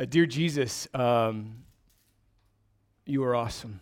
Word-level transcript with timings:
Uh, 0.00 0.06
dear 0.06 0.24
Jesus, 0.24 0.88
um, 0.94 1.56
you 3.04 3.22
are 3.22 3.36
awesome. 3.36 3.80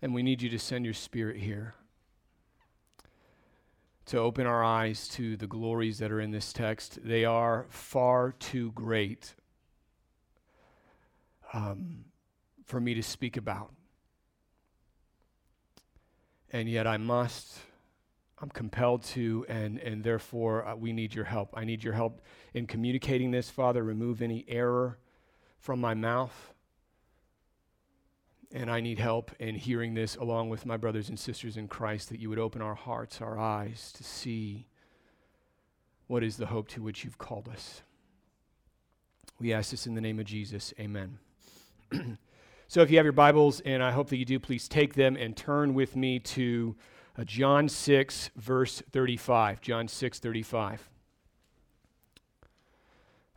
And 0.00 0.14
we 0.14 0.22
need 0.22 0.40
you 0.40 0.48
to 0.48 0.58
send 0.58 0.86
your 0.86 0.94
spirit 0.94 1.36
here 1.36 1.74
to 4.06 4.16
open 4.16 4.46
our 4.46 4.64
eyes 4.64 5.08
to 5.08 5.36
the 5.36 5.46
glories 5.46 5.98
that 5.98 6.10
are 6.10 6.22
in 6.22 6.30
this 6.30 6.54
text. 6.54 6.98
They 7.04 7.26
are 7.26 7.66
far 7.68 8.32
too 8.32 8.72
great 8.72 9.34
um, 11.52 12.06
for 12.64 12.80
me 12.80 12.94
to 12.94 13.02
speak 13.02 13.36
about. 13.36 13.74
And 16.50 16.66
yet 16.66 16.86
I 16.86 16.96
must, 16.96 17.58
I'm 18.42 18.48
compelled 18.48 19.02
to, 19.04 19.44
and, 19.48 19.78
and 19.78 20.02
therefore 20.02 20.66
uh, 20.66 20.74
we 20.74 20.92
need 20.92 21.14
your 21.14 21.26
help. 21.26 21.50
I 21.54 21.64
need 21.64 21.84
your 21.84 21.92
help 21.92 22.22
in 22.54 22.66
communicating 22.66 23.30
this, 23.30 23.50
Father. 23.50 23.82
Remove 23.82 24.22
any 24.22 24.46
error 24.48 24.98
from 25.58 25.80
my 25.80 25.92
mouth. 25.92 26.54
And 28.52 28.70
I 28.70 28.80
need 28.80 28.98
help 28.98 29.30
in 29.38 29.54
hearing 29.54 29.94
this 29.94 30.16
along 30.16 30.48
with 30.48 30.64
my 30.64 30.76
brothers 30.76 31.08
and 31.08 31.18
sisters 31.18 31.56
in 31.56 31.68
Christ 31.68 32.08
that 32.08 32.18
you 32.18 32.30
would 32.30 32.38
open 32.38 32.62
our 32.62 32.74
hearts, 32.74 33.20
our 33.20 33.38
eyes 33.38 33.92
to 33.92 34.02
see 34.02 34.66
what 36.06 36.24
is 36.24 36.38
the 36.38 36.46
hope 36.46 36.66
to 36.68 36.82
which 36.82 37.04
you've 37.04 37.18
called 37.18 37.48
us. 37.48 37.82
We 39.38 39.52
ask 39.52 39.70
this 39.70 39.86
in 39.86 39.94
the 39.94 40.00
name 40.00 40.18
of 40.18 40.24
Jesus. 40.24 40.74
Amen. 40.80 41.18
so 42.68 42.80
if 42.80 42.90
you 42.90 42.96
have 42.96 43.06
your 43.06 43.12
Bibles, 43.12 43.60
and 43.60 43.82
I 43.82 43.92
hope 43.92 44.08
that 44.08 44.16
you 44.16 44.24
do, 44.24 44.40
please 44.40 44.66
take 44.66 44.94
them 44.94 45.16
and 45.16 45.36
turn 45.36 45.74
with 45.74 45.94
me 45.94 46.18
to 46.18 46.74
uh, 47.20 47.24
John 47.24 47.68
6, 47.68 48.30
verse 48.36 48.82
35. 48.92 49.60
John 49.60 49.88
6, 49.88 50.18
35. 50.20 50.88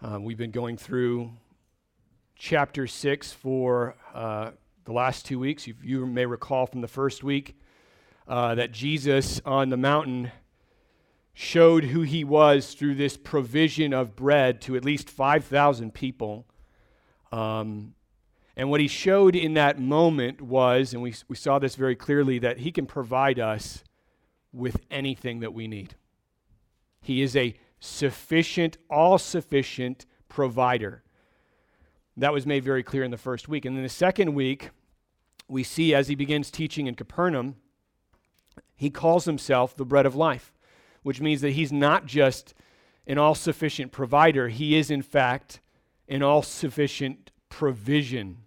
Um, 0.02 0.24
we've 0.24 0.38
been 0.38 0.52
going 0.52 0.78
through 0.78 1.32
chapter 2.38 2.88
6 2.88 3.34
for 3.34 3.96
uh, 4.14 4.52
the 4.86 4.94
last 4.94 5.26
two 5.26 5.38
weeks. 5.38 5.68
You, 5.68 5.76
you 5.84 6.06
may 6.06 6.26
recall 6.26 6.66
from 6.66 6.80
the 6.80 6.88
first 6.88 7.26
week 7.26 7.58
uh, 8.26 8.56
that 8.56 8.72
Jesus 8.72 9.42
on 9.44 9.68
the 9.68 9.76
mountain 9.76 10.32
showed 11.34 11.84
who 11.86 12.04
he 12.04 12.24
was 12.24 12.76
through 12.76 12.96
this 12.96 13.18
provision 13.18 13.94
of 13.94 14.16
bread 14.16 14.62
to 14.62 14.78
at 14.78 14.86
least 14.86 15.10
5,000 15.10 15.94
people. 15.94 16.46
Um, 17.34 17.96
and 18.56 18.70
what 18.70 18.80
he 18.82 18.88
showed 18.88 19.36
in 19.36 19.56
that 19.56 19.80
moment 19.80 20.42
was, 20.42 20.94
and 20.94 21.02
we, 21.02 21.14
we 21.28 21.36
saw 21.36 21.58
this 21.58 21.76
very 21.76 21.96
clearly, 21.96 22.38
that 22.40 22.60
he 22.60 22.72
can 22.72 22.86
provide 22.86 23.40
us 23.40 23.84
with 24.52 24.82
anything 24.92 25.40
that 25.40 25.54
we 25.54 25.68
need. 25.68 25.96
He 27.02 27.22
is 27.24 27.36
a 27.36 27.56
sufficient, 27.80 28.78
all 28.90 29.18
sufficient 29.18 30.06
provider. 30.30 31.04
That 32.16 32.32
was 32.32 32.46
made 32.46 32.64
very 32.64 32.84
clear 32.84 33.04
in 33.04 33.12
the 33.12 33.18
first 33.18 33.48
week. 33.48 33.66
And 33.66 33.76
then 33.76 33.84
the 33.84 33.90
second 33.90 34.36
week, 34.36 34.70
we 35.48 35.64
see 35.64 35.96
as 35.96 36.08
he 36.08 36.16
begins 36.16 36.52
teaching 36.52 36.86
in 36.86 36.94
Capernaum, 36.94 37.56
he 38.76 38.92
calls 38.92 39.26
himself 39.26 39.76
the 39.76 39.86
bread 39.86 40.06
of 40.06 40.16
life, 40.16 40.54
which 41.02 41.20
means 41.20 41.42
that 41.42 41.52
he's 41.52 41.72
not 41.72 42.06
just 42.06 42.54
an 43.08 43.18
all 43.18 43.36
sufficient 43.36 43.92
provider, 43.92 44.48
he 44.48 44.78
is, 44.78 44.92
in 44.92 45.02
fact, 45.02 45.60
an 46.08 46.22
all 46.22 46.42
sufficient 46.42 47.32
provision. 47.50 48.43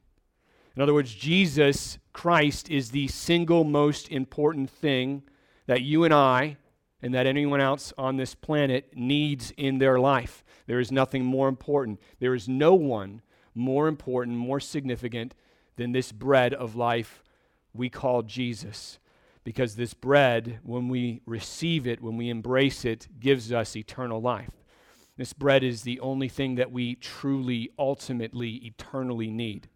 In 0.76 0.82
other 0.82 0.92
words, 0.92 1.14
Jesus 1.14 1.98
Christ 2.12 2.70
is 2.70 2.90
the 2.90 3.08
single 3.08 3.64
most 3.64 4.10
important 4.10 4.68
thing 4.68 5.22
that 5.66 5.80
you 5.80 6.04
and 6.04 6.12
I 6.12 6.58
and 7.00 7.14
that 7.14 7.26
anyone 7.26 7.60
else 7.60 7.94
on 7.96 8.16
this 8.16 8.34
planet 8.34 8.90
needs 8.94 9.52
in 9.56 9.78
their 9.78 9.98
life. 9.98 10.44
There 10.66 10.78
is 10.78 10.92
nothing 10.92 11.24
more 11.24 11.48
important. 11.48 12.00
There 12.18 12.34
is 12.34 12.48
no 12.48 12.74
one 12.74 13.22
more 13.54 13.88
important, 13.88 14.36
more 14.36 14.60
significant 14.60 15.34
than 15.76 15.92
this 15.92 16.12
bread 16.12 16.52
of 16.52 16.76
life 16.76 17.22
we 17.72 17.88
call 17.88 18.22
Jesus. 18.22 18.98
Because 19.44 19.76
this 19.76 19.94
bread, 19.94 20.58
when 20.62 20.88
we 20.88 21.22
receive 21.24 21.86
it, 21.86 22.02
when 22.02 22.16
we 22.16 22.28
embrace 22.28 22.84
it, 22.84 23.08
gives 23.18 23.52
us 23.52 23.76
eternal 23.76 24.20
life. 24.20 24.50
This 25.16 25.32
bread 25.32 25.62
is 25.62 25.82
the 25.82 26.00
only 26.00 26.28
thing 26.28 26.56
that 26.56 26.72
we 26.72 26.96
truly, 26.96 27.70
ultimately, 27.78 28.56
eternally 28.56 29.30
need. 29.30 29.68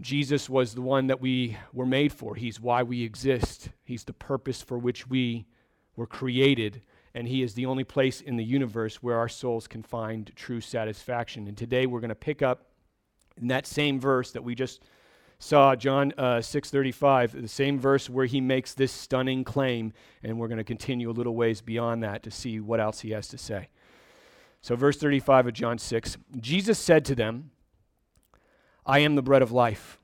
Jesus 0.00 0.48
was 0.50 0.74
the 0.74 0.82
one 0.82 1.06
that 1.06 1.20
we 1.20 1.56
were 1.72 1.86
made 1.86 2.12
for. 2.12 2.34
He's 2.34 2.60
why 2.60 2.82
we 2.82 3.02
exist. 3.02 3.70
He's 3.84 4.04
the 4.04 4.12
purpose 4.12 4.62
for 4.62 4.78
which 4.78 5.08
we 5.08 5.46
were 5.96 6.06
created 6.06 6.82
and 7.16 7.26
He 7.26 7.42
is 7.42 7.54
the 7.54 7.64
only 7.64 7.82
place 7.82 8.20
in 8.20 8.36
the 8.36 8.44
universe 8.44 8.96
where 8.96 9.18
our 9.18 9.28
souls 9.28 9.66
can 9.66 9.82
find 9.82 10.30
true 10.36 10.60
satisfaction. 10.60 11.48
And 11.48 11.56
today 11.56 11.86
we're 11.86 12.00
going 12.00 12.10
to 12.10 12.14
pick 12.14 12.42
up 12.42 12.66
in 13.40 13.48
that 13.48 13.66
same 13.66 13.98
verse 13.98 14.32
that 14.32 14.44
we 14.44 14.54
just 14.54 14.82
saw, 15.38 15.74
John 15.74 16.12
uh, 16.18 16.40
6:35, 16.40 17.40
the 17.40 17.48
same 17.48 17.80
verse 17.80 18.10
where 18.10 18.26
he 18.26 18.42
makes 18.42 18.74
this 18.74 18.92
stunning 18.92 19.44
claim, 19.44 19.94
and 20.22 20.38
we're 20.38 20.48
going 20.48 20.58
to 20.58 20.64
continue 20.64 21.10
a 21.10 21.12
little 21.12 21.34
ways 21.34 21.62
beyond 21.62 22.02
that 22.02 22.22
to 22.22 22.30
see 22.30 22.60
what 22.60 22.80
else 22.80 23.00
he 23.00 23.12
has 23.12 23.28
to 23.28 23.38
say. 23.38 23.68
So, 24.60 24.76
verse 24.76 24.98
35 24.98 25.46
of 25.46 25.52
John 25.54 25.78
6 25.78 26.18
Jesus 26.38 26.78
said 26.78 27.06
to 27.06 27.14
them, 27.14 27.50
I 28.86 29.00
am 29.00 29.16
the 29.16 29.22
bread 29.22 29.42
of 29.42 29.52
life. 29.52 29.98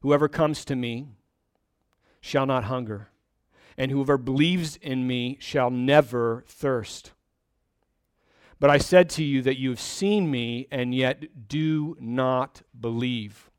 Whoever 0.00 0.28
comes 0.28 0.64
to 0.64 0.74
me 0.74 1.08
shall 2.20 2.46
not 2.46 2.64
hunger 2.64 3.10
and 3.76 3.90
whoever 3.90 4.16
believes 4.16 4.76
in 4.76 5.06
me 5.06 5.36
shall 5.40 5.70
never 5.70 6.44
thirst. 6.46 7.12
But 8.60 8.70
I 8.70 8.78
said 8.78 9.10
to 9.10 9.24
you 9.24 9.42
that 9.42 9.58
you 9.58 9.70
have 9.70 9.80
seen 9.80 10.30
me, 10.30 10.68
and 10.70 10.94
yet 10.94 11.48
do 11.48 11.96
not 12.00 12.62
believe. 12.78 13.50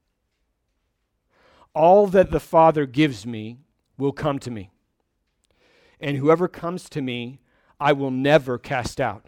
All 1.74 2.08
that 2.08 2.32
the 2.32 2.40
Father 2.40 2.86
gives 2.86 3.26
me 3.26 3.60
will 3.98 4.14
come 4.14 4.40
to 4.40 4.52
me, 4.52 4.72
and 6.00 6.18
whoever 6.18 6.48
comes 6.48 6.90
to 6.90 7.02
me, 7.02 7.42
I 7.80 7.92
will 7.92 8.12
never 8.12 8.58
cast 8.58 9.02
out. 9.02 9.28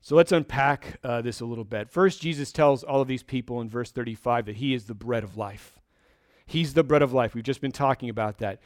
So 0.00 0.14
let's 0.14 0.32
unpack 0.32 0.98
uh, 1.02 1.22
this 1.22 1.40
a 1.40 1.44
little 1.44 1.64
bit. 1.64 1.90
First, 1.90 2.22
Jesus 2.22 2.52
tells 2.52 2.84
all 2.84 3.00
of 3.00 3.08
these 3.08 3.22
people 3.22 3.60
in 3.60 3.68
verse 3.68 3.90
35 3.90 4.46
that 4.46 4.56
he 4.56 4.74
is 4.74 4.84
the 4.84 4.94
bread 4.94 5.24
of 5.24 5.36
life. 5.36 5.78
He's 6.46 6.74
the 6.74 6.84
bread 6.84 7.02
of 7.02 7.12
life. 7.12 7.34
We've 7.34 7.44
just 7.44 7.60
been 7.60 7.72
talking 7.72 8.08
about 8.08 8.38
that 8.38 8.60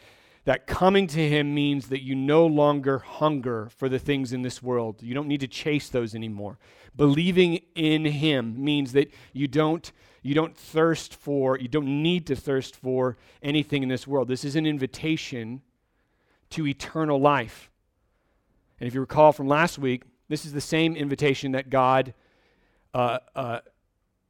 that 0.44 0.66
coming 0.66 1.06
to 1.06 1.28
him 1.28 1.54
means 1.54 1.88
that 1.88 2.02
you 2.02 2.14
no 2.14 2.46
longer 2.46 2.98
hunger 2.98 3.68
for 3.76 3.88
the 3.88 3.98
things 3.98 4.32
in 4.32 4.42
this 4.42 4.62
world. 4.62 5.02
You 5.02 5.14
don't 5.14 5.28
need 5.28 5.40
to 5.40 5.46
chase 5.46 5.88
those 5.88 6.14
anymore. 6.14 6.58
Believing 6.96 7.60
in 7.74 8.04
him 8.04 8.62
means 8.62 8.92
that 8.92 9.12
you 9.32 9.46
don't 9.46 9.92
you 10.24 10.34
don't 10.34 10.56
thirst 10.56 11.14
for, 11.14 11.58
you 11.58 11.66
don't 11.66 12.02
need 12.02 12.28
to 12.28 12.36
thirst 12.36 12.76
for 12.76 13.16
anything 13.42 13.82
in 13.82 13.88
this 13.88 14.06
world. 14.06 14.28
This 14.28 14.44
is 14.44 14.54
an 14.54 14.66
invitation 14.66 15.62
to 16.50 16.66
eternal 16.66 17.20
life. 17.20 17.70
And 18.78 18.86
if 18.86 18.94
you 18.94 19.00
recall 19.00 19.32
from 19.32 19.48
last 19.48 19.78
week, 19.78 20.04
this 20.32 20.46
is 20.46 20.52
the 20.52 20.60
same 20.60 20.96
invitation 20.96 21.52
that 21.52 21.68
God 21.68 22.14
uh, 22.94 23.18
uh, 23.36 23.60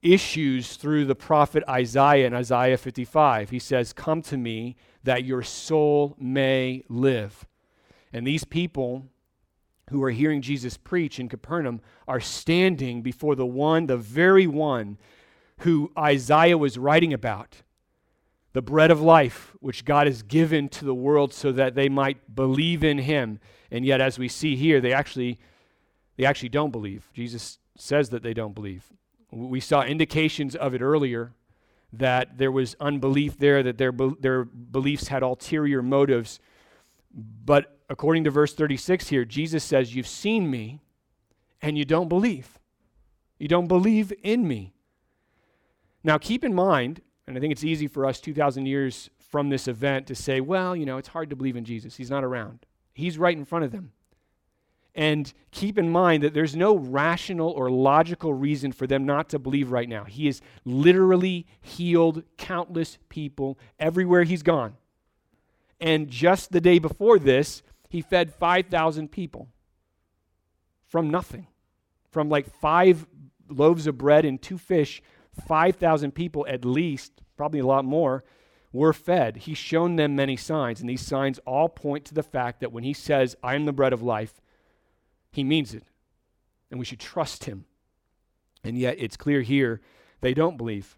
issues 0.02 0.76
through 0.76 1.04
the 1.04 1.14
prophet 1.14 1.62
Isaiah 1.68 2.26
in 2.26 2.34
Isaiah 2.34 2.76
55. 2.76 3.50
He 3.50 3.58
says, 3.58 3.92
Come 3.92 4.20
to 4.22 4.36
me 4.36 4.76
that 5.04 5.24
your 5.24 5.42
soul 5.42 6.16
may 6.18 6.84
live. 6.88 7.46
And 8.12 8.26
these 8.26 8.44
people 8.44 9.06
who 9.90 10.02
are 10.02 10.10
hearing 10.10 10.42
Jesus 10.42 10.76
preach 10.76 11.20
in 11.20 11.28
Capernaum 11.28 11.80
are 12.08 12.20
standing 12.20 13.02
before 13.02 13.36
the 13.36 13.46
one, 13.46 13.86
the 13.86 13.96
very 13.96 14.46
one 14.46 14.98
who 15.58 15.92
Isaiah 15.96 16.58
was 16.58 16.78
writing 16.78 17.12
about 17.12 17.62
the 18.52 18.62
bread 18.62 18.90
of 18.90 19.00
life, 19.00 19.54
which 19.60 19.84
God 19.84 20.06
has 20.06 20.22
given 20.22 20.68
to 20.70 20.84
the 20.84 20.94
world 20.94 21.32
so 21.32 21.52
that 21.52 21.74
they 21.74 21.88
might 21.88 22.34
believe 22.34 22.84
in 22.84 22.98
him. 22.98 23.38
And 23.70 23.84
yet, 23.84 24.00
as 24.00 24.18
we 24.18 24.28
see 24.28 24.56
here, 24.56 24.80
they 24.80 24.92
actually, 24.92 25.38
they 26.22 26.26
actually 26.26 26.50
don't 26.50 26.70
believe. 26.70 27.10
Jesus 27.12 27.58
says 27.76 28.10
that 28.10 28.22
they 28.22 28.32
don't 28.32 28.54
believe. 28.54 28.92
We 29.32 29.58
saw 29.58 29.82
indications 29.82 30.54
of 30.54 30.72
it 30.72 30.80
earlier 30.80 31.32
that 31.92 32.38
there 32.38 32.52
was 32.52 32.76
unbelief 32.78 33.36
there, 33.38 33.60
that 33.64 33.76
their, 33.76 33.90
their 33.90 34.44
beliefs 34.44 35.08
had 35.08 35.24
ulterior 35.24 35.82
motives. 35.82 36.38
But 37.12 37.76
according 37.90 38.22
to 38.22 38.30
verse 38.30 38.54
36 38.54 39.08
here, 39.08 39.24
Jesus 39.24 39.64
says, 39.64 39.96
You've 39.96 40.06
seen 40.06 40.48
me 40.48 40.78
and 41.60 41.76
you 41.76 41.84
don't 41.84 42.08
believe. 42.08 42.56
You 43.40 43.48
don't 43.48 43.66
believe 43.66 44.12
in 44.22 44.46
me. 44.46 44.74
Now, 46.04 46.18
keep 46.18 46.44
in 46.44 46.54
mind, 46.54 47.02
and 47.26 47.36
I 47.36 47.40
think 47.40 47.50
it's 47.50 47.64
easy 47.64 47.88
for 47.88 48.06
us 48.06 48.20
2,000 48.20 48.66
years 48.66 49.10
from 49.18 49.48
this 49.48 49.66
event 49.66 50.06
to 50.06 50.14
say, 50.14 50.40
well, 50.40 50.76
you 50.76 50.86
know, 50.86 50.98
it's 50.98 51.08
hard 51.08 51.30
to 51.30 51.36
believe 51.36 51.56
in 51.56 51.64
Jesus. 51.64 51.96
He's 51.96 52.10
not 52.12 52.22
around. 52.22 52.64
He's 52.94 53.18
right 53.18 53.36
in 53.36 53.44
front 53.44 53.64
of 53.64 53.72
them. 53.72 53.90
And 54.94 55.32
keep 55.50 55.78
in 55.78 55.88
mind 55.88 56.22
that 56.22 56.34
there's 56.34 56.54
no 56.54 56.76
rational 56.76 57.50
or 57.50 57.70
logical 57.70 58.34
reason 58.34 58.72
for 58.72 58.86
them 58.86 59.06
not 59.06 59.30
to 59.30 59.38
believe 59.38 59.70
right 59.70 59.88
now. 59.88 60.04
He 60.04 60.26
has 60.26 60.42
literally 60.64 61.46
healed 61.60 62.24
countless 62.36 62.98
people 63.08 63.58
everywhere 63.78 64.24
he's 64.24 64.42
gone. 64.42 64.76
And 65.80 66.08
just 66.08 66.52
the 66.52 66.60
day 66.60 66.78
before 66.78 67.18
this, 67.18 67.62
he 67.88 68.02
fed 68.02 68.34
5,000 68.34 69.10
people 69.10 69.48
from 70.86 71.10
nothing. 71.10 71.46
From 72.10 72.28
like 72.28 72.50
five 72.60 73.06
loaves 73.48 73.86
of 73.86 73.96
bread 73.96 74.26
and 74.26 74.40
two 74.40 74.58
fish, 74.58 75.02
5,000 75.46 76.12
people 76.12 76.46
at 76.46 76.64
least, 76.66 77.22
probably 77.36 77.60
a 77.60 77.66
lot 77.66 77.86
more, 77.86 78.24
were 78.72 78.92
fed. 78.92 79.38
He's 79.38 79.58
shown 79.58 79.96
them 79.96 80.14
many 80.14 80.36
signs, 80.36 80.80
and 80.80 80.88
these 80.88 81.06
signs 81.06 81.38
all 81.46 81.68
point 81.68 82.04
to 82.06 82.14
the 82.14 82.22
fact 82.22 82.60
that 82.60 82.72
when 82.72 82.84
he 82.84 82.92
says, 82.92 83.36
I 83.42 83.54
am 83.54 83.64
the 83.64 83.72
bread 83.72 83.94
of 83.94 84.02
life, 84.02 84.41
he 85.32 85.42
means 85.42 85.74
it. 85.74 85.84
And 86.70 86.78
we 86.78 86.86
should 86.86 87.00
trust 87.00 87.44
him. 87.44 87.64
And 88.64 88.78
yet, 88.78 88.96
it's 88.98 89.16
clear 89.16 89.42
here 89.42 89.80
they 90.20 90.34
don't 90.34 90.56
believe. 90.56 90.96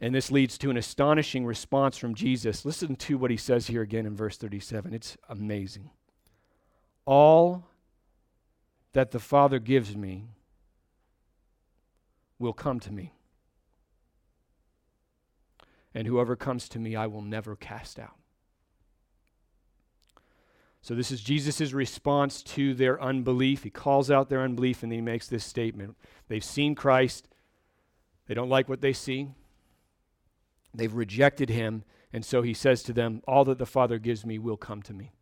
And 0.00 0.14
this 0.14 0.30
leads 0.30 0.56
to 0.58 0.70
an 0.70 0.78
astonishing 0.78 1.44
response 1.44 1.98
from 1.98 2.14
Jesus. 2.14 2.64
Listen 2.64 2.96
to 2.96 3.18
what 3.18 3.30
he 3.30 3.36
says 3.36 3.66
here 3.66 3.82
again 3.82 4.06
in 4.06 4.16
verse 4.16 4.38
37. 4.38 4.94
It's 4.94 5.18
amazing. 5.28 5.90
All 7.04 7.66
that 8.92 9.10
the 9.10 9.18
Father 9.18 9.58
gives 9.58 9.94
me 9.94 10.28
will 12.38 12.54
come 12.54 12.80
to 12.80 12.92
me. 12.92 13.12
And 15.94 16.06
whoever 16.06 16.36
comes 16.36 16.68
to 16.70 16.78
me, 16.78 16.96
I 16.96 17.06
will 17.06 17.22
never 17.22 17.54
cast 17.56 17.98
out. 17.98 18.19
So, 20.82 20.94
this 20.94 21.10
is 21.10 21.20
Jesus' 21.20 21.72
response 21.72 22.42
to 22.42 22.72
their 22.74 23.00
unbelief. 23.02 23.64
He 23.64 23.70
calls 23.70 24.10
out 24.10 24.30
their 24.30 24.40
unbelief 24.40 24.82
and 24.82 24.90
then 24.90 24.98
he 24.98 25.02
makes 25.02 25.28
this 25.28 25.44
statement. 25.44 25.96
They've 26.28 26.44
seen 26.44 26.74
Christ, 26.74 27.28
they 28.26 28.34
don't 28.34 28.48
like 28.48 28.68
what 28.68 28.80
they 28.80 28.92
see, 28.92 29.28
they've 30.74 30.92
rejected 30.92 31.50
him, 31.50 31.84
and 32.12 32.24
so 32.24 32.42
he 32.42 32.54
says 32.54 32.82
to 32.84 32.92
them, 32.92 33.22
All 33.26 33.44
that 33.44 33.58
the 33.58 33.66
Father 33.66 33.98
gives 33.98 34.24
me 34.24 34.38
will 34.38 34.56
come 34.56 34.82
to 34.82 34.94
me. 34.94 35.12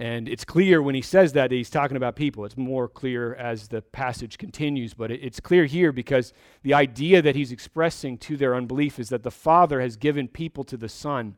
And 0.00 0.28
it's 0.28 0.44
clear 0.44 0.80
when 0.80 0.94
he 0.94 1.02
says 1.02 1.32
that, 1.32 1.50
that 1.50 1.56
he's 1.56 1.70
talking 1.70 1.96
about 1.96 2.14
people. 2.14 2.44
It's 2.44 2.56
more 2.56 2.86
clear 2.86 3.34
as 3.34 3.66
the 3.66 3.82
passage 3.82 4.38
continues, 4.38 4.94
but 4.94 5.10
it, 5.10 5.20
it's 5.24 5.40
clear 5.40 5.64
here 5.64 5.90
because 5.90 6.32
the 6.62 6.72
idea 6.72 7.20
that 7.20 7.34
he's 7.34 7.50
expressing 7.50 8.16
to 8.18 8.36
their 8.36 8.54
unbelief 8.54 9.00
is 9.00 9.08
that 9.08 9.24
the 9.24 9.32
Father 9.32 9.80
has 9.80 9.96
given 9.96 10.28
people 10.28 10.62
to 10.64 10.76
the 10.76 10.88
Son 10.88 11.36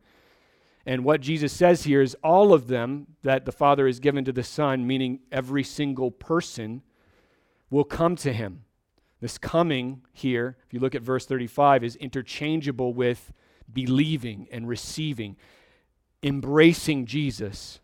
and 0.90 1.04
what 1.04 1.20
Jesus 1.20 1.52
says 1.52 1.84
here 1.84 2.02
is 2.02 2.16
all 2.16 2.52
of 2.52 2.66
them 2.66 3.06
that 3.22 3.44
the 3.44 3.52
Father 3.52 3.86
has 3.86 4.00
given 4.00 4.24
to 4.24 4.32
the 4.32 4.42
Son, 4.42 4.88
meaning 4.88 5.20
every 5.30 5.62
single 5.62 6.10
person, 6.10 6.82
will 7.70 7.84
come 7.84 8.16
to 8.16 8.32
him. 8.32 8.64
This 9.20 9.38
coming 9.38 10.02
here, 10.12 10.56
if 10.66 10.74
you 10.74 10.80
look 10.80 10.96
at 10.96 11.02
verse 11.02 11.26
35, 11.26 11.84
is 11.84 11.94
interchangeable 11.94 12.92
with 12.92 13.32
believing 13.72 14.48
and 14.50 14.66
receiving, 14.66 15.36
embracing 16.24 17.06
Jesus. 17.06 17.78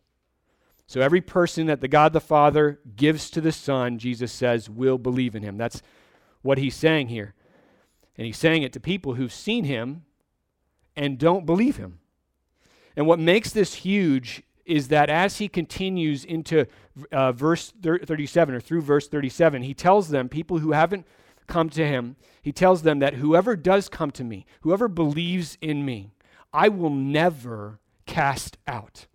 So 0.88 1.00
every 1.00 1.20
person 1.20 1.66
that 1.66 1.80
the 1.80 1.86
God 1.86 2.12
the 2.12 2.20
Father 2.20 2.80
gives 2.96 3.30
to 3.30 3.40
the 3.40 3.52
Son, 3.52 4.00
Jesus 4.00 4.32
says, 4.32 4.68
will 4.68 4.98
believe 4.98 5.36
in 5.36 5.44
him. 5.44 5.56
That's 5.56 5.80
what 6.42 6.58
he's 6.58 6.74
saying 6.74 7.06
here. 7.06 7.34
And 8.18 8.26
he's 8.26 8.36
saying 8.36 8.64
it 8.64 8.72
to 8.72 8.80
people 8.80 9.14
who've 9.14 9.32
seen 9.32 9.62
him 9.62 10.06
and 10.96 11.18
don't 11.18 11.46
believe 11.46 11.76
him. 11.76 12.00
And 12.96 13.06
what 13.06 13.18
makes 13.18 13.50
this 13.50 13.74
huge 13.74 14.42
is 14.64 14.88
that 14.88 15.08
as 15.08 15.38
he 15.38 15.48
continues 15.48 16.24
into 16.24 16.66
uh, 17.12 17.32
verse 17.32 17.72
37 17.80 18.54
or 18.54 18.60
through 18.60 18.80
verse 18.80 19.06
37, 19.06 19.62
he 19.62 19.74
tells 19.74 20.08
them, 20.08 20.28
people 20.28 20.58
who 20.58 20.72
haven't 20.72 21.06
come 21.46 21.70
to 21.70 21.86
him, 21.86 22.16
he 22.42 22.52
tells 22.52 22.82
them 22.82 22.98
that 22.98 23.14
whoever 23.14 23.54
does 23.54 23.88
come 23.88 24.10
to 24.12 24.24
me, 24.24 24.44
whoever 24.62 24.88
believes 24.88 25.56
in 25.60 25.84
me, 25.84 26.12
I 26.52 26.68
will 26.68 26.90
never 26.90 27.78
cast 28.06 28.56
out. 28.66 29.06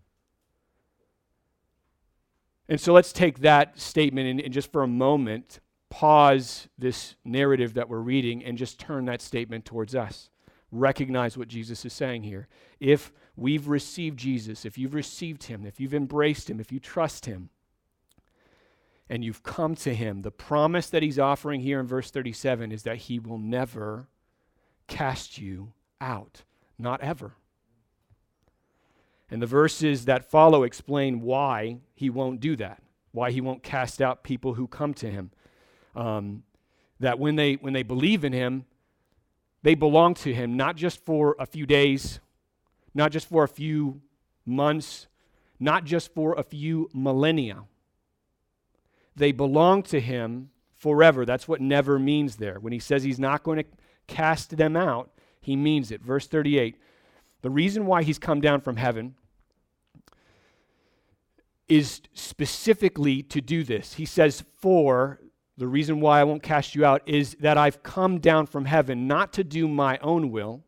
And 2.69 2.79
so 2.79 2.93
let's 2.93 3.11
take 3.11 3.39
that 3.39 3.77
statement 3.79 4.29
and, 4.29 4.39
and 4.39 4.53
just 4.53 4.71
for 4.71 4.83
a 4.83 4.87
moment 4.87 5.59
pause 5.89 6.69
this 6.77 7.15
narrative 7.25 7.73
that 7.73 7.89
we're 7.89 7.99
reading 7.99 8.43
and 8.45 8.57
just 8.57 8.79
turn 8.79 9.05
that 9.05 9.21
statement 9.21 9.65
towards 9.65 9.93
us. 9.93 10.29
Recognize 10.71 11.37
what 11.37 11.49
Jesus 11.49 11.83
is 11.83 11.91
saying 11.91 12.23
here. 12.23 12.47
If 12.79 13.11
we've 13.35 13.67
received 13.67 14.19
Jesus, 14.19 14.65
if 14.65 14.77
you've 14.77 14.93
received 14.93 15.43
him, 15.43 15.65
if 15.65 15.79
you've 15.79 15.93
embraced 15.93 16.49
him, 16.49 16.59
if 16.59 16.71
you 16.71 16.79
trust 16.79 17.25
him, 17.25 17.49
and 19.09 19.25
you've 19.25 19.43
come 19.43 19.75
to 19.75 19.93
him, 19.93 20.21
the 20.21 20.31
promise 20.31 20.89
that 20.89 21.03
he's 21.03 21.19
offering 21.19 21.61
here 21.61 21.79
in 21.79 21.87
verse 21.87 22.11
37 22.11 22.71
is 22.71 22.83
that 22.83 22.97
he 22.97 23.19
will 23.19 23.37
never 23.37 24.07
cast 24.87 25.37
you 25.37 25.73
out. 25.99 26.43
Not 26.79 27.01
ever. 27.01 27.33
And 29.29 29.41
the 29.41 29.47
verses 29.47 30.05
that 30.05 30.29
follow 30.29 30.63
explain 30.63 31.21
why 31.21 31.77
he 31.93 32.09
won't 32.09 32.39
do 32.39 32.55
that, 32.55 32.81
why 33.11 33.31
he 33.31 33.41
won't 33.41 33.63
cast 33.63 34.01
out 34.01 34.23
people 34.23 34.53
who 34.53 34.67
come 34.67 34.93
to 34.95 35.09
him. 35.09 35.31
Um, 35.95 36.43
that 36.99 37.19
when 37.19 37.35
they, 37.35 37.55
when 37.55 37.73
they 37.73 37.83
believe 37.83 38.23
in 38.23 38.33
him, 38.33 38.65
they 39.63 39.75
belong 39.75 40.13
to 40.15 40.33
him, 40.33 40.57
not 40.57 40.75
just 40.75 41.03
for 41.03 41.35
a 41.37 41.45
few 41.45 41.65
days 41.65 42.19
not 42.93 43.11
just 43.11 43.27
for 43.27 43.43
a 43.43 43.47
few 43.47 44.01
months, 44.45 45.07
not 45.59 45.85
just 45.85 46.13
for 46.13 46.33
a 46.33 46.43
few 46.43 46.89
millennia. 46.93 47.63
They 49.15 49.31
belong 49.31 49.83
to 49.83 49.99
Him 49.99 50.49
forever. 50.75 51.25
That's 51.25 51.47
what 51.47 51.61
never 51.61 51.99
means 51.99 52.38
there. 52.38 52.59
When 52.59 52.73
He 52.73 52.79
says 52.79 53.03
He's 53.03 53.19
not 53.19 53.43
going 53.43 53.59
to 53.59 53.65
cast 54.07 54.57
them 54.57 54.75
out, 54.75 55.11
He 55.39 55.55
means 55.55 55.91
it. 55.91 56.01
Verse 56.01 56.27
38 56.27 56.77
the 57.41 57.49
reason 57.49 57.85
why 57.85 58.03
He's 58.03 58.19
come 58.19 58.41
down 58.41 58.61
from 58.61 58.77
heaven 58.77 59.15
is 61.67 62.01
specifically 62.13 63.23
to 63.23 63.41
do 63.41 63.63
this. 63.63 63.93
He 63.93 64.05
says, 64.05 64.43
For 64.60 65.19
the 65.57 65.67
reason 65.67 66.00
why 66.01 66.19
I 66.19 66.24
won't 66.24 66.43
cast 66.43 66.75
you 66.75 66.86
out 66.86 67.01
is 67.07 67.36
that 67.39 67.57
I've 67.57 67.81
come 67.81 68.19
down 68.19 68.45
from 68.45 68.65
heaven 68.65 69.07
not 69.07 69.33
to 69.33 69.43
do 69.43 69.67
my 69.67 69.98
own 70.00 70.31
will 70.31 70.63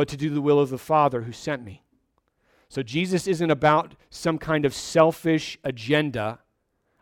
but 0.00 0.08
to 0.08 0.16
do 0.16 0.30
the 0.30 0.40
will 0.40 0.58
of 0.58 0.70
the 0.70 0.78
Father 0.78 1.20
who 1.24 1.32
sent 1.32 1.62
me. 1.62 1.82
So 2.70 2.82
Jesus 2.82 3.26
isn't 3.26 3.50
about 3.50 3.96
some 4.08 4.38
kind 4.38 4.64
of 4.64 4.72
selfish 4.72 5.58
agenda, 5.62 6.38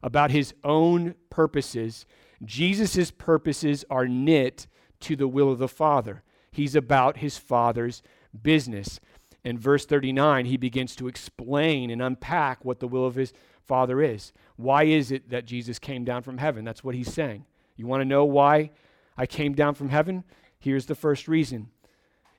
about 0.02 0.32
his 0.32 0.52
own 0.64 1.14
purposes. 1.30 2.06
Jesus' 2.44 3.12
purposes 3.12 3.84
are 3.88 4.08
knit 4.08 4.66
to 4.98 5.14
the 5.14 5.28
will 5.28 5.52
of 5.52 5.60
the 5.60 5.68
Father. 5.68 6.24
He's 6.50 6.74
about 6.74 7.18
his 7.18 7.38
Father's 7.38 8.02
business. 8.42 8.98
In 9.44 9.60
verse 9.60 9.86
39, 9.86 10.46
he 10.46 10.56
begins 10.56 10.96
to 10.96 11.06
explain 11.06 11.90
and 11.90 12.02
unpack 12.02 12.64
what 12.64 12.80
the 12.80 12.88
will 12.88 13.06
of 13.06 13.14
his 13.14 13.32
Father 13.62 14.02
is. 14.02 14.32
Why 14.56 14.82
is 14.82 15.12
it 15.12 15.30
that 15.30 15.46
Jesus 15.46 15.78
came 15.78 16.04
down 16.04 16.24
from 16.24 16.38
heaven? 16.38 16.64
That's 16.64 16.82
what 16.82 16.96
he's 16.96 17.14
saying. 17.14 17.44
You 17.76 17.86
want 17.86 18.00
to 18.00 18.04
know 18.04 18.24
why 18.24 18.72
I 19.16 19.26
came 19.26 19.52
down 19.52 19.74
from 19.74 19.90
heaven? 19.90 20.24
Here's 20.58 20.86
the 20.86 20.96
first 20.96 21.28
reason 21.28 21.70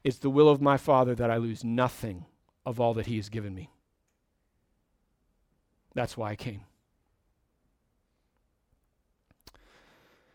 it's 0.03 0.17
the 0.17 0.29
will 0.29 0.49
of 0.49 0.61
my 0.61 0.77
Father 0.77 1.15
that 1.15 1.29
I 1.29 1.37
lose 1.37 1.63
nothing 1.63 2.25
of 2.65 2.79
all 2.79 2.93
that 2.95 3.07
He 3.07 3.17
has 3.17 3.29
given 3.29 3.53
me. 3.53 3.69
That's 5.93 6.15
why 6.15 6.31
I 6.31 6.35
came. 6.35 6.61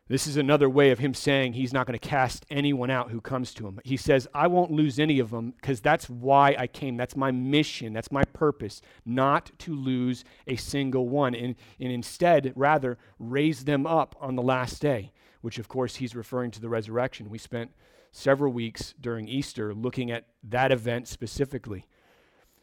This 0.06 0.26
is 0.26 0.36
another 0.36 0.68
way 0.68 0.90
of 0.90 0.98
him 0.98 1.14
saying 1.14 1.54
he's 1.54 1.72
not 1.72 1.86
going 1.86 1.98
to 1.98 2.08
cast 2.08 2.44
anyone 2.50 2.90
out 2.90 3.10
who 3.10 3.22
comes 3.22 3.54
to 3.54 3.66
him. 3.66 3.80
He 3.84 3.96
says, 3.96 4.28
I 4.34 4.48
won't 4.48 4.70
lose 4.70 4.98
any 4.98 5.18
of 5.18 5.30
them 5.30 5.52
because 5.52 5.80
that's 5.80 6.10
why 6.10 6.54
I 6.58 6.66
came. 6.66 6.98
That's 6.98 7.16
my 7.16 7.30
mission. 7.30 7.94
That's 7.94 8.12
my 8.12 8.24
purpose, 8.24 8.82
not 9.06 9.50
to 9.60 9.74
lose 9.74 10.22
a 10.46 10.56
single 10.56 11.08
one. 11.08 11.34
And, 11.34 11.54
and 11.80 11.90
instead, 11.90 12.52
rather, 12.54 12.98
raise 13.18 13.64
them 13.64 13.86
up 13.86 14.14
on 14.20 14.36
the 14.36 14.42
last 14.42 14.82
day, 14.82 15.10
which, 15.40 15.58
of 15.58 15.68
course, 15.68 15.96
he's 15.96 16.14
referring 16.14 16.50
to 16.50 16.60
the 16.60 16.68
resurrection. 16.68 17.30
We 17.30 17.38
spent 17.38 17.70
several 18.14 18.52
weeks 18.52 18.94
during 19.00 19.28
Easter 19.28 19.74
looking 19.74 20.10
at 20.10 20.26
that 20.44 20.70
event 20.70 21.08
specifically. 21.08 21.86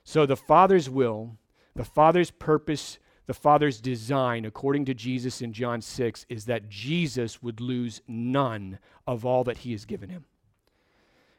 So, 0.04 0.26
the 0.26 0.38
Father's 0.38 0.90
will, 0.90 1.38
the 1.76 1.84
Father's 1.84 2.32
purpose, 2.32 2.98
the 3.26 3.34
Father's 3.34 3.82
design, 3.82 4.46
according 4.46 4.86
to 4.86 4.94
Jesus 4.94 5.42
in 5.42 5.54
John 5.54 5.82
6, 5.82 6.26
is 6.30 6.46
that 6.46 6.70
Jesus 6.70 7.44
would 7.44 7.60
lose 7.60 8.02
none 8.08 8.80
of 9.06 9.26
all 9.26 9.44
that 9.44 9.60
He 9.60 9.74
has 9.74 9.86
given 9.86 10.10
Him. 10.10 10.26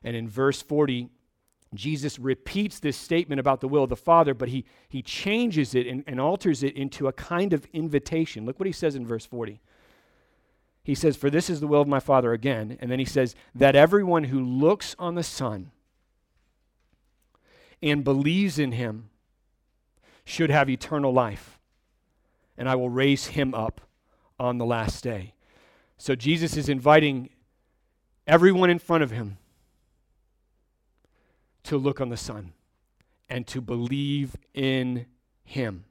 And 0.04 0.14
in 0.14 0.28
verse 0.28 0.60
40, 0.60 1.08
Jesus 1.74 2.18
repeats 2.18 2.78
this 2.78 2.96
statement 2.96 3.40
about 3.40 3.60
the 3.60 3.68
will 3.68 3.84
of 3.84 3.88
the 3.88 3.96
Father, 3.96 4.34
but 4.34 4.50
he, 4.50 4.66
he 4.88 5.00
changes 5.00 5.74
it 5.74 5.86
and, 5.86 6.04
and 6.06 6.20
alters 6.20 6.62
it 6.62 6.76
into 6.76 7.08
a 7.08 7.12
kind 7.12 7.54
of 7.54 7.66
invitation. 7.72 8.44
Look 8.44 8.60
what 8.60 8.66
he 8.66 8.72
says 8.72 8.94
in 8.94 9.06
verse 9.06 9.24
40. 9.24 9.60
He 10.84 10.94
says, 10.94 11.16
For 11.16 11.30
this 11.30 11.48
is 11.48 11.60
the 11.60 11.66
will 11.66 11.80
of 11.80 11.88
my 11.88 12.00
Father 12.00 12.32
again. 12.32 12.76
And 12.80 12.90
then 12.90 12.98
he 12.98 13.04
says, 13.04 13.34
That 13.54 13.76
everyone 13.76 14.24
who 14.24 14.40
looks 14.40 14.96
on 14.98 15.14
the 15.14 15.22
Son 15.22 15.70
and 17.82 18.04
believes 18.04 18.58
in 18.58 18.72
him 18.72 19.10
should 20.24 20.50
have 20.50 20.70
eternal 20.70 21.12
life, 21.12 21.58
and 22.56 22.68
I 22.68 22.76
will 22.76 22.90
raise 22.90 23.28
him 23.28 23.54
up 23.54 23.80
on 24.38 24.58
the 24.58 24.64
last 24.64 25.02
day. 25.02 25.34
So 25.98 26.14
Jesus 26.14 26.56
is 26.56 26.68
inviting 26.68 27.30
everyone 28.26 28.70
in 28.70 28.78
front 28.78 29.02
of 29.02 29.10
him 29.10 29.38
to 31.64 31.76
look 31.76 32.00
on 32.00 32.08
the 32.08 32.16
Son 32.16 32.52
and 33.28 33.46
to 33.48 33.60
believe 33.60 34.36
in 34.54 35.06
him. 35.44 35.84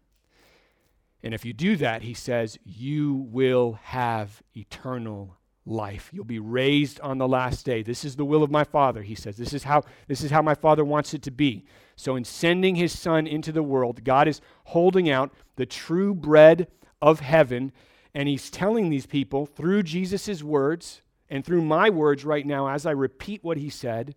And 1.23 1.33
if 1.33 1.45
you 1.45 1.53
do 1.53 1.75
that, 1.77 2.01
he 2.01 2.13
says, 2.13 2.57
you 2.63 3.27
will 3.31 3.79
have 3.83 4.41
eternal 4.55 5.37
life. 5.65 6.09
You'll 6.11 6.25
be 6.25 6.39
raised 6.39 6.99
on 7.01 7.17
the 7.17 7.27
last 7.27 7.65
day. 7.65 7.83
This 7.83 8.03
is 8.03 8.15
the 8.15 8.25
will 8.25 8.43
of 8.43 8.49
my 8.49 8.63
Father, 8.63 9.03
he 9.03 9.15
says. 9.15 9.37
This 9.37 9.53
is 9.53 9.63
how 9.63 9.83
this 10.07 10.23
is 10.23 10.31
how 10.31 10.41
my 10.41 10.55
Father 10.55 10.83
wants 10.83 11.13
it 11.13 11.21
to 11.23 11.31
be. 11.31 11.65
So 11.95 12.15
in 12.15 12.23
sending 12.23 12.75
his 12.75 12.97
son 12.97 13.27
into 13.27 13.51
the 13.51 13.63
world, 13.63 14.03
God 14.03 14.27
is 14.27 14.41
holding 14.65 15.09
out 15.09 15.31
the 15.55 15.67
true 15.67 16.15
bread 16.15 16.67
of 17.01 17.19
heaven 17.19 17.71
and 18.13 18.27
he's 18.27 18.49
telling 18.49 18.89
these 18.89 19.05
people 19.05 19.45
through 19.45 19.83
Jesus' 19.83 20.43
words 20.43 21.01
and 21.29 21.45
through 21.45 21.61
my 21.61 21.89
words 21.89 22.25
right 22.25 22.45
now 22.45 22.67
as 22.67 22.85
I 22.85 22.91
repeat 22.91 23.43
what 23.43 23.57
he 23.57 23.69
said, 23.69 24.15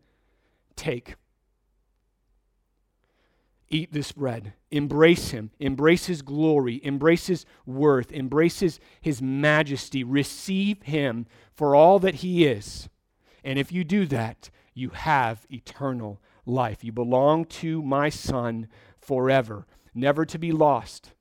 take 0.76 1.14
eat 3.74 3.92
this 3.92 4.12
bread. 4.12 4.54
Embrace 4.70 5.30
him. 5.30 5.50
Embrace 5.58 6.06
his 6.06 6.22
glory. 6.22 6.80
Embrace 6.84 7.26
his 7.26 7.44
worth. 7.66 8.12
Embrace 8.12 8.60
his, 8.60 8.78
his 9.00 9.20
majesty. 9.20 10.04
Receive 10.04 10.82
him 10.82 11.26
for 11.52 11.74
all 11.74 11.98
that 11.98 12.16
he 12.16 12.46
is. 12.46 12.88
And 13.42 13.58
if 13.58 13.72
you 13.72 13.84
do 13.84 14.06
that, 14.06 14.50
you 14.72 14.90
have 14.90 15.46
eternal 15.50 16.20
life. 16.46 16.82
You 16.82 16.92
belong 16.92 17.44
to 17.46 17.82
my 17.82 18.08
Son 18.08 18.68
forever, 18.98 19.66
never 19.94 20.24
to 20.24 20.38
be 20.38 20.52
lost, 20.52 21.12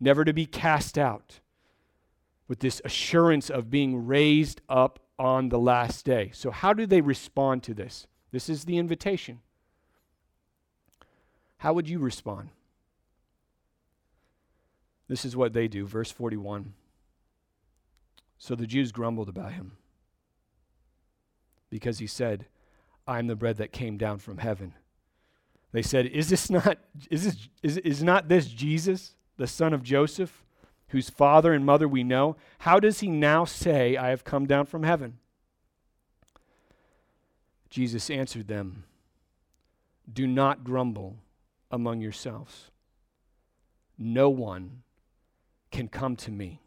never 0.00 0.24
to 0.24 0.32
be 0.32 0.46
cast 0.46 0.98
out, 0.98 1.40
with 2.48 2.60
this 2.60 2.80
assurance 2.84 3.50
of 3.50 3.70
being 3.70 4.06
raised 4.06 4.60
up 4.68 4.98
on 5.18 5.50
the 5.50 5.58
last 5.58 6.04
day. 6.04 6.30
So, 6.32 6.50
how 6.50 6.72
do 6.72 6.86
they 6.86 7.00
respond 7.00 7.62
to 7.64 7.74
this? 7.74 8.06
This 8.30 8.48
is 8.48 8.64
the 8.64 8.78
invitation. 8.78 9.40
How 11.58 11.72
would 11.72 11.88
you 11.88 11.98
respond? 11.98 12.50
This 15.08 15.24
is 15.24 15.36
what 15.36 15.52
they 15.52 15.68
do. 15.68 15.86
Verse 15.86 16.10
41. 16.10 16.74
So 18.38 18.54
the 18.54 18.66
Jews 18.66 18.92
grumbled 18.92 19.28
about 19.28 19.52
him 19.52 19.72
because 21.70 21.98
he 21.98 22.06
said, 22.06 22.46
I 23.06 23.18
am 23.18 23.26
the 23.26 23.34
bread 23.34 23.56
that 23.56 23.72
came 23.72 23.96
down 23.96 24.18
from 24.18 24.38
heaven. 24.38 24.74
They 25.72 25.82
said, 25.82 26.06
Is 26.06 26.28
this 26.28 26.48
not 26.48 26.78
is 27.10 27.24
this 27.24 27.48
is, 27.62 27.76
is 27.78 28.02
not 28.02 28.28
this 28.28 28.46
Jesus, 28.46 29.14
the 29.36 29.46
son 29.46 29.72
of 29.72 29.82
Joseph, 29.82 30.44
whose 30.88 31.10
father 31.10 31.52
and 31.52 31.66
mother 31.66 31.88
we 31.88 32.04
know? 32.04 32.36
How 32.60 32.78
does 32.78 33.00
he 33.00 33.08
now 33.08 33.44
say, 33.44 33.96
I 33.96 34.10
have 34.10 34.24
come 34.24 34.46
down 34.46 34.66
from 34.66 34.84
heaven? 34.84 35.18
Jesus 37.70 38.08
answered 38.08 38.48
them, 38.48 38.84
Do 40.10 40.26
not 40.26 40.64
grumble 40.64 41.16
among 41.70 42.00
yourselves. 42.00 42.70
No 43.98 44.30
one 44.30 44.82
can 45.70 45.88
come 45.88 46.16
to 46.16 46.30
me 46.30 46.60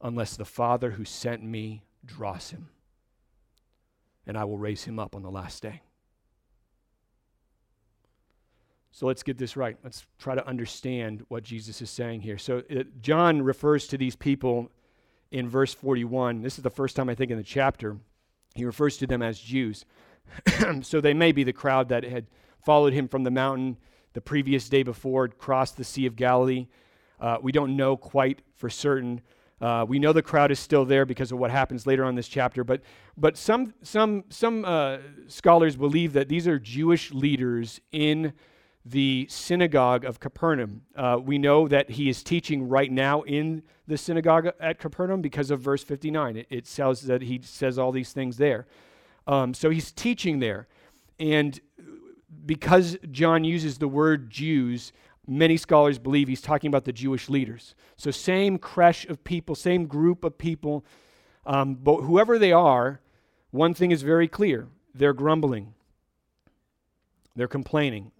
unless 0.00 0.36
the 0.36 0.44
Father 0.44 0.92
who 0.92 1.04
sent 1.04 1.42
me 1.42 1.82
draws 2.04 2.50
him, 2.50 2.68
and 4.26 4.36
I 4.36 4.44
will 4.44 4.58
raise 4.58 4.84
him 4.84 4.98
up 4.98 5.14
on 5.14 5.22
the 5.22 5.30
last 5.30 5.62
day. 5.62 5.82
So 8.92 9.06
let's 9.06 9.22
get 9.22 9.38
this 9.38 9.56
right. 9.56 9.76
Let's 9.84 10.04
try 10.18 10.34
to 10.34 10.46
understand 10.46 11.24
what 11.28 11.44
Jesus 11.44 11.80
is 11.80 11.90
saying 11.90 12.22
here. 12.22 12.38
So 12.38 12.62
it, 12.68 13.00
John 13.00 13.40
refers 13.42 13.86
to 13.88 13.98
these 13.98 14.16
people 14.16 14.70
in 15.30 15.48
verse 15.48 15.72
41. 15.72 16.42
This 16.42 16.58
is 16.58 16.64
the 16.64 16.70
first 16.70 16.96
time 16.96 17.08
I 17.08 17.14
think 17.14 17.30
in 17.30 17.38
the 17.38 17.44
chapter. 17.44 17.96
He 18.54 18.64
refers 18.64 18.96
to 18.98 19.06
them 19.06 19.22
as 19.22 19.38
Jews. 19.38 19.84
so 20.82 21.00
they 21.00 21.14
may 21.14 21.32
be 21.32 21.44
the 21.44 21.52
crowd 21.52 21.88
that 21.88 22.04
had 22.04 22.26
followed 22.64 22.92
him 22.92 23.06
from 23.08 23.22
the 23.22 23.30
mountain 23.30 23.76
the 24.12 24.20
previous 24.20 24.68
day 24.68 24.82
before 24.82 25.28
crossed 25.28 25.76
the 25.76 25.84
Sea 25.84 26.06
of 26.06 26.16
Galilee. 26.16 26.66
Uh, 27.20 27.38
we 27.42 27.52
don't 27.52 27.76
know 27.76 27.96
quite 27.96 28.40
for 28.54 28.70
certain. 28.70 29.20
Uh, 29.60 29.84
we 29.86 29.98
know 29.98 30.12
the 30.12 30.22
crowd 30.22 30.50
is 30.50 30.58
still 30.58 30.84
there 30.84 31.04
because 31.04 31.32
of 31.32 31.38
what 31.38 31.50
happens 31.50 31.86
later 31.86 32.04
on 32.04 32.14
this 32.14 32.28
chapter, 32.28 32.64
but, 32.64 32.80
but 33.16 33.36
some, 33.36 33.74
some, 33.82 34.24
some 34.30 34.64
uh, 34.64 34.98
scholars 35.28 35.76
believe 35.76 36.14
that 36.14 36.28
these 36.28 36.48
are 36.48 36.58
Jewish 36.58 37.12
leaders 37.12 37.80
in 37.92 38.32
the 38.84 39.26
synagogue 39.28 40.06
of 40.06 40.20
Capernaum. 40.20 40.82
Uh, 40.96 41.18
we 41.22 41.36
know 41.36 41.68
that 41.68 41.90
he 41.90 42.08
is 42.08 42.22
teaching 42.22 42.68
right 42.68 42.90
now 42.90 43.20
in 43.22 43.62
the 43.86 43.98
synagogue 43.98 44.48
at 44.58 44.78
Capernaum 44.78 45.20
because 45.20 45.50
of 45.50 45.60
verse 45.60 45.84
59. 45.84 46.38
It, 46.38 46.46
it 46.48 46.66
says 46.66 47.02
that 47.02 47.22
he 47.22 47.40
says 47.42 47.78
all 47.78 47.92
these 47.92 48.12
things 48.12 48.38
there. 48.38 48.66
Um, 49.26 49.52
so 49.52 49.68
he's 49.68 49.92
teaching 49.92 50.38
there. 50.38 50.66
And 51.18 51.60
because 52.46 52.96
John 53.10 53.44
uses 53.44 53.78
the 53.78 53.88
word 53.88 54.30
Jews, 54.30 54.92
many 55.26 55.56
scholars 55.56 55.98
believe 55.98 56.28
he's 56.28 56.40
talking 56.40 56.68
about 56.68 56.84
the 56.84 56.92
Jewish 56.92 57.28
leaders. 57.28 57.74
So, 57.96 58.10
same 58.10 58.58
creche 58.58 59.06
of 59.06 59.22
people, 59.24 59.54
same 59.54 59.86
group 59.86 60.24
of 60.24 60.38
people, 60.38 60.84
um, 61.46 61.74
but 61.74 62.02
whoever 62.02 62.38
they 62.38 62.52
are, 62.52 63.00
one 63.50 63.74
thing 63.74 63.90
is 63.90 64.02
very 64.02 64.28
clear 64.28 64.68
they're 64.94 65.12
grumbling, 65.12 65.74
they're 67.34 67.48
complaining. 67.48 68.12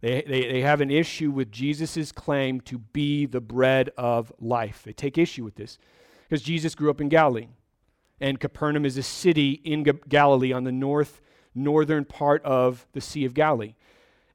They, 0.00 0.22
they, 0.26 0.52
they 0.52 0.60
have 0.62 0.80
an 0.80 0.90
issue 0.90 1.30
with 1.30 1.52
Jesus' 1.52 2.10
claim 2.10 2.62
to 2.62 2.78
be 2.78 3.26
the 3.26 3.40
bread 3.40 3.90
of 3.98 4.32
life. 4.40 4.82
They 4.82 4.94
take 4.94 5.18
issue 5.18 5.44
with 5.44 5.56
this 5.56 5.78
because 6.28 6.42
Jesus 6.42 6.74
grew 6.74 6.88
up 6.88 7.02
in 7.02 7.10
Galilee. 7.10 7.48
And 8.18 8.40
Capernaum 8.40 8.84
is 8.84 8.96
a 8.96 9.02
city 9.02 9.60
in 9.64 9.82
Galilee 10.08 10.52
on 10.52 10.64
the 10.64 10.72
north 10.72 11.20
northern 11.54 12.04
part 12.04 12.42
of 12.44 12.86
the 12.92 13.00
Sea 13.00 13.24
of 13.24 13.34
Galilee. 13.34 13.74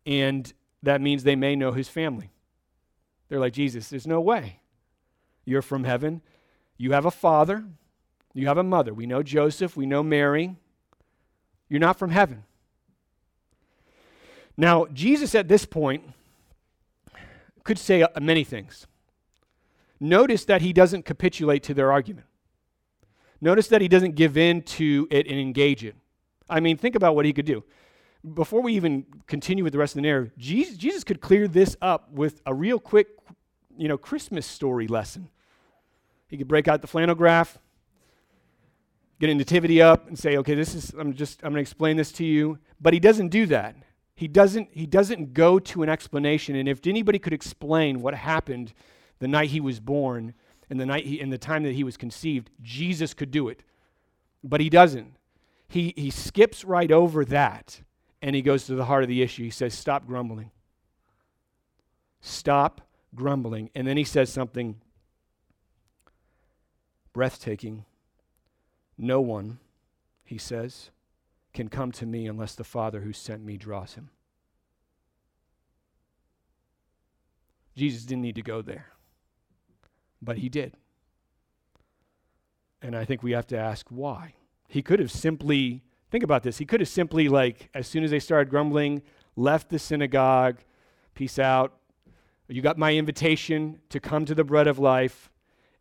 And 0.05 0.51
that 0.83 1.01
means 1.01 1.23
they 1.23 1.35
may 1.35 1.55
know 1.55 1.71
his 1.71 1.89
family. 1.89 2.31
They're 3.29 3.39
like, 3.39 3.53
Jesus, 3.53 3.89
there's 3.89 4.07
no 4.07 4.21
way. 4.21 4.59
You're 5.45 5.61
from 5.61 5.83
heaven. 5.83 6.21
You 6.77 6.91
have 6.91 7.05
a 7.05 7.11
father. 7.11 7.65
You 8.33 8.47
have 8.47 8.57
a 8.57 8.63
mother. 8.63 8.93
We 8.93 9.05
know 9.05 9.23
Joseph. 9.23 9.77
We 9.77 9.85
know 9.85 10.03
Mary. 10.03 10.55
You're 11.69 11.79
not 11.79 11.97
from 11.97 12.11
heaven. 12.11 12.43
Now, 14.57 14.85
Jesus 14.93 15.35
at 15.35 15.47
this 15.47 15.65
point 15.65 16.03
could 17.63 17.79
say 17.79 18.03
uh, 18.03 18.09
many 18.21 18.43
things. 18.43 18.87
Notice 19.99 20.45
that 20.45 20.61
he 20.61 20.71
doesn't 20.71 21.03
capitulate 21.03 21.63
to 21.63 21.73
their 21.73 21.91
argument. 21.91 22.27
Notice 23.41 23.67
that 23.69 23.81
he 23.81 23.87
doesn't 23.87 24.15
give 24.15 24.37
in 24.37 24.61
to 24.61 25.07
it 25.11 25.27
and 25.27 25.39
engage 25.39 25.83
it. 25.83 25.95
I 26.49 26.59
mean, 26.59 26.77
think 26.77 26.95
about 26.95 27.15
what 27.15 27.25
he 27.25 27.33
could 27.33 27.45
do. 27.45 27.63
Before 28.33 28.61
we 28.61 28.73
even 28.73 29.05
continue 29.27 29.63
with 29.63 29.73
the 29.73 29.79
rest 29.79 29.93
of 29.93 29.97
the 29.97 30.01
narrative, 30.01 30.33
Jesus, 30.37 30.77
Jesus 30.77 31.03
could 31.03 31.21
clear 31.21 31.47
this 31.47 31.77
up 31.81 32.11
with 32.11 32.41
a 32.45 32.53
real 32.53 32.79
quick, 32.79 33.07
you 33.77 33.87
know, 33.87 33.97
Christmas 33.97 34.45
story 34.45 34.87
lesson. 34.87 35.29
He 36.27 36.37
could 36.37 36.47
break 36.47 36.67
out 36.67 36.81
the 36.81 36.87
flannel 36.87 37.13
graph, 37.13 37.59
get 39.19 39.29
a 39.29 39.35
nativity 39.35 39.81
up, 39.81 40.07
and 40.07 40.17
say, 40.17 40.37
"Okay, 40.37 40.55
this 40.55 40.73
is. 40.73 40.91
I'm 40.97 41.13
just. 41.13 41.41
I'm 41.43 41.51
going 41.51 41.55
to 41.55 41.61
explain 41.61 41.97
this 41.97 42.11
to 42.13 42.25
you." 42.25 42.57
But 42.81 42.93
he 42.93 42.99
doesn't 42.99 43.29
do 43.29 43.45
that. 43.47 43.75
He 44.15 44.27
doesn't. 44.27 44.69
He 44.71 44.87
doesn't 44.87 45.33
go 45.33 45.59
to 45.59 45.83
an 45.83 45.89
explanation. 45.89 46.55
And 46.55 46.67
if 46.67 46.85
anybody 46.87 47.19
could 47.19 47.33
explain 47.33 48.01
what 48.01 48.15
happened 48.15 48.73
the 49.19 49.27
night 49.27 49.49
he 49.49 49.59
was 49.59 49.79
born 49.79 50.33
and 50.69 50.79
the 50.79 50.85
night 50.85 51.05
he, 51.05 51.21
and 51.21 51.31
the 51.31 51.37
time 51.37 51.61
that 51.63 51.73
he 51.73 51.83
was 51.83 51.95
conceived, 51.95 52.49
Jesus 52.63 53.13
could 53.13 53.29
do 53.29 53.49
it. 53.49 53.61
But 54.43 54.61
he 54.61 54.69
doesn't 54.69 55.13
he, 55.67 55.93
he 55.95 56.09
skips 56.09 56.63
right 56.63 56.91
over 56.91 57.25
that 57.25 57.81
and 58.21 58.35
he 58.35 58.41
goes 58.41 58.65
to 58.65 58.75
the 58.75 58.85
heart 58.85 59.03
of 59.03 59.09
the 59.09 59.21
issue. 59.21 59.43
He 59.43 59.49
says, 59.49 59.73
Stop 59.73 60.07
grumbling. 60.07 60.51
Stop 62.21 62.81
grumbling. 63.13 63.69
And 63.75 63.87
then 63.87 63.97
he 63.97 64.03
says 64.03 64.31
something 64.31 64.81
breathtaking. 67.13 67.85
No 68.97 69.21
one, 69.21 69.59
he 70.23 70.37
says, 70.37 70.89
can 71.53 71.69
come 71.69 71.91
to 71.93 72.05
me 72.05 72.27
unless 72.27 72.55
the 72.55 72.63
Father 72.63 73.01
who 73.01 73.13
sent 73.13 73.43
me 73.43 73.57
draws 73.57 73.93
him. 73.93 74.09
Jesus 77.75 78.03
didn't 78.05 78.21
need 78.21 78.35
to 78.35 78.41
go 78.41 78.61
there, 78.61 78.87
but 80.21 80.37
he 80.37 80.49
did. 80.49 80.73
And 82.81 82.95
I 82.95 83.05
think 83.05 83.23
we 83.23 83.31
have 83.31 83.47
to 83.47 83.57
ask 83.57 83.87
why. 83.89 84.33
He 84.67 84.81
could 84.81 84.99
have 84.99 85.11
simply, 85.11 85.83
think 86.11 86.23
about 86.23 86.43
this, 86.43 86.57
he 86.57 86.65
could 86.65 86.79
have 86.79 86.89
simply, 86.89 87.29
like, 87.29 87.69
as 87.73 87.87
soon 87.87 88.03
as 88.03 88.11
they 88.11 88.19
started 88.19 88.49
grumbling, 88.49 89.01
left 89.35 89.69
the 89.69 89.79
synagogue, 89.79 90.59
peace 91.13 91.39
out. 91.39 91.77
You 92.47 92.61
got 92.61 92.77
my 92.77 92.93
invitation 92.93 93.79
to 93.89 93.99
come 93.99 94.25
to 94.25 94.35
the 94.35 94.43
bread 94.43 94.67
of 94.67 94.77
life 94.77 95.31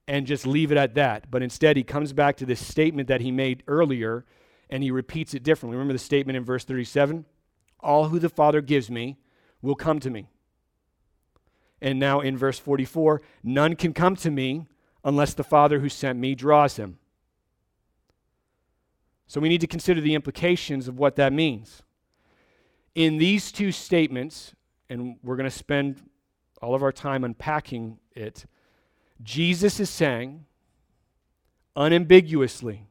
and 0.06 0.26
just 0.26 0.46
leave 0.46 0.70
it 0.72 0.78
at 0.78 0.94
that. 0.94 1.30
But 1.30 1.42
instead, 1.42 1.76
he 1.76 1.82
comes 1.82 2.12
back 2.12 2.36
to 2.36 2.46
this 2.46 2.64
statement 2.64 3.08
that 3.08 3.20
he 3.20 3.30
made 3.30 3.62
earlier 3.66 4.24
and 4.70 4.82
he 4.82 4.90
repeats 4.90 5.34
it 5.34 5.42
differently. 5.42 5.76
Remember 5.76 5.92
the 5.92 5.98
statement 5.98 6.36
in 6.36 6.44
verse 6.44 6.64
37? 6.64 7.24
All 7.80 8.08
who 8.08 8.18
the 8.18 8.28
Father 8.28 8.60
gives 8.60 8.90
me 8.90 9.18
will 9.60 9.74
come 9.74 10.00
to 10.00 10.10
me. 10.10 10.28
And 11.80 11.98
now 11.98 12.20
in 12.20 12.36
verse 12.36 12.58
44, 12.58 13.20
none 13.42 13.76
can 13.76 13.92
come 13.92 14.16
to 14.16 14.30
me 14.30 14.66
unless 15.04 15.34
the 15.34 15.44
Father 15.44 15.80
who 15.80 15.88
sent 15.90 16.18
me 16.18 16.34
draws 16.34 16.76
him. 16.76 16.98
So 19.26 19.40
we 19.40 19.48
need 19.48 19.60
to 19.60 19.66
consider 19.66 20.00
the 20.00 20.14
implications 20.14 20.88
of 20.88 20.98
what 20.98 21.16
that 21.16 21.32
means. 21.32 21.82
In 22.94 23.18
these 23.18 23.50
two 23.50 23.72
statements, 23.72 24.54
and 24.88 25.16
we're 25.22 25.36
going 25.36 25.50
to 25.50 25.56
spend 25.56 26.02
all 26.62 26.74
of 26.74 26.82
our 26.82 26.92
time 26.92 27.24
unpacking 27.24 27.98
it, 28.14 28.44
Jesus 29.22 29.80
is 29.80 29.90
saying 29.90 30.44
unambiguously 31.76 32.86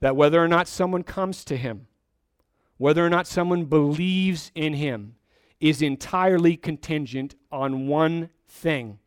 that 0.00 0.16
whether 0.16 0.42
or 0.42 0.48
not 0.48 0.68
someone 0.68 1.02
comes 1.02 1.44
to 1.44 1.56
him, 1.56 1.86
whether 2.76 3.04
or 3.04 3.10
not 3.10 3.26
someone 3.26 3.64
believes 3.64 4.50
in 4.54 4.74
him, 4.74 5.16
is 5.60 5.82
entirely 5.82 6.56
contingent 6.56 7.34
on 7.52 7.86
one 7.86 8.30
thing 8.48 8.98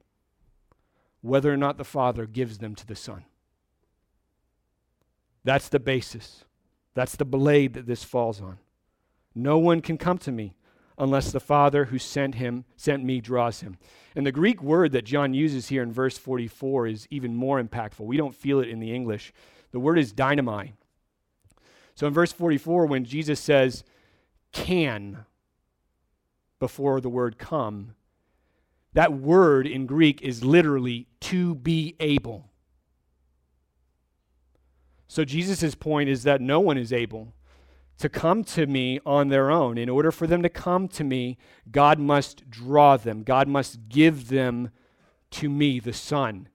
whether 1.22 1.52
or 1.52 1.58
not 1.58 1.78
the 1.78 1.86
Father 1.86 2.26
gives 2.26 2.60
them 2.60 2.76
to 2.76 2.86
the 2.86 2.96
Son. 2.96 3.24
That's 5.44 5.70
the 5.70 5.80
basis. 5.80 6.46
That's 6.94 7.16
the 7.16 7.26
blade 7.26 7.74
that 7.74 7.86
this 7.86 8.04
falls 8.04 8.42
on. 8.42 8.60
No 9.36 9.58
one 9.58 9.82
can 9.82 9.98
come 9.98 10.18
to 10.20 10.32
me 10.32 10.56
unless 10.98 11.32
the 11.32 11.40
Father 11.40 11.86
who 11.86 11.98
sent 11.98 12.36
him 12.36 12.66
sent 12.76 13.04
me 13.04 13.20
draws 13.20 13.62
him. 13.62 13.78
And 14.16 14.26
the 14.26 14.32
Greek 14.32 14.62
word 14.62 14.92
that 14.92 15.06
John 15.06 15.34
uses 15.34 15.70
here 15.70 15.82
in 15.82 15.92
verse 15.92 16.18
44 16.18 16.88
is 16.88 17.08
even 17.10 17.36
more 17.36 17.62
impactful. 17.62 18.06
We 18.06 18.18
don't 18.18 18.36
feel 18.36 18.60
it 18.60 18.70
in 18.70 18.80
the 18.80 18.94
English. 18.94 19.34
The 19.72 19.80
word 19.80 19.98
is 19.98 20.14
dynamai. 20.14 20.74
So 21.96 22.08
in 22.08 22.14
verse 22.14 22.32
44 22.32 22.86
when 22.86 23.06
Jesus 23.06 23.40
says 23.40 23.84
can 24.52 25.26
before 26.60 27.02
the 27.02 27.10
word 27.10 27.40
come, 27.40 27.96
that 28.94 29.12
word 29.12 29.66
in 29.66 29.88
Greek 29.88 30.22
is 30.22 30.44
literally 30.44 31.08
to 31.22 31.56
be 31.56 31.96
able. 32.00 32.52
So 35.14 35.24
Jesus' 35.24 35.76
point 35.76 36.10
is 36.10 36.24
that 36.24 36.42
no 36.42 36.60
one 36.60 36.76
is 36.76 36.92
able 36.92 37.36
to 38.00 38.10
come 38.10 38.44
to 38.46 38.66
me 38.66 39.00
on 39.06 39.28
their 39.28 39.52
own. 39.52 39.78
In 39.78 39.88
order 39.88 40.12
for 40.12 40.26
them 40.26 40.42
to 40.42 40.50
come 40.50 40.88
to 40.88 41.04
me, 41.04 41.38
God 41.72 42.00
must 42.00 42.50
draw 42.50 42.98
them, 42.98 43.22
God 43.22 43.48
must 43.48 43.90
give 43.90 44.30
them 44.30 44.72
to 45.30 45.50
me, 45.50 45.80
the 45.80 45.94
Son. 45.94 46.50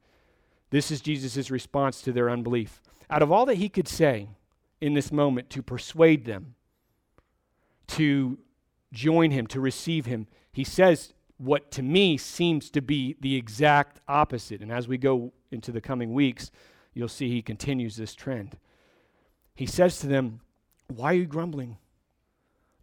This 0.71 0.91
is 0.91 1.01
Jesus' 1.01 1.53
response 1.53 2.03
to 2.03 2.11
their 2.11 2.29
unbelief. 2.29 2.83
Out 3.09 3.23
of 3.23 3.31
all 3.31 3.47
that 3.47 3.59
he 3.59 3.69
could 3.69 3.87
say 3.87 4.29
in 4.81 4.95
this 4.95 5.13
moment 5.13 5.51
to 5.51 5.63
persuade 5.63 6.25
them 6.25 6.57
to 7.87 8.41
join 8.93 9.31
him, 9.31 9.47
to 9.47 9.61
receive 9.61 10.07
him, 10.07 10.27
he 10.51 10.65
says 10.65 11.15
what 11.37 11.71
to 11.71 11.83
me 11.85 12.17
seems 12.17 12.71
to 12.71 12.83
be 12.83 13.15
the 13.21 13.37
exact 13.37 14.01
opposite. 14.09 14.63
And 14.63 14.73
as 14.73 14.89
we 14.89 14.99
go 14.99 15.33
into 15.53 15.71
the 15.71 15.81
coming 15.81 16.13
weeks, 16.13 16.51
you'll 16.99 17.09
see 17.09 17.31
he 17.31 17.43
continues 17.43 17.95
this 17.97 18.15
trend. 18.15 18.57
He 19.55 19.67
says 19.67 20.01
to 20.01 20.09
them, 20.09 20.41
Why 20.89 21.13
are 21.13 21.17
you 21.17 21.27
grumbling? 21.27 21.77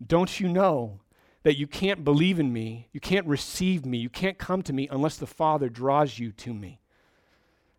Don't 0.06 0.40
you 0.40 0.48
know 0.48 1.02
that 1.44 1.58
you 1.58 1.68
can't 1.68 2.04
believe 2.04 2.40
in 2.40 2.52
me, 2.52 2.88
you 2.94 3.02
can't 3.02 3.28
receive 3.28 3.86
me, 3.86 3.98
you 3.98 4.10
can't 4.10 4.38
come 4.38 4.62
to 4.64 4.74
me 4.74 4.88
unless 4.90 5.18
the 5.18 5.28
Father 5.28 5.68
draws 5.68 6.18
you 6.18 6.32
to 6.32 6.54
me? 6.54 6.80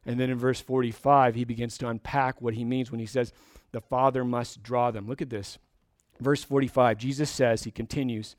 And 0.04 0.20
then 0.20 0.28
in 0.28 0.38
verse 0.38 0.60
45, 0.60 1.34
he 1.34 1.44
begins 1.44 1.78
to 1.78 1.88
unpack 1.88 2.42
what 2.42 2.54
he 2.54 2.64
means 2.64 2.90
when 2.90 3.00
he 3.00 3.06
says, 3.06 3.32
The 3.72 3.80
Father 3.80 4.22
must 4.22 4.62
draw 4.62 4.90
them. 4.90 5.08
Look 5.08 5.22
at 5.22 5.30
this. 5.30 5.58
Verse 6.20 6.44
45, 6.44 6.98
Jesus 6.98 7.30
says, 7.30 7.64
he 7.64 7.70
continues, 7.70 8.36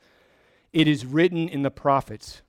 It 0.71 0.87
is 0.87 1.05
written 1.05 1.49
in 1.49 1.63
the 1.63 1.71
prophets. 1.71 2.41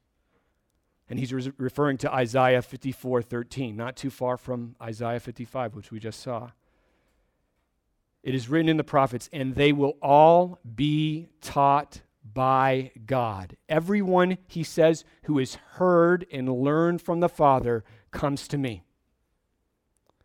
And 1.09 1.19
he's 1.19 1.33
re- 1.33 1.53
referring 1.57 1.97
to 1.99 2.13
Isaiah 2.13 2.63
54 2.63 3.23
13, 3.23 3.77
not 3.77 3.97
too 3.97 4.11
far 4.11 4.37
from 4.37 4.77
Isaiah 4.83 5.21
55, 5.21 5.75
which 5.75 5.91
we 5.91 5.99
just 5.99 6.21
saw. 6.21 6.51
It 8.23 8.35
is 8.35 8.49
written 8.49 8.69
in 8.69 8.77
the 8.77 8.85
prophets, 8.85 9.31
and 9.33 9.55
they 9.55 9.73
will 9.73 9.97
all 10.03 10.59
be 10.75 11.29
taught 11.41 12.03
by 12.35 12.91
God. 13.07 13.57
Everyone, 13.69 14.39
he 14.47 14.63
says, 14.63 15.05
who 15.23 15.39
has 15.39 15.55
heard 15.55 16.27
and 16.31 16.53
learned 16.53 17.01
from 17.01 17.21
the 17.21 17.29
Father 17.29 17.85
comes 18.11 18.47
to 18.49 18.59
me. 18.59 18.83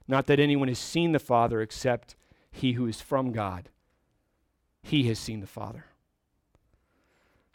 Not 0.07 0.25
that 0.27 0.39
anyone 0.39 0.67
has 0.67 0.79
seen 0.79 1.13
the 1.13 1.19
Father 1.19 1.61
except 1.61 2.15
he 2.51 2.73
who 2.73 2.87
is 2.87 2.99
from 2.99 3.31
God 3.31 3.69
he 4.83 5.03
has 5.03 5.17
seen 5.17 5.39
the 5.39 5.47
Father. 5.47 5.85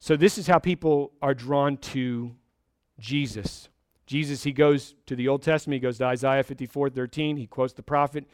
So, 0.00 0.16
this 0.16 0.38
is 0.38 0.46
how 0.46 0.58
people 0.58 1.12
are 1.20 1.34
drawn 1.34 1.76
to 1.76 2.34
Jesus. 2.98 3.68
Jesus, 4.06 4.42
he 4.42 4.52
goes 4.52 4.94
to 5.06 5.14
the 5.14 5.28
Old 5.28 5.42
Testament, 5.42 5.74
he 5.74 5.80
goes 5.80 5.98
to 5.98 6.04
Isaiah 6.04 6.42
54 6.42 6.90
13, 6.90 7.36
he 7.36 7.46
quotes 7.46 7.74
the 7.74 7.82
prophet. 7.82 8.24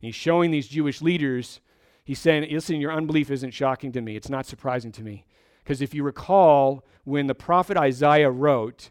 He's 0.00 0.16
showing 0.16 0.50
these 0.50 0.66
Jewish 0.66 1.00
leaders, 1.00 1.60
he's 2.04 2.18
saying, 2.18 2.48
Listen, 2.50 2.80
your 2.80 2.92
unbelief 2.92 3.30
isn't 3.30 3.52
shocking 3.52 3.92
to 3.92 4.00
me. 4.00 4.16
It's 4.16 4.28
not 4.28 4.46
surprising 4.46 4.90
to 4.92 5.02
me. 5.02 5.24
Because 5.62 5.80
if 5.80 5.94
you 5.94 6.02
recall, 6.02 6.84
when 7.04 7.28
the 7.28 7.36
prophet 7.36 7.76
Isaiah 7.76 8.30
wrote, 8.30 8.90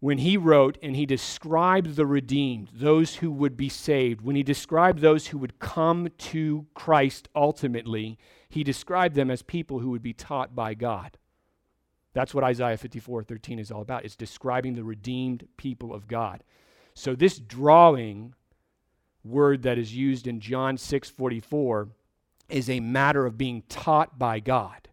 when 0.00 0.16
he 0.18 0.38
wrote 0.38 0.78
and 0.82 0.96
he 0.96 1.04
described 1.04 1.96
the 1.96 2.06
redeemed, 2.06 2.70
those 2.72 3.16
who 3.16 3.30
would 3.30 3.54
be 3.54 3.68
saved, 3.68 4.22
when 4.22 4.34
he 4.34 4.42
described 4.42 5.00
those 5.00 5.26
who 5.26 5.38
would 5.38 5.58
come 5.58 6.08
to 6.16 6.66
Christ 6.72 7.28
ultimately, 7.36 8.18
he 8.48 8.64
described 8.64 9.14
them 9.14 9.30
as 9.30 9.42
people 9.42 9.80
who 9.80 9.90
would 9.90 10.02
be 10.02 10.14
taught 10.14 10.54
by 10.56 10.72
God. 10.72 11.18
That's 12.12 12.34
what 12.34 12.44
Isaiah 12.44 12.76
54 12.76 13.22
13 13.22 13.58
is 13.58 13.70
all 13.70 13.82
about. 13.82 14.04
It's 14.04 14.16
describing 14.16 14.74
the 14.74 14.84
redeemed 14.84 15.46
people 15.56 15.94
of 15.94 16.08
God. 16.08 16.42
So, 16.94 17.14
this 17.14 17.38
drawing 17.38 18.34
word 19.24 19.62
that 19.62 19.78
is 19.78 19.94
used 19.94 20.26
in 20.26 20.40
John 20.40 20.76
6 20.76 21.10
44 21.10 21.88
is 22.48 22.68
a 22.68 22.80
matter 22.80 23.26
of 23.26 23.38
being 23.38 23.62
taught 23.68 24.18
by 24.18 24.40
God. 24.40 24.88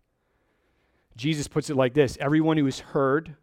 Jesus 1.16 1.48
puts 1.48 1.70
it 1.70 1.76
like 1.76 1.94
this 1.94 2.18
Everyone 2.20 2.58
who 2.58 2.66
has 2.66 2.80
heard 2.80 3.36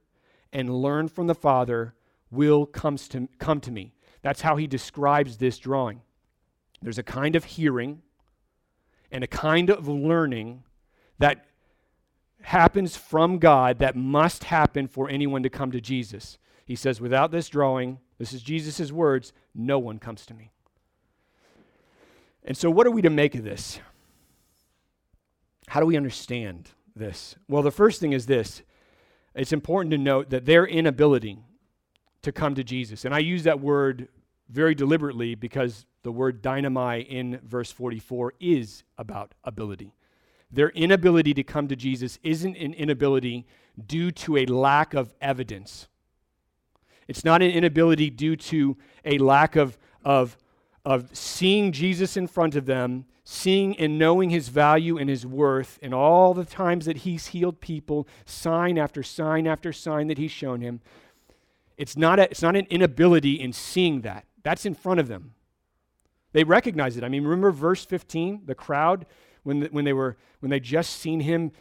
and 0.52 0.82
learned 0.82 1.12
from 1.12 1.26
the 1.26 1.34
Father 1.34 1.94
will 2.30 2.66
comes 2.66 3.08
to, 3.08 3.28
come 3.38 3.60
to 3.60 3.70
me. 3.70 3.92
That's 4.22 4.40
how 4.40 4.56
he 4.56 4.66
describes 4.66 5.36
this 5.36 5.58
drawing. 5.58 6.00
There's 6.80 6.98
a 6.98 7.02
kind 7.02 7.36
of 7.36 7.44
hearing 7.44 8.02
and 9.10 9.22
a 9.22 9.28
kind 9.28 9.70
of 9.70 9.88
learning 9.88 10.64
that 11.18 11.46
happens 12.44 12.96
from 12.96 13.38
God 13.38 13.78
that 13.78 13.96
must 13.96 14.44
happen 14.44 14.86
for 14.86 15.08
anyone 15.08 15.42
to 15.42 15.50
come 15.50 15.70
to 15.72 15.80
Jesus. 15.80 16.38
He 16.66 16.76
says, 16.76 17.00
without 17.00 17.30
this 17.30 17.48
drawing, 17.48 17.98
this 18.18 18.32
is 18.32 18.42
Jesus' 18.42 18.92
words, 18.92 19.32
no 19.54 19.78
one 19.78 19.98
comes 19.98 20.26
to 20.26 20.34
me. 20.34 20.50
And 22.44 22.56
so, 22.56 22.70
what 22.70 22.86
are 22.86 22.90
we 22.90 23.02
to 23.02 23.10
make 23.10 23.34
of 23.34 23.44
this? 23.44 23.80
How 25.68 25.80
do 25.80 25.86
we 25.86 25.96
understand 25.96 26.70
this? 26.94 27.36
Well, 27.48 27.62
the 27.62 27.70
first 27.70 28.00
thing 28.00 28.12
is 28.12 28.26
this 28.26 28.62
it's 29.34 29.52
important 29.52 29.90
to 29.92 29.98
note 29.98 30.30
that 30.30 30.44
their 30.44 30.66
inability 30.66 31.38
to 32.22 32.32
come 32.32 32.54
to 32.54 32.64
Jesus, 32.64 33.04
and 33.06 33.14
I 33.14 33.20
use 33.20 33.44
that 33.44 33.60
word 33.60 34.08
very 34.50 34.74
deliberately 34.74 35.34
because 35.34 35.86
the 36.02 36.12
word 36.12 36.42
dynamai 36.42 37.06
in 37.06 37.40
verse 37.42 37.72
44 37.72 38.34
is 38.38 38.84
about 38.98 39.32
ability. 39.42 39.94
Their 40.54 40.70
inability 40.70 41.34
to 41.34 41.42
come 41.42 41.68
to 41.68 41.76
Jesus 41.76 42.18
isn't 42.22 42.56
an 42.56 42.74
inability 42.74 43.46
due 43.86 44.10
to 44.12 44.36
a 44.36 44.46
lack 44.46 44.94
of 44.94 45.12
evidence. 45.20 45.88
It's 47.08 47.24
not 47.24 47.42
an 47.42 47.50
inability 47.50 48.10
due 48.10 48.36
to 48.36 48.76
a 49.04 49.18
lack 49.18 49.56
of, 49.56 49.76
of, 50.04 50.38
of 50.84 51.14
seeing 51.14 51.72
Jesus 51.72 52.16
in 52.16 52.26
front 52.26 52.54
of 52.54 52.66
them, 52.66 53.04
seeing 53.24 53.76
and 53.78 53.98
knowing 53.98 54.30
his 54.30 54.48
value 54.48 54.96
and 54.96 55.10
his 55.10 55.26
worth, 55.26 55.78
and 55.82 55.92
all 55.92 56.34
the 56.34 56.44
times 56.44 56.86
that 56.86 56.98
he's 56.98 57.28
healed 57.28 57.60
people, 57.60 58.06
sign 58.24 58.78
after 58.78 59.02
sign 59.02 59.46
after 59.46 59.72
sign 59.72 60.06
that 60.06 60.18
he's 60.18 60.30
shown 60.30 60.60
him. 60.60 60.80
It's 61.76 61.96
not, 61.96 62.20
a, 62.20 62.30
it's 62.30 62.42
not 62.42 62.54
an 62.54 62.66
inability 62.70 63.40
in 63.40 63.52
seeing 63.52 64.02
that. 64.02 64.24
That's 64.44 64.64
in 64.64 64.74
front 64.74 65.00
of 65.00 65.08
them. 65.08 65.34
They 66.32 66.44
recognize 66.44 66.96
it. 66.96 67.04
I 67.04 67.08
mean, 67.08 67.24
remember 67.24 67.50
verse 67.50 67.84
15? 67.84 68.42
The 68.46 68.54
crowd, 68.54 69.06
when, 69.44 69.60
the, 69.60 69.68
when, 69.68 69.84
they 69.84 69.92
were, 69.92 70.16
when 70.40 70.50
they 70.50 70.60
just 70.60 70.96
seen 70.96 71.20
him 71.20 71.52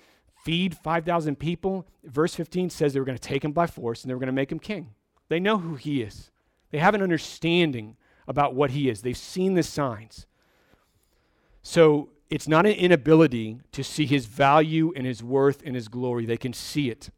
feed 0.43 0.75
5,000 0.75 1.37
people, 1.37 1.87
verse 2.03 2.35
15 2.35 2.69
says 2.69 2.93
they 2.93 2.99
were 2.99 3.05
going 3.05 3.17
to 3.17 3.21
take 3.27 3.45
him 3.45 3.51
by 3.51 3.67
force 3.67 4.01
and 4.01 4.09
they 4.09 4.13
were 4.13 4.19
going 4.19 4.27
to 4.27 4.33
make 4.33 4.51
him 4.51 4.59
king. 4.59 4.89
They 5.29 5.39
know 5.39 5.57
who 5.57 5.75
he 5.75 6.01
is. 6.01 6.31
They 6.71 6.79
have 6.79 6.95
an 6.95 7.01
understanding 7.01 7.95
about 8.27 8.55
what 8.55 8.71
he 8.71 8.89
is. 8.89 9.01
They've 9.01 9.15
seen 9.15 9.53
the 9.53 9.63
signs. 9.63 10.25
So 11.61 12.09
it's 12.29 12.47
not 12.47 12.65
an 12.65 12.73
inability 12.73 13.59
to 13.71 13.83
see 13.83 14.05
his 14.05 14.25
value 14.25 14.91
and 14.95 15.05
his 15.05 15.23
worth 15.23 15.61
and 15.65 15.75
his 15.75 15.87
glory. 15.87 16.25
They 16.25 16.37
can 16.37 16.51
see 16.51 16.89
it. 16.89 17.09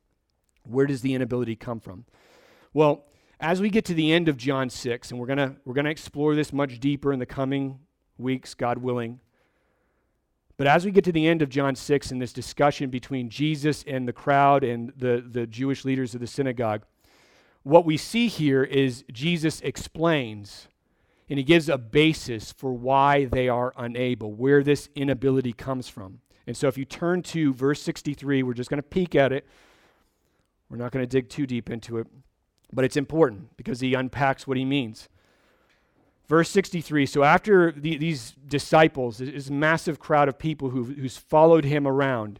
Where 0.63 0.85
does 0.85 1.01
the 1.01 1.13
inability 1.13 1.55
come 1.55 1.79
from? 1.79 2.05
Well, 2.73 3.05
as 3.39 3.61
we 3.61 3.69
get 3.69 3.85
to 3.85 3.93
the 3.93 4.11
end 4.11 4.27
of 4.27 4.37
John 4.37 4.69
6, 4.69 5.11
and 5.11 5.19
we're 5.19 5.27
going 5.27 5.37
to 5.37 5.55
we're 5.65 5.73
going 5.73 5.85
to 5.85 5.91
explore 5.91 6.35
this 6.35 6.51
much 6.51 6.79
deeper 6.79 7.13
in 7.13 7.19
the 7.19 7.25
coming 7.25 7.79
weeks, 8.17 8.53
God 8.53 8.79
willing. 8.79 9.19
But 10.57 10.67
as 10.67 10.85
we 10.85 10.91
get 10.91 11.03
to 11.03 11.11
the 11.11 11.27
end 11.27 11.41
of 11.41 11.49
John 11.49 11.75
6 11.75 12.11
in 12.11 12.19
this 12.19 12.31
discussion 12.31 12.89
between 12.89 13.29
Jesus 13.29 13.83
and 13.85 14.07
the 14.07 14.13
crowd 14.13 14.63
and 14.63 14.93
the, 14.95 15.23
the 15.27 15.45
Jewish 15.45 15.83
leaders 15.83 16.13
of 16.13 16.21
the 16.21 16.27
synagogue, 16.27 16.83
what 17.63 17.85
we 17.85 17.97
see 17.97 18.27
here 18.27 18.63
is 18.63 19.03
Jesus 19.11 19.59
explains 19.61 20.67
and 21.29 21.39
he 21.39 21.43
gives 21.43 21.69
a 21.69 21.77
basis 21.77 22.51
for 22.51 22.71
why 22.71 23.25
they 23.25 23.49
are 23.49 23.73
unable, 23.77 24.33
where 24.33 24.63
this 24.63 24.89
inability 24.95 25.53
comes 25.53 25.89
from. 25.89 26.19
And 26.45 26.55
so 26.55 26.67
if 26.67 26.77
you 26.77 26.85
turn 26.85 27.23
to 27.23 27.53
verse 27.53 27.81
63, 27.81 28.43
we're 28.43 28.53
just 28.53 28.69
going 28.69 28.77
to 28.77 28.83
peek 28.83 29.15
at 29.15 29.31
it. 29.31 29.47
We're 30.69 30.77
not 30.77 30.91
going 30.91 31.03
to 31.03 31.09
dig 31.09 31.29
too 31.29 31.47
deep 31.47 31.69
into 31.69 31.97
it, 31.97 32.07
but 32.71 32.85
it's 32.85 32.97
important 32.97 33.57
because 33.57 33.79
he 33.79 33.93
unpacks 33.95 34.45
what 34.45 34.57
he 34.57 34.65
means. 34.65 35.09
Verse 36.27 36.49
63 36.49 37.05
So 37.05 37.23
after 37.23 37.71
the, 37.71 37.97
these 37.97 38.35
disciples, 38.47 39.19
this 39.19 39.49
massive 39.49 39.99
crowd 39.99 40.27
of 40.27 40.39
people 40.39 40.69
who, 40.69 40.83
who's 40.83 41.17
followed 41.17 41.65
him 41.65 41.87
around, 41.87 42.39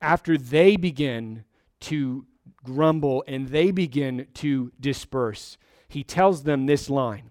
after 0.00 0.36
they 0.36 0.76
begin 0.76 1.44
to 1.80 2.26
grumble 2.64 3.24
and 3.26 3.48
they 3.48 3.70
begin 3.70 4.26
to 4.34 4.72
disperse, 4.78 5.56
he 5.88 6.04
tells 6.04 6.42
them 6.42 6.66
this 6.66 6.90
line 6.90 7.30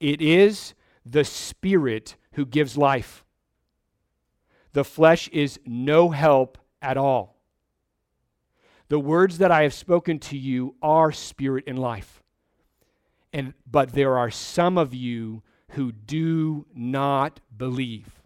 It 0.00 0.20
is 0.20 0.74
the 1.04 1.24
Spirit 1.24 2.16
who 2.32 2.46
gives 2.46 2.76
life. 2.76 3.24
The 4.72 4.84
flesh 4.84 5.28
is 5.28 5.60
no 5.66 6.10
help 6.10 6.58
at 6.80 6.96
all. 6.96 7.36
The 8.88 8.98
words 8.98 9.38
that 9.38 9.50
I 9.50 9.62
have 9.62 9.74
spoken 9.74 10.18
to 10.20 10.36
you 10.36 10.74
are 10.82 11.12
spirit 11.12 11.64
and 11.66 11.78
life. 11.78 12.21
And 13.32 13.54
but 13.70 13.92
there 13.92 14.18
are 14.18 14.30
some 14.30 14.76
of 14.76 14.94
you 14.94 15.42
who 15.70 15.92
do 15.92 16.66
not 16.74 17.40
believe. 17.56 18.22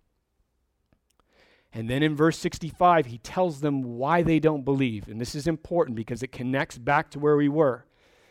And 1.73 1.91
then 1.91 2.03
in 2.03 2.17
verse 2.17 2.39
65, 2.39 3.07
he 3.07 3.19
tells 3.19 3.61
them 3.61 3.99
why 3.99 4.23
they 4.23 4.39
don't 4.39 4.65
believe. 4.65 5.09
And 5.09 5.21
this 5.21 5.35
is 5.35 5.47
important 5.47 5.95
because 5.95 6.23
it 6.23 6.33
connects 6.33 6.79
back 6.79 7.11
to 7.11 7.19
where 7.19 7.37
we 7.37 7.51
were. 7.51 7.85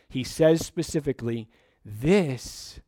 He 0.08 0.24
says 0.24 0.66
specifically, 0.66 1.48
This, 1.84 2.80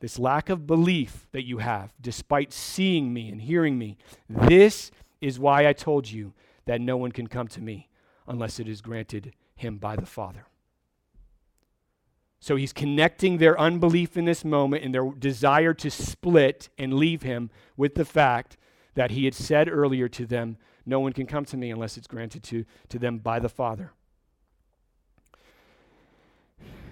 this 0.00 0.18
lack 0.18 0.48
of 0.48 0.66
belief 0.66 1.28
that 1.30 1.46
you 1.46 1.58
have, 1.58 1.94
despite 2.00 2.52
seeing 2.52 3.12
me 3.14 3.28
and 3.28 3.40
hearing 3.40 3.78
me, 3.78 3.96
this 4.28 4.90
is 5.20 5.38
why 5.38 5.68
I 5.68 5.72
told 5.72 6.10
you 6.10 6.34
that 6.64 6.80
no 6.80 6.96
one 6.96 7.12
can 7.12 7.28
come 7.28 7.48
to 7.48 7.60
me 7.60 7.88
unless 8.26 8.58
it 8.58 8.68
is 8.68 8.80
granted 8.80 9.34
him 9.54 9.78
by 9.78 9.96
the 9.96 10.06
Father. 10.06 10.46
So 12.42 12.56
he's 12.56 12.72
connecting 12.72 13.38
their 13.38 13.56
unbelief 13.56 14.16
in 14.16 14.24
this 14.24 14.44
moment 14.44 14.82
and 14.82 14.92
their 14.92 15.08
desire 15.12 15.72
to 15.74 15.88
split 15.88 16.70
and 16.76 16.92
leave 16.92 17.22
him 17.22 17.50
with 17.76 17.94
the 17.94 18.04
fact 18.04 18.56
that 18.94 19.12
he 19.12 19.26
had 19.26 19.34
said 19.34 19.68
earlier 19.68 20.08
to 20.08 20.26
them, 20.26 20.56
No 20.84 20.98
one 20.98 21.12
can 21.12 21.26
come 21.26 21.44
to 21.44 21.56
me 21.56 21.70
unless 21.70 21.96
it's 21.96 22.08
granted 22.08 22.42
to, 22.42 22.64
to 22.88 22.98
them 22.98 23.18
by 23.18 23.38
the 23.38 23.48
Father. 23.48 23.92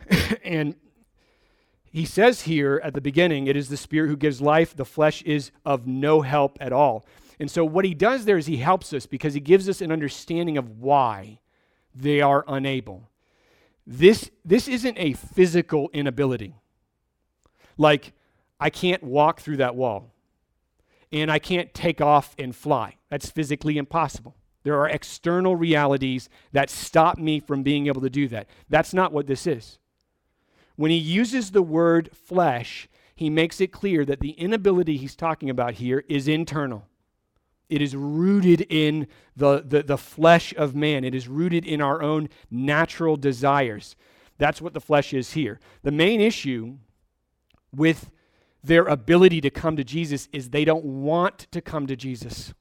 and 0.44 0.76
he 1.82 2.04
says 2.04 2.42
here 2.42 2.80
at 2.84 2.94
the 2.94 3.00
beginning, 3.00 3.48
it 3.48 3.56
is 3.56 3.68
the 3.68 3.76
Spirit 3.76 4.06
who 4.06 4.16
gives 4.16 4.40
life, 4.40 4.76
the 4.76 4.84
flesh 4.84 5.20
is 5.22 5.50
of 5.66 5.84
no 5.84 6.20
help 6.20 6.58
at 6.60 6.72
all. 6.72 7.04
And 7.40 7.50
so 7.50 7.64
what 7.64 7.84
he 7.84 7.92
does 7.92 8.24
there 8.24 8.38
is 8.38 8.46
he 8.46 8.58
helps 8.58 8.92
us 8.92 9.04
because 9.04 9.34
he 9.34 9.40
gives 9.40 9.68
us 9.68 9.80
an 9.80 9.90
understanding 9.90 10.56
of 10.56 10.78
why 10.78 11.40
they 11.92 12.20
are 12.20 12.44
unable. 12.46 13.09
This, 13.86 14.30
this 14.44 14.68
isn't 14.68 14.98
a 14.98 15.14
physical 15.14 15.90
inability. 15.92 16.54
Like, 17.76 18.12
I 18.58 18.70
can't 18.70 19.02
walk 19.02 19.40
through 19.40 19.56
that 19.58 19.74
wall 19.74 20.12
and 21.12 21.30
I 21.30 21.38
can't 21.38 21.72
take 21.74 22.00
off 22.00 22.34
and 22.38 22.54
fly. 22.54 22.96
That's 23.08 23.30
physically 23.30 23.78
impossible. 23.78 24.36
There 24.62 24.78
are 24.78 24.88
external 24.88 25.56
realities 25.56 26.28
that 26.52 26.70
stop 26.70 27.18
me 27.18 27.40
from 27.40 27.62
being 27.62 27.86
able 27.86 28.02
to 28.02 28.10
do 28.10 28.28
that. 28.28 28.46
That's 28.68 28.92
not 28.92 29.12
what 29.12 29.26
this 29.26 29.46
is. 29.46 29.78
When 30.76 30.90
he 30.90 30.98
uses 30.98 31.50
the 31.50 31.62
word 31.62 32.10
flesh, 32.12 32.88
he 33.14 33.30
makes 33.30 33.60
it 33.60 33.72
clear 33.72 34.04
that 34.04 34.20
the 34.20 34.32
inability 34.32 34.96
he's 34.96 35.16
talking 35.16 35.50
about 35.50 35.74
here 35.74 36.04
is 36.08 36.28
internal. 36.28 36.86
It 37.70 37.80
is 37.80 37.96
rooted 37.96 38.66
in 38.68 39.06
the, 39.36 39.64
the, 39.66 39.82
the 39.82 39.98
flesh 39.98 40.52
of 40.56 40.74
man. 40.74 41.04
It 41.04 41.14
is 41.14 41.28
rooted 41.28 41.64
in 41.64 41.80
our 41.80 42.02
own 42.02 42.28
natural 42.50 43.16
desires. 43.16 43.96
That's 44.38 44.60
what 44.60 44.74
the 44.74 44.80
flesh 44.80 45.14
is 45.14 45.32
here. 45.32 45.60
The 45.82 45.92
main 45.92 46.20
issue 46.20 46.76
with 47.74 48.10
their 48.62 48.84
ability 48.86 49.40
to 49.42 49.50
come 49.50 49.76
to 49.76 49.84
Jesus 49.84 50.28
is 50.32 50.50
they 50.50 50.64
don't 50.64 50.84
want 50.84 51.46
to 51.52 51.60
come 51.60 51.86
to 51.86 51.96
Jesus. 51.96 52.52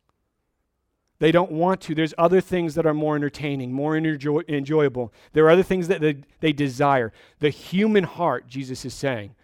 They 1.20 1.32
don't 1.32 1.52
want 1.52 1.82
to. 1.82 1.96
There's 1.96 2.14
other 2.18 2.40
things 2.40 2.76
that 2.76 2.86
are 2.86 2.94
more 2.94 3.16
entertaining, 3.16 3.74
more 3.74 3.98
enjoy- 3.98 4.44
enjoyable. 4.48 5.14
There 5.34 5.46
are 5.46 5.50
other 5.50 5.64
things 5.64 5.90
that 5.90 6.00
they, 6.00 6.22
they 6.40 6.54
desire. 6.54 7.12
The 7.40 7.50
human 7.50 8.06
heart, 8.06 8.48
Jesus 8.48 8.86
is 8.86 8.94
saying, 8.94 9.36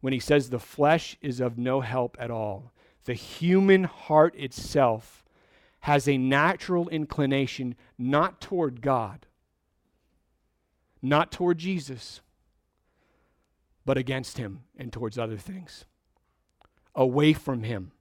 when 0.00 0.12
he 0.12 0.20
says 0.20 0.50
the 0.50 0.60
flesh 0.60 1.16
is 1.20 1.40
of 1.40 1.58
no 1.58 1.80
help 1.80 2.16
at 2.20 2.30
all, 2.30 2.72
the 3.04 3.14
human 3.14 3.84
heart 3.84 4.34
itself 4.36 5.24
has 5.80 6.08
a 6.08 6.16
natural 6.16 6.88
inclination 6.88 7.74
not 7.98 8.40
toward 8.40 8.80
God, 8.80 9.26
not 11.02 11.30
toward 11.30 11.58
Jesus, 11.58 12.22
but 13.84 13.98
against 13.98 14.38
Him 14.38 14.60
and 14.78 14.92
towards 14.92 15.18
other 15.18 15.36
things, 15.36 15.84
away 16.94 17.34
from 17.34 17.64
Him. 17.64 17.92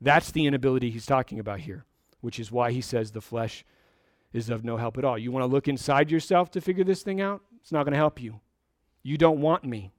That's 0.00 0.30
the 0.30 0.46
inability 0.46 0.90
he's 0.90 1.04
talking 1.04 1.38
about 1.38 1.60
here, 1.60 1.84
which 2.20 2.40
is 2.40 2.50
why 2.50 2.72
he 2.72 2.80
says 2.80 3.10
the 3.10 3.20
flesh 3.20 3.64
is 4.32 4.48
of 4.48 4.64
no 4.64 4.76
help 4.76 4.96
at 4.96 5.04
all. 5.04 5.18
You 5.18 5.30
want 5.30 5.42
to 5.42 5.52
look 5.52 5.68
inside 5.68 6.10
yourself 6.10 6.50
to 6.52 6.60
figure 6.60 6.84
this 6.84 7.02
thing 7.02 7.20
out? 7.20 7.42
It's 7.60 7.72
not 7.72 7.84
going 7.84 7.92
to 7.92 7.98
help 7.98 8.22
you. 8.22 8.40
You 9.02 9.18
don't 9.18 9.40
want 9.40 9.64
me. 9.64 9.92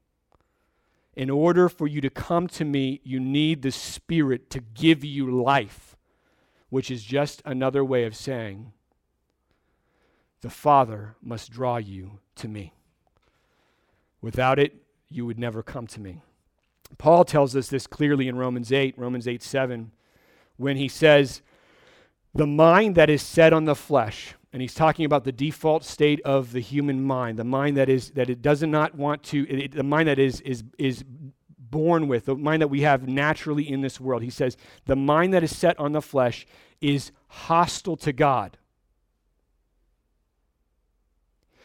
In 1.15 1.29
order 1.29 1.67
for 1.67 1.87
you 1.87 1.99
to 2.01 2.09
come 2.09 2.47
to 2.49 2.65
me, 2.65 3.01
you 3.03 3.19
need 3.19 3.61
the 3.61 3.71
Spirit 3.71 4.49
to 4.51 4.59
give 4.59 5.03
you 5.03 5.41
life, 5.41 5.97
which 6.69 6.89
is 6.89 7.03
just 7.03 7.41
another 7.45 7.83
way 7.83 8.05
of 8.05 8.15
saying, 8.15 8.71
the 10.41 10.49
Father 10.49 11.15
must 11.21 11.51
draw 11.51 11.77
you 11.77 12.19
to 12.35 12.47
me. 12.47 12.73
Without 14.21 14.57
it, 14.59 14.75
you 15.09 15.25
would 15.25 15.39
never 15.39 15.61
come 15.61 15.87
to 15.87 15.99
me. 15.99 16.21
Paul 16.97 17.25
tells 17.25 17.55
us 17.55 17.67
this 17.67 17.87
clearly 17.87 18.27
in 18.27 18.37
Romans 18.37 18.71
8, 18.71 18.97
Romans 18.97 19.27
8 19.27 19.41
7, 19.41 19.91
when 20.57 20.77
he 20.77 20.87
says, 20.87 21.41
The 22.33 22.47
mind 22.47 22.95
that 22.95 23.09
is 23.09 23.21
set 23.21 23.53
on 23.53 23.65
the 23.65 23.75
flesh, 23.75 24.35
and 24.53 24.61
he's 24.61 24.73
talking 24.73 25.05
about 25.05 25.23
the 25.23 25.31
default 25.31 25.83
state 25.83 26.19
of 26.21 26.51
the 26.51 26.59
human 26.59 27.01
mind, 27.01 27.39
the 27.39 27.43
mind 27.43 27.77
that 27.77 27.89
is 27.89 28.11
that 28.11 28.29
it 28.29 28.41
does 28.41 28.61
not 28.63 28.95
want 28.95 29.23
to, 29.23 29.47
it, 29.49 29.71
the 29.71 29.83
mind 29.83 30.07
that 30.07 30.19
is 30.19 30.41
is 30.41 30.63
is 30.77 31.03
born 31.71 32.07
with, 32.07 32.25
the 32.25 32.35
mind 32.35 32.61
that 32.61 32.67
we 32.67 32.81
have 32.81 33.07
naturally 33.07 33.67
in 33.67 33.81
this 33.81 33.99
world. 33.99 34.21
He 34.21 34.29
says, 34.29 34.57
the 34.85 34.95
mind 34.95 35.33
that 35.33 35.43
is 35.43 35.55
set 35.55 35.79
on 35.79 35.93
the 35.93 36.01
flesh 36.01 36.45
is 36.81 37.11
hostile 37.27 37.95
to 37.97 38.11
God. 38.11 38.57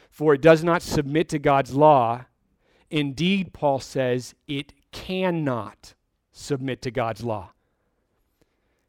For 0.09 0.33
it 0.33 0.41
does 0.41 0.65
not 0.65 0.81
submit 0.81 1.29
to 1.31 1.39
God's 1.39 1.75
law. 1.75 2.25
Indeed, 2.89 3.53
Paul 3.53 3.81
says, 3.81 4.35
it 4.47 4.73
cannot 4.93 5.95
submit 6.33 6.81
to 6.83 6.91
God's 6.91 7.23
law. 7.23 7.51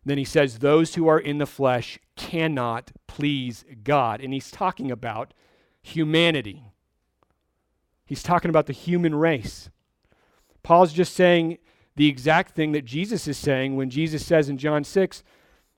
Then 0.06 0.18
he 0.18 0.24
says, 0.24 0.60
Those 0.60 0.96
who 0.96 1.08
are 1.08 1.20
in 1.20 1.38
the 1.38 1.46
flesh 1.46 2.00
cannot 2.18 2.92
please 3.08 3.64
God. 3.84 4.20
And 4.22 4.34
he's 4.34 4.52
talking 4.52 4.92
about 4.92 5.34
humanity. 5.82 6.66
He's 8.06 8.24
talking 8.24 8.50
about 8.50 8.66
the 8.66 8.74
human 8.74 9.16
race. 9.16 9.70
Paul's 10.64 10.92
just 10.92 11.14
saying 11.14 11.60
the 11.96 12.08
exact 12.08 12.52
thing 12.56 12.74
that 12.74 12.86
Jesus 12.86 13.28
is 13.28 13.38
saying 13.38 13.76
when 13.76 13.90
Jesus 13.90 14.26
says 14.26 14.50
in 14.50 14.58
John 14.58 14.84
6, 14.84 15.24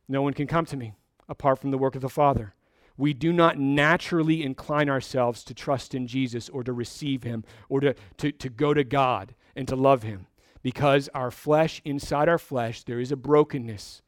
No 0.07 0.21
one 0.21 0.33
can 0.33 0.47
come 0.47 0.65
to 0.65 0.77
me 0.77 0.93
apart 1.27 1.59
from 1.59 1.71
the 1.71 1.77
work 1.77 1.95
of 1.95 2.01
the 2.01 2.09
Father. 2.09 2.55
We 2.97 3.13
do 3.13 3.31
not 3.31 3.57
naturally 3.57 4.43
incline 4.43 4.89
ourselves 4.89 5.43
to 5.45 5.53
trust 5.53 5.93
in 5.93 6.07
Jesus 6.07 6.49
or 6.49 6.63
to 6.63 6.73
receive 6.73 7.23
him 7.23 7.45
or 7.69 7.79
to, 7.79 7.95
to, 8.17 8.31
to 8.31 8.49
go 8.49 8.73
to 8.73 8.83
God 8.83 9.35
and 9.55 9.67
to 9.67 9.75
love 9.75 10.03
him 10.03 10.27
because 10.63 11.07
our 11.13 11.31
flesh, 11.31 11.81
inside 11.85 12.27
our 12.27 12.37
flesh, 12.37 12.83
there 12.83 12.99
is 12.99 13.11
a 13.11 13.15
brokenness 13.15 14.01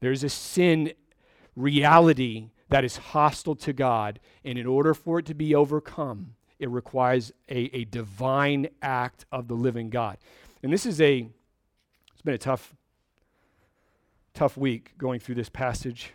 there's 0.00 0.22
a 0.22 0.28
sin 0.28 0.92
reality 1.58 2.50
that 2.68 2.84
is 2.84 2.96
hostile 2.96 3.56
to 3.56 3.72
God, 3.72 4.20
and 4.44 4.58
in 4.58 4.66
order 4.66 4.94
for 4.94 5.18
it 5.18 5.26
to 5.26 5.34
be 5.34 5.54
overcome, 5.54 6.34
it 6.58 6.70
requires 6.70 7.32
a, 7.48 7.76
a 7.76 7.84
divine 7.84 8.68
act 8.82 9.24
of 9.30 9.48
the 9.48 9.54
living 9.54 9.90
God. 9.90 10.18
And 10.62 10.72
this 10.72 10.86
is 10.86 11.00
a, 11.00 11.28
it's 12.12 12.22
been 12.22 12.34
a 12.34 12.38
tough, 12.38 12.74
tough 14.34 14.56
week 14.56 14.92
going 14.98 15.20
through 15.20 15.36
this 15.36 15.48
passage. 15.48 16.14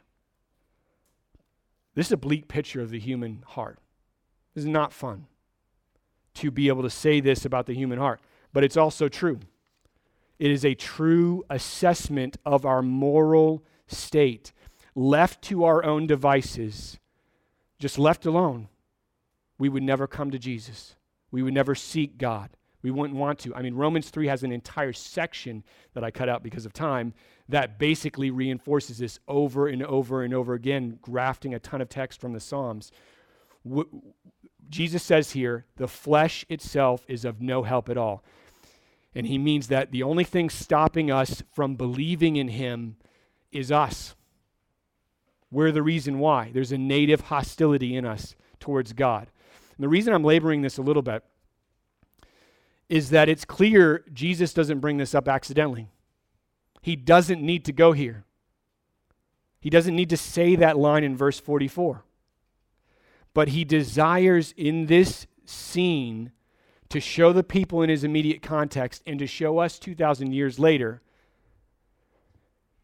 This 1.95 2.07
is 2.07 2.11
a 2.11 2.17
bleak 2.17 2.47
picture 2.47 2.81
of 2.81 2.89
the 2.89 2.99
human 2.99 3.43
heart. 3.47 3.79
This 4.53 4.63
is 4.63 4.69
not 4.69 4.93
fun 4.93 5.27
to 6.35 6.51
be 6.51 6.67
able 6.67 6.83
to 6.83 6.89
say 6.89 7.19
this 7.19 7.45
about 7.45 7.65
the 7.65 7.73
human 7.73 7.99
heart, 7.99 8.19
but 8.51 8.63
it's 8.63 8.77
also 8.77 9.07
true. 9.07 9.39
It 10.39 10.51
is 10.51 10.65
a 10.65 10.73
true 10.73 11.43
assessment 11.49 12.37
of 12.45 12.65
our 12.65 12.81
moral 12.81 13.63
state. 13.87 14.51
Left 14.95 15.41
to 15.43 15.63
our 15.63 15.83
own 15.83 16.07
devices, 16.07 16.99
just 17.79 17.97
left 17.97 18.25
alone, 18.25 18.69
we 19.57 19.69
would 19.69 19.83
never 19.83 20.07
come 20.07 20.31
to 20.31 20.39
Jesus. 20.39 20.95
We 21.31 21.41
would 21.41 21.53
never 21.53 21.73
seek 21.73 22.17
God. 22.17 22.51
We 22.83 22.91
wouldn't 22.91 23.17
want 23.17 23.39
to. 23.39 23.55
I 23.55 23.61
mean, 23.61 23.75
Romans 23.75 24.09
3 24.09 24.27
has 24.27 24.43
an 24.43 24.51
entire 24.51 24.93
section 24.93 25.63
that 25.93 26.03
I 26.03 26.11
cut 26.11 26.29
out 26.29 26.43
because 26.43 26.65
of 26.65 26.73
time 26.73 27.13
that 27.47 27.79
basically 27.79 28.29
reinforces 28.29 28.97
this 28.97 29.19
over 29.27 29.67
and 29.67 29.81
over 29.83 30.21
and 30.21 30.33
over 30.33 30.53
again, 30.53 30.99
grafting 31.01 31.53
a 31.53 31.59
ton 31.59 31.81
of 31.81 31.89
text 31.89 32.19
from 32.19 32.33
the 32.33 32.39
Psalms. 32.39 32.91
W- 33.65 33.89
Jesus 34.69 35.01
says 35.01 35.31
here, 35.31 35.65
the 35.77 35.87
flesh 35.87 36.45
itself 36.49 37.05
is 37.07 37.25
of 37.25 37.41
no 37.41 37.63
help 37.63 37.89
at 37.89 37.97
all. 37.97 38.23
And 39.15 39.27
he 39.27 39.37
means 39.37 39.67
that 39.67 39.91
the 39.91 40.03
only 40.03 40.23
thing 40.23 40.49
stopping 40.49 41.09
us 41.09 41.41
from 41.53 41.75
believing 41.75 42.35
in 42.35 42.49
him 42.49 42.97
is 43.51 43.71
us. 43.71 44.15
We're 45.53 45.71
the 45.71 45.83
reason 45.83 46.19
why. 46.19 46.51
There's 46.51 46.71
a 46.71 46.77
native 46.77 47.21
hostility 47.21 47.95
in 47.95 48.05
us 48.05 48.35
towards 48.59 48.93
God. 48.93 49.29
And 49.77 49.83
the 49.83 49.89
reason 49.89 50.13
I'm 50.13 50.23
laboring 50.23 50.61
this 50.61 50.77
a 50.77 50.81
little 50.81 51.01
bit 51.01 51.23
is 52.89 53.11
that 53.11 53.29
it's 53.29 53.45
clear 53.45 54.03
Jesus 54.11 54.53
doesn't 54.53 54.79
bring 54.79 54.97
this 54.97 55.13
up 55.13 55.27
accidentally. 55.27 55.89
He 56.81 56.95
doesn't 56.95 57.41
need 57.41 57.65
to 57.65 57.71
go 57.71 57.91
here. 57.91 58.25
He 59.59 59.69
doesn't 59.69 59.95
need 59.95 60.09
to 60.09 60.17
say 60.17 60.55
that 60.55 60.77
line 60.77 61.03
in 61.03 61.15
verse 61.15 61.39
44. 61.39 62.03
But 63.33 63.49
he 63.49 63.63
desires 63.63 64.53
in 64.57 64.87
this 64.87 65.27
scene 65.45 66.31
to 66.89 66.99
show 66.99 67.31
the 67.31 67.43
people 67.43 67.81
in 67.81 67.89
his 67.89 68.03
immediate 68.03 68.41
context 68.41 69.03
and 69.05 69.19
to 69.19 69.27
show 69.27 69.59
us 69.59 69.79
2,000 69.79 70.33
years 70.33 70.59
later 70.59 71.01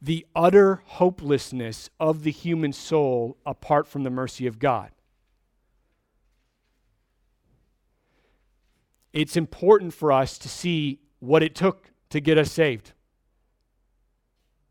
the 0.02 0.26
utter 0.36 0.82
hopelessness 0.86 1.90
of 2.00 2.24
the 2.24 2.32
human 2.32 2.72
soul 2.72 3.38
apart 3.46 3.88
from 3.88 4.04
the 4.04 4.10
mercy 4.10 4.48
of 4.48 4.60
God. 4.60 4.92
It's 9.12 9.36
important 9.36 9.94
for 9.94 10.12
us 10.12 10.38
to 10.38 10.50
see 10.50 11.00
what 11.20 11.44
it 11.44 11.56
took 11.56 11.92
to 12.12 12.20
get 12.20 12.38
us 12.38 12.52
saved. 12.52 12.94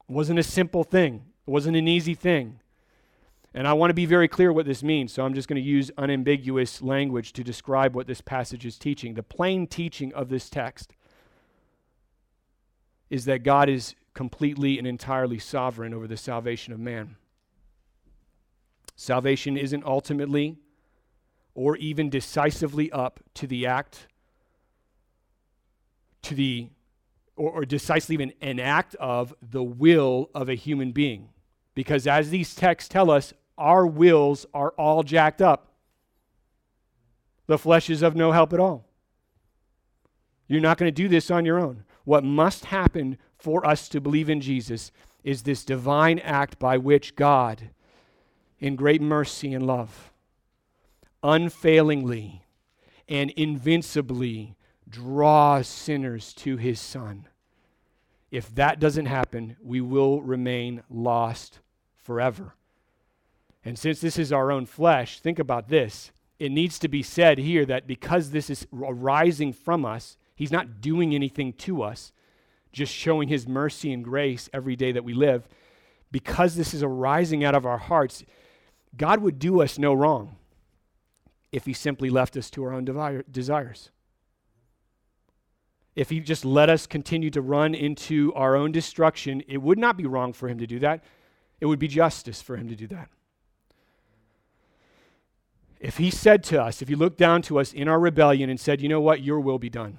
It 0.08 0.12
wasn't 0.12 0.38
a 0.38 0.44
simple 0.44 0.84
thing, 0.84 1.24
it 1.46 1.50
wasn't 1.50 1.76
an 1.76 1.88
easy 1.88 2.14
thing. 2.14 2.60
And 3.54 3.66
I 3.66 3.72
want 3.72 3.90
to 3.90 3.94
be 3.94 4.06
very 4.06 4.28
clear 4.28 4.52
what 4.52 4.66
this 4.66 4.82
means, 4.82 5.12
so 5.12 5.24
I'm 5.24 5.34
just 5.34 5.48
going 5.48 5.60
to 5.60 5.68
use 5.68 5.90
unambiguous 5.98 6.82
language 6.82 7.32
to 7.32 7.42
describe 7.42 7.94
what 7.94 8.06
this 8.06 8.20
passage 8.20 8.64
is 8.66 8.78
teaching. 8.78 9.14
The 9.14 9.22
plain 9.22 9.66
teaching 9.66 10.12
of 10.12 10.28
this 10.28 10.50
text 10.50 10.92
is 13.10 13.24
that 13.24 13.42
God 13.42 13.68
is 13.68 13.94
completely 14.14 14.78
and 14.78 14.86
entirely 14.86 15.38
sovereign 15.38 15.94
over 15.94 16.06
the 16.06 16.16
salvation 16.16 16.72
of 16.72 16.80
man. 16.80 17.16
Salvation 18.96 19.56
isn't 19.56 19.84
ultimately 19.84 20.58
or 21.54 21.76
even 21.76 22.10
decisively 22.10 22.90
up 22.92 23.20
to 23.34 23.46
the 23.46 23.66
act, 23.66 24.06
to 26.22 26.34
the, 26.34 26.68
or, 27.36 27.50
or 27.50 27.64
decisively 27.64 28.14
even 28.14 28.32
an 28.40 28.60
act 28.60 28.94
of 28.96 29.34
the 29.40 29.62
will 29.62 30.30
of 30.34 30.48
a 30.48 30.54
human 30.54 30.92
being. 30.92 31.28
Because 31.74 32.06
as 32.06 32.30
these 32.30 32.54
texts 32.54 32.88
tell 32.88 33.10
us, 33.10 33.32
our 33.56 33.86
wills 33.86 34.46
are 34.54 34.70
all 34.70 35.02
jacked 35.02 35.42
up. 35.42 35.72
The 37.46 37.58
flesh 37.58 37.88
is 37.90 38.02
of 38.02 38.14
no 38.14 38.32
help 38.32 38.52
at 38.52 38.60
all. 38.60 38.88
You're 40.48 40.60
not 40.60 40.78
going 40.78 40.92
to 40.92 41.02
do 41.02 41.08
this 41.08 41.30
on 41.30 41.44
your 41.44 41.58
own. 41.58 41.84
What 42.08 42.24
must 42.24 42.64
happen 42.64 43.18
for 43.36 43.66
us 43.66 43.86
to 43.90 44.00
believe 44.00 44.30
in 44.30 44.40
Jesus 44.40 44.92
is 45.24 45.42
this 45.42 45.62
divine 45.62 46.18
act 46.20 46.58
by 46.58 46.78
which 46.78 47.14
God, 47.16 47.68
in 48.58 48.76
great 48.76 49.02
mercy 49.02 49.52
and 49.52 49.66
love, 49.66 50.10
unfailingly 51.22 52.46
and 53.10 53.30
invincibly 53.32 54.56
draws 54.88 55.68
sinners 55.68 56.32
to 56.32 56.56
his 56.56 56.80
Son. 56.80 57.28
If 58.30 58.54
that 58.54 58.80
doesn't 58.80 59.04
happen, 59.04 59.58
we 59.62 59.82
will 59.82 60.22
remain 60.22 60.84
lost 60.88 61.58
forever. 61.94 62.54
And 63.62 63.78
since 63.78 64.00
this 64.00 64.18
is 64.18 64.32
our 64.32 64.50
own 64.50 64.64
flesh, 64.64 65.20
think 65.20 65.38
about 65.38 65.68
this. 65.68 66.10
It 66.38 66.52
needs 66.52 66.78
to 66.78 66.88
be 66.88 67.02
said 67.02 67.36
here 67.36 67.66
that 67.66 67.86
because 67.86 68.30
this 68.30 68.48
is 68.48 68.66
arising 68.72 69.52
from 69.52 69.84
us, 69.84 70.16
He's 70.38 70.52
not 70.52 70.80
doing 70.80 71.16
anything 71.16 71.52
to 71.54 71.82
us, 71.82 72.12
just 72.72 72.94
showing 72.94 73.26
His 73.26 73.48
mercy 73.48 73.92
and 73.92 74.04
grace 74.04 74.48
every 74.52 74.76
day 74.76 74.92
that 74.92 75.02
we 75.02 75.12
live. 75.12 75.48
Because 76.12 76.54
this 76.54 76.72
is 76.72 76.80
arising 76.80 77.42
out 77.42 77.56
of 77.56 77.66
our 77.66 77.76
hearts, 77.76 78.22
God 78.96 79.20
would 79.20 79.40
do 79.40 79.60
us 79.60 79.80
no 79.80 79.92
wrong 79.92 80.36
if 81.50 81.66
He 81.66 81.72
simply 81.72 82.08
left 82.08 82.36
us 82.36 82.50
to 82.50 82.62
our 82.62 82.72
own 82.72 82.84
desires. 83.28 83.90
If 85.96 86.08
He 86.08 86.20
just 86.20 86.44
let 86.44 86.70
us 86.70 86.86
continue 86.86 87.30
to 87.30 87.42
run 87.42 87.74
into 87.74 88.32
our 88.34 88.54
own 88.54 88.70
destruction, 88.70 89.42
it 89.48 89.60
would 89.60 89.76
not 89.76 89.96
be 89.96 90.06
wrong 90.06 90.32
for 90.32 90.48
Him 90.48 90.58
to 90.58 90.68
do 90.68 90.78
that. 90.78 91.02
It 91.60 91.66
would 91.66 91.80
be 91.80 91.88
justice 91.88 92.40
for 92.40 92.56
Him 92.56 92.68
to 92.68 92.76
do 92.76 92.86
that. 92.86 93.08
If 95.80 95.96
He 95.96 96.12
said 96.12 96.44
to 96.44 96.62
us, 96.62 96.80
if 96.80 96.86
He 96.86 96.94
looked 96.94 97.18
down 97.18 97.42
to 97.42 97.58
us 97.58 97.72
in 97.72 97.88
our 97.88 97.98
rebellion 97.98 98.48
and 98.48 98.60
said, 98.60 98.80
you 98.80 98.88
know 98.88 99.00
what, 99.00 99.20
your 99.20 99.40
will 99.40 99.58
be 99.58 99.68
done 99.68 99.98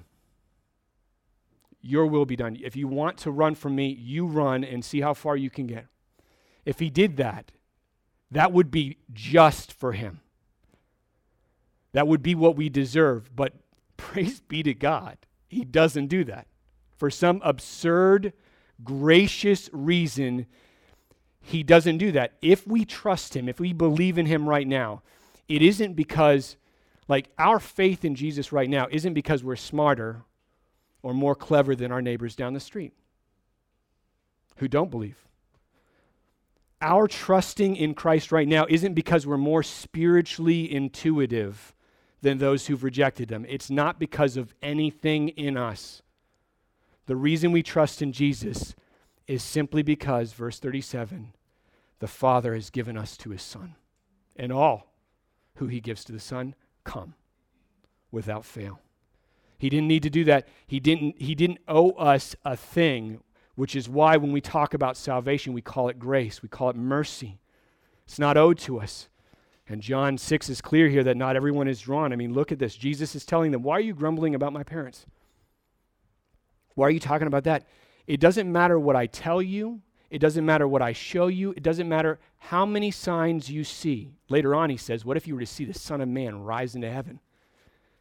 your 1.80 2.06
will 2.06 2.26
be 2.26 2.36
done. 2.36 2.56
If 2.62 2.76
you 2.76 2.88
want 2.88 3.18
to 3.18 3.30
run 3.30 3.54
from 3.54 3.74
me, 3.74 3.88
you 3.88 4.26
run 4.26 4.64
and 4.64 4.84
see 4.84 5.00
how 5.00 5.14
far 5.14 5.36
you 5.36 5.50
can 5.50 5.66
get. 5.66 5.86
If 6.64 6.78
he 6.78 6.90
did 6.90 7.16
that, 7.16 7.52
that 8.30 8.52
would 8.52 8.70
be 8.70 8.98
just 9.12 9.72
for 9.72 9.92
him. 9.92 10.20
That 11.92 12.06
would 12.06 12.22
be 12.22 12.34
what 12.34 12.56
we 12.56 12.68
deserve. 12.68 13.34
But 13.34 13.54
praise 13.96 14.40
be 14.40 14.62
to 14.62 14.74
God, 14.74 15.18
he 15.48 15.64
doesn't 15.64 16.06
do 16.06 16.24
that. 16.24 16.46
For 16.96 17.10
some 17.10 17.40
absurd, 17.42 18.34
gracious 18.84 19.70
reason, 19.72 20.46
he 21.40 21.62
doesn't 21.62 21.98
do 21.98 22.12
that. 22.12 22.34
If 22.42 22.66
we 22.66 22.84
trust 22.84 23.34
him, 23.34 23.48
if 23.48 23.58
we 23.58 23.72
believe 23.72 24.18
in 24.18 24.26
him 24.26 24.48
right 24.48 24.68
now, 24.68 25.02
it 25.48 25.62
isn't 25.62 25.94
because, 25.94 26.56
like, 27.08 27.30
our 27.38 27.58
faith 27.58 28.04
in 28.04 28.14
Jesus 28.14 28.52
right 28.52 28.68
now 28.68 28.86
isn't 28.90 29.14
because 29.14 29.42
we're 29.42 29.56
smarter 29.56 30.22
or 31.02 31.14
more 31.14 31.34
clever 31.34 31.74
than 31.74 31.92
our 31.92 32.02
neighbors 32.02 32.36
down 32.36 32.52
the 32.52 32.60
street 32.60 32.92
who 34.56 34.68
don't 34.68 34.90
believe. 34.90 35.26
Our 36.82 37.08
trusting 37.08 37.76
in 37.76 37.94
Christ 37.94 38.32
right 38.32 38.48
now 38.48 38.66
isn't 38.68 38.94
because 38.94 39.26
we're 39.26 39.36
more 39.36 39.62
spiritually 39.62 40.72
intuitive 40.72 41.74
than 42.22 42.38
those 42.38 42.66
who've 42.66 42.84
rejected 42.84 43.30
him. 43.30 43.46
It's 43.48 43.70
not 43.70 43.98
because 43.98 44.36
of 44.36 44.54
anything 44.62 45.28
in 45.30 45.56
us. 45.56 46.02
The 47.06 47.16
reason 47.16 47.52
we 47.52 47.62
trust 47.62 48.02
in 48.02 48.12
Jesus 48.12 48.74
is 49.26 49.42
simply 49.42 49.82
because, 49.82 50.32
verse 50.32 50.58
37, 50.58 51.32
the 51.98 52.06
Father 52.06 52.54
has 52.54 52.70
given 52.70 52.96
us 52.96 53.16
to 53.18 53.30
his 53.30 53.42
Son. 53.42 53.74
And 54.36 54.52
all 54.52 54.92
who 55.56 55.66
he 55.66 55.80
gives 55.80 56.04
to 56.04 56.12
the 56.12 56.20
Son 56.20 56.54
come 56.84 57.14
without 58.10 58.44
fail. 58.44 58.80
He 59.60 59.68
didn't 59.68 59.88
need 59.88 60.02
to 60.04 60.10
do 60.10 60.24
that. 60.24 60.48
He 60.66 60.80
didn't, 60.80 61.20
he 61.20 61.34
didn't 61.34 61.58
owe 61.68 61.90
us 61.90 62.34
a 62.46 62.56
thing, 62.56 63.20
which 63.56 63.76
is 63.76 63.90
why 63.90 64.16
when 64.16 64.32
we 64.32 64.40
talk 64.40 64.72
about 64.72 64.96
salvation, 64.96 65.52
we 65.52 65.60
call 65.60 65.90
it 65.90 65.98
grace, 65.98 66.42
we 66.42 66.48
call 66.48 66.70
it 66.70 66.76
mercy. 66.76 67.38
It's 68.06 68.18
not 68.18 68.38
owed 68.38 68.58
to 68.60 68.80
us. 68.80 69.10
And 69.68 69.82
John 69.82 70.16
6 70.16 70.48
is 70.48 70.62
clear 70.62 70.88
here 70.88 71.04
that 71.04 71.18
not 71.18 71.36
everyone 71.36 71.68
is 71.68 71.82
drawn. 71.82 72.10
I 72.10 72.16
mean, 72.16 72.32
look 72.32 72.50
at 72.50 72.58
this. 72.58 72.74
Jesus 72.74 73.14
is 73.14 73.26
telling 73.26 73.50
them, 73.50 73.62
Why 73.62 73.76
are 73.76 73.80
you 73.80 73.92
grumbling 73.92 74.34
about 74.34 74.54
my 74.54 74.62
parents? 74.62 75.04
Why 76.74 76.86
are 76.86 76.90
you 76.90 76.98
talking 76.98 77.26
about 77.26 77.44
that? 77.44 77.66
It 78.06 78.18
doesn't 78.18 78.50
matter 78.50 78.80
what 78.80 78.96
I 78.96 79.06
tell 79.06 79.42
you. 79.42 79.82
It 80.08 80.20
doesn't 80.20 80.46
matter 80.46 80.66
what 80.66 80.80
I 80.80 80.94
show 80.94 81.26
you. 81.26 81.52
It 81.52 81.62
doesn't 81.62 81.88
matter 81.88 82.18
how 82.38 82.64
many 82.64 82.90
signs 82.90 83.50
you 83.50 83.62
see. 83.62 84.10
Later 84.30 84.54
on, 84.54 84.70
he 84.70 84.78
says, 84.78 85.04
What 85.04 85.18
if 85.18 85.28
you 85.28 85.34
were 85.34 85.40
to 85.40 85.46
see 85.46 85.66
the 85.66 85.74
Son 85.74 86.00
of 86.00 86.08
Man 86.08 86.42
rise 86.42 86.74
into 86.74 86.90
heaven? 86.90 87.20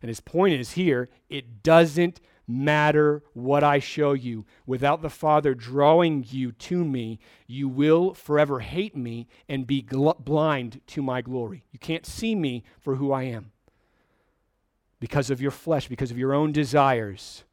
And 0.02 0.10
his 0.10 0.20
point 0.20 0.54
is 0.54 0.72
here 0.72 1.10
it 1.30 1.64
doesn't 1.64 2.22
matter 2.48 3.24
what 3.34 3.64
I 3.64 3.80
show 3.80 4.14
you. 4.14 4.46
Without 4.66 5.02
the 5.02 5.10
Father 5.10 5.54
drawing 5.54 6.26
you 6.28 6.52
to 6.54 6.84
me, 6.84 7.20
you 7.46 7.68
will 7.70 8.14
forever 8.14 8.60
hate 8.60 8.96
me 8.96 9.28
and 9.48 9.68
be 9.68 9.84
gl- 9.84 10.18
blind 10.18 10.82
to 10.88 11.04
my 11.04 11.22
glory. 11.22 11.64
You 11.72 11.80
can't 11.80 12.06
see 12.06 12.34
me 12.34 12.64
for 12.80 12.96
who 12.96 13.12
I 13.12 13.24
am 13.24 13.52
because 15.00 15.30
of 15.30 15.42
your 15.42 15.52
flesh, 15.52 15.88
because 15.88 16.12
of 16.12 16.18
your 16.18 16.34
own 16.34 16.52
desires. 16.52 17.44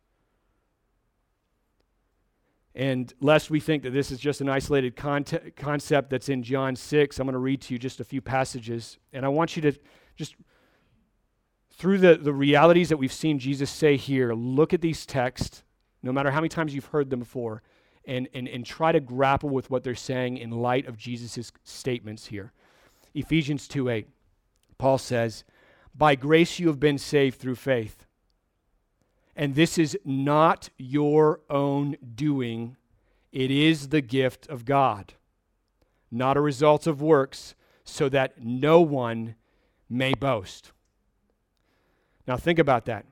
And 2.74 3.12
lest 3.20 3.48
we 3.50 3.60
think 3.60 3.82
that 3.84 3.90
this 3.90 4.10
is 4.10 4.18
just 4.18 4.40
an 4.40 4.48
isolated 4.48 4.96
conte- 4.96 5.52
concept 5.56 6.10
that's 6.10 6.28
in 6.28 6.42
John 6.42 6.76
6, 6.76 7.18
I'm 7.18 7.26
going 7.26 7.32
to 7.32 7.38
read 7.38 7.62
to 7.62 7.74
you 7.74 7.78
just 7.78 8.00
a 8.00 8.04
few 8.04 8.20
passages. 8.20 8.98
And 9.14 9.24
I 9.24 9.28
want 9.28 9.56
you 9.56 9.62
to 9.62 9.72
just, 10.14 10.36
through 11.76 11.98
the, 11.98 12.16
the 12.16 12.32
realities 12.32 12.88
that 12.88 12.96
we've 12.96 13.12
seen 13.12 13.38
Jesus 13.38 13.70
say 13.70 13.96
here, 13.96 14.32
look 14.32 14.72
at 14.72 14.80
these 14.80 15.04
texts, 15.04 15.62
no 16.02 16.10
matter 16.10 16.30
how 16.30 16.40
many 16.40 16.48
times 16.48 16.74
you've 16.74 16.86
heard 16.86 17.10
them 17.10 17.20
before, 17.20 17.62
and, 18.06 18.28
and, 18.32 18.48
and 18.48 18.64
try 18.64 18.92
to 18.92 19.00
grapple 19.00 19.50
with 19.50 19.70
what 19.70 19.84
they're 19.84 19.94
saying 19.94 20.38
in 20.38 20.50
light 20.50 20.86
of 20.86 20.96
Jesus' 20.96 21.52
statements 21.64 22.26
here. 22.26 22.52
Ephesians 23.14 23.68
2 23.68 23.90
8, 23.90 24.08
Paul 24.78 24.96
says, 24.96 25.44
By 25.94 26.14
grace 26.14 26.58
you 26.58 26.68
have 26.68 26.80
been 26.80 26.98
saved 26.98 27.38
through 27.38 27.56
faith. 27.56 28.06
And 29.34 29.54
this 29.54 29.76
is 29.76 29.98
not 30.02 30.70
your 30.78 31.40
own 31.50 31.96
doing, 32.14 32.76
it 33.32 33.50
is 33.50 33.88
the 33.88 34.00
gift 34.00 34.48
of 34.48 34.64
God, 34.64 35.12
not 36.10 36.38
a 36.38 36.40
result 36.40 36.86
of 36.86 37.02
works, 37.02 37.54
so 37.84 38.08
that 38.08 38.42
no 38.42 38.80
one 38.80 39.34
may 39.90 40.14
boast. 40.14 40.72
Now, 42.26 42.36
think 42.36 42.58
about 42.58 42.86
that. 42.86 43.06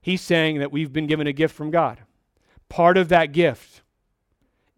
He's 0.00 0.20
saying 0.20 0.58
that 0.58 0.72
we've 0.72 0.92
been 0.92 1.06
given 1.06 1.26
a 1.26 1.32
gift 1.32 1.54
from 1.54 1.70
God. 1.70 2.00
Part 2.68 2.96
of 2.96 3.08
that 3.08 3.32
gift, 3.32 3.82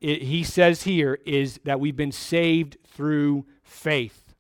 it, 0.01 0.23
he 0.23 0.43
says 0.43 0.83
here, 0.83 1.19
is 1.25 1.61
that 1.65 1.81
we've 1.81 1.97
been 1.97 2.13
saved 2.13 2.77
through 2.87 3.47
faith. 3.63 4.35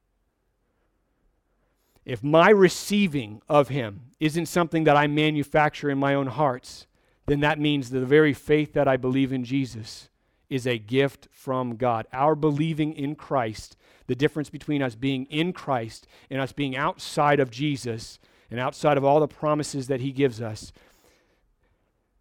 If 2.04 2.22
my 2.22 2.50
receiving 2.50 3.40
of 3.48 3.68
him 3.68 4.10
isn't 4.20 4.46
something 4.46 4.84
that 4.84 4.96
I 4.96 5.06
manufacture 5.06 5.88
in 5.88 5.98
my 5.98 6.14
own 6.14 6.26
hearts, 6.26 6.86
then 7.26 7.40
that 7.40 7.58
means 7.58 7.90
that 7.90 8.00
the 8.00 8.06
very 8.06 8.34
faith 8.34 8.74
that 8.74 8.86
I 8.86 8.98
believe 8.98 9.32
in 9.32 9.44
Jesus 9.44 10.10
is 10.50 10.66
a 10.66 10.78
gift 10.78 11.28
from 11.32 11.76
God. 11.76 12.06
Our 12.12 12.34
believing 12.34 12.92
in 12.92 13.14
Christ, 13.14 13.76
the 14.06 14.14
difference 14.14 14.50
between 14.50 14.82
us 14.82 14.94
being 14.94 15.24
in 15.26 15.54
Christ 15.54 16.06
and 16.28 16.40
us 16.40 16.52
being 16.52 16.76
outside 16.76 17.40
of 17.40 17.50
Jesus 17.50 18.18
and 18.54 18.60
outside 18.60 18.96
of 18.96 19.04
all 19.04 19.18
the 19.18 19.26
promises 19.26 19.88
that 19.88 20.00
he 20.00 20.12
gives 20.12 20.40
us, 20.40 20.72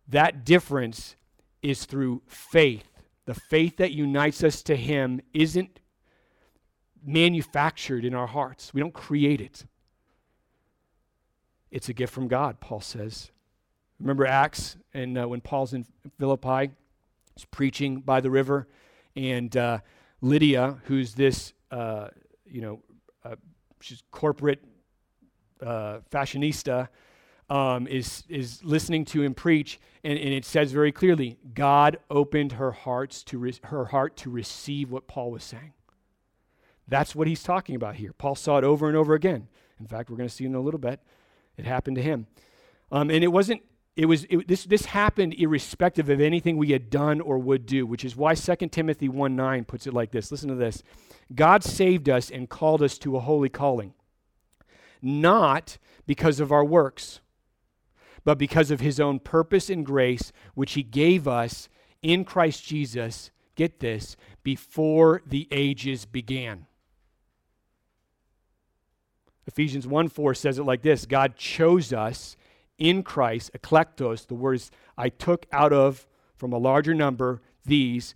that 0.08 0.44
difference 0.44 1.16
is 1.62 1.86
through 1.86 2.24
faith. 2.26 2.90
The 3.26 3.36
faith 3.36 3.78
that 3.78 3.92
unites 3.92 4.44
us 4.44 4.64
to 4.64 4.76
him 4.76 5.22
isn't 5.32 5.80
manufactured 7.06 8.04
in 8.04 8.16
our 8.16 8.26
hearts, 8.26 8.74
we 8.74 8.82
don't 8.82 8.96
create 8.96 9.42
it. 9.42 9.66
It's 11.70 11.88
a 11.88 11.94
gift 11.94 12.12
from 12.12 12.28
God, 12.28 12.60
Paul 12.60 12.82
says. 12.82 13.30
Remember 14.00 14.26
Acts, 14.26 14.76
and 14.92 15.16
uh, 15.16 15.28
when 15.28 15.40
Paul's 15.40 15.76
in 15.76 15.86
Philippi, 16.18 16.72
he's 17.36 17.46
preaching 17.46 18.00
by 18.00 18.22
the 18.22 18.32
river, 18.32 18.68
and 19.16 19.56
uh, 19.56 19.78
Lydia, 20.20 20.80
who's 20.86 21.14
this, 21.14 21.54
uh, 21.70 22.08
you 22.44 22.62
know, 22.62 22.80
uh, 23.24 23.36
she's 23.82 24.02
corporate 24.10 24.64
uh, 25.62 26.00
fashionista, 26.12 26.90
um, 27.50 27.88
is 27.88 28.24
is 28.30 28.64
listening 28.64 29.06
to 29.06 29.22
him 29.22 29.34
preach, 29.34 29.80
and, 30.04 30.18
and, 30.18 30.34
it 30.34 30.46
says 30.46 30.72
very 30.72 30.92
clearly, 30.92 31.38
God 31.54 31.98
opened 32.10 32.54
her 32.54 32.72
hearts 32.72 33.22
to 33.24 33.38
re- 33.38 33.60
her 33.64 33.86
heart 33.86 34.16
to 34.18 34.30
receive 34.30 34.90
what 34.90 35.08
Paul 35.08 35.32
was 35.32 35.44
saying. 35.44 35.74
That's 36.88 37.16
what 37.16 37.28
he's 37.28 37.44
talking 37.44 37.76
about 37.76 37.96
here. 37.96 38.14
Paul 38.14 38.36
saw 38.36 38.58
it 38.58 38.64
over 38.64 38.88
and 38.88 38.98
over 38.98 39.14
again. 39.14 39.48
In 39.80 39.88
fact, 39.88 40.10
we're 40.10 40.18
going 40.18 40.30
to 40.30 40.34
see 40.34 40.46
in 40.46 40.56
a 40.56 40.60
little 40.62 40.80
bit 40.80 41.00
it 41.58 41.66
happened 41.66 41.98
to 41.98 42.02
him. 42.02 42.28
Um, 42.92 43.10
and 43.10 43.24
it 43.24 43.28
wasn't, 43.28 43.62
it 43.96 44.06
was, 44.06 44.26
it, 44.30 44.48
this, 44.48 44.66
this 44.66 44.86
happened 44.86 45.36
irrespective 45.36 46.10
of 46.10 46.20
anything 46.20 46.58
we 46.58 46.72
had 46.72 46.90
done 46.90 47.22
or 47.22 47.38
would 47.38 47.66
do, 47.66 47.86
which 47.86 48.04
is 48.04 48.16
why 48.16 48.36
2 48.36 48.56
Timothy 48.70 49.10
1 49.10 49.36
9 49.36 49.66
puts 49.66 49.88
it 49.88 49.94
like 49.94 50.12
this. 50.12 50.32
Listen 50.32 50.50
to 50.50 50.56
this 50.56 50.84
God 51.34 51.64
saved 51.64 52.10
us 52.10 52.30
and 52.30 52.50
called 52.50 52.82
us 52.82 52.98
to 53.00 53.16
a 53.18 53.20
holy 53.20 53.50
calling, 53.50 53.94
not 55.04 55.78
because 56.06 56.40
of 56.40 56.52
our 56.52 56.66
works, 56.66 57.20
but 58.24 58.38
because 58.38 58.72
of 58.72 58.80
his 58.80 59.00
own 59.00 59.20
purpose 59.20 59.70
and 59.70 59.86
grace, 59.86 60.32
which 60.54 60.74
he 60.74 60.84
gave 60.84 61.28
us 61.28 61.70
in 62.02 62.26
Christ 62.26 62.66
Jesus, 62.66 63.32
get 63.56 63.80
this, 63.80 64.16
before 64.44 65.22
the 65.26 65.48
ages 65.52 66.06
began. 66.06 66.66
Ephesians 69.46 69.86
1 69.86 70.08
4 70.08 70.34
says 70.34 70.58
it 70.58 70.64
like 70.64 70.82
this 70.82 71.06
God 71.06 71.36
chose 71.36 71.92
us 71.92 72.38
in 72.78 73.04
Christ, 73.04 73.52
eklektos, 73.58 74.28
the 74.28 74.36
words 74.36 74.72
I 74.98 75.10
took 75.10 75.46
out 75.52 75.74
of 75.74 76.08
from 76.36 76.54
a 76.54 76.58
larger 76.58 76.94
number, 76.94 77.42
these, 77.66 78.16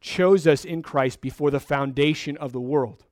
chose 0.00 0.46
us 0.46 0.64
in 0.64 0.82
Christ 0.82 1.20
before 1.20 1.50
the 1.50 1.60
foundation 1.60 2.36
of 2.36 2.52
the 2.52 2.60
world. 2.60 3.04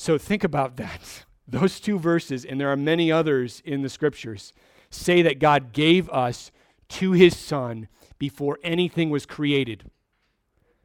So 0.00 0.16
think 0.16 0.44
about 0.44 0.78
that. 0.78 1.26
Those 1.46 1.78
two 1.78 1.98
verses, 1.98 2.46
and 2.46 2.58
there 2.58 2.72
are 2.72 2.76
many 2.76 3.12
others 3.12 3.60
in 3.66 3.82
the 3.82 3.90
scriptures, 3.90 4.54
say 4.88 5.20
that 5.20 5.38
God 5.38 5.74
gave 5.74 6.08
us 6.08 6.50
to 6.88 7.12
his 7.12 7.36
Son 7.36 7.86
before 8.18 8.58
anything 8.64 9.10
was 9.10 9.26
created, 9.26 9.90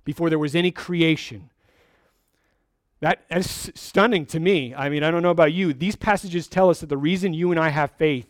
before 0.04 0.30
there 0.30 0.38
was 0.38 0.54
any 0.54 0.70
creation. 0.70 1.50
That 3.00 3.24
is 3.32 3.72
stunning 3.74 4.26
to 4.26 4.40
me. 4.42 4.76
I 4.76 4.90
mean, 4.90 5.02
I 5.02 5.12
don't 5.12 5.24
know 5.24 5.30
about 5.30 5.54
you. 5.54 5.72
These 5.72 5.96
passages 5.96 6.50
tell 6.50 6.70
us 6.70 6.82
that 6.82 6.90
the 6.90 6.98
reason 6.98 7.34
you 7.34 7.52
and 7.52 7.60
I 7.60 7.70
have 7.70 7.92
faith 7.92 8.28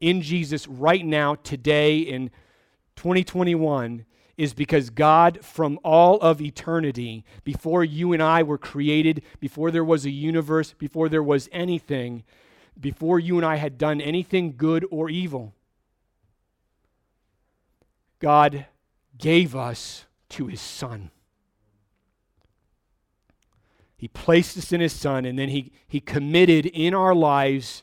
in 0.00 0.22
Jesus 0.22 0.68
right 0.68 1.04
now, 1.04 1.34
today, 1.34 1.98
in 1.98 2.30
2021, 2.94 4.04
is 4.40 4.54
because 4.54 4.88
God, 4.88 5.44
from 5.44 5.78
all 5.84 6.18
of 6.20 6.40
eternity, 6.40 7.26
before 7.44 7.84
you 7.84 8.14
and 8.14 8.22
I 8.22 8.42
were 8.42 8.56
created, 8.56 9.22
before 9.38 9.70
there 9.70 9.84
was 9.84 10.06
a 10.06 10.10
universe, 10.10 10.72
before 10.72 11.10
there 11.10 11.22
was 11.22 11.46
anything, 11.52 12.24
before 12.80 13.18
you 13.18 13.36
and 13.36 13.44
I 13.44 13.56
had 13.56 13.76
done 13.76 14.00
anything 14.00 14.54
good 14.56 14.86
or 14.90 15.10
evil, 15.10 15.52
God 18.18 18.64
gave 19.18 19.54
us 19.54 20.06
to 20.30 20.46
his 20.46 20.62
Son. 20.62 21.10
He 23.98 24.08
placed 24.08 24.56
us 24.56 24.72
in 24.72 24.80
His 24.80 24.94
Son, 24.94 25.26
and 25.26 25.38
then 25.38 25.50
He, 25.50 25.72
he 25.86 26.00
committed 26.00 26.64
in 26.64 26.94
our 26.94 27.14
lives 27.14 27.82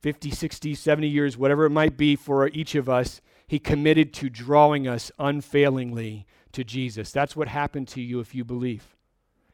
50, 0.00 0.32
60, 0.32 0.74
70 0.74 1.06
years, 1.06 1.38
whatever 1.38 1.66
it 1.66 1.70
might 1.70 1.96
be 1.96 2.16
for 2.16 2.48
each 2.48 2.74
of 2.74 2.88
us, 2.88 3.20
He 3.54 3.60
committed 3.60 4.12
to 4.14 4.28
drawing 4.28 4.88
us 4.88 5.12
unfailingly 5.16 6.26
to 6.50 6.64
Jesus. 6.64 7.12
That's 7.12 7.36
what 7.36 7.46
happened 7.46 7.86
to 7.86 8.00
you 8.00 8.18
if 8.18 8.34
you 8.34 8.44
believe. 8.44 8.96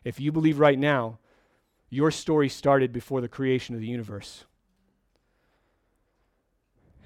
If 0.04 0.18
you 0.18 0.32
believe 0.32 0.58
right 0.58 0.78
now, 0.78 1.18
your 1.90 2.10
story 2.10 2.48
started 2.48 2.94
before 2.94 3.20
the 3.20 3.28
creation 3.28 3.74
of 3.74 3.82
the 3.82 3.86
universe. 3.86 4.46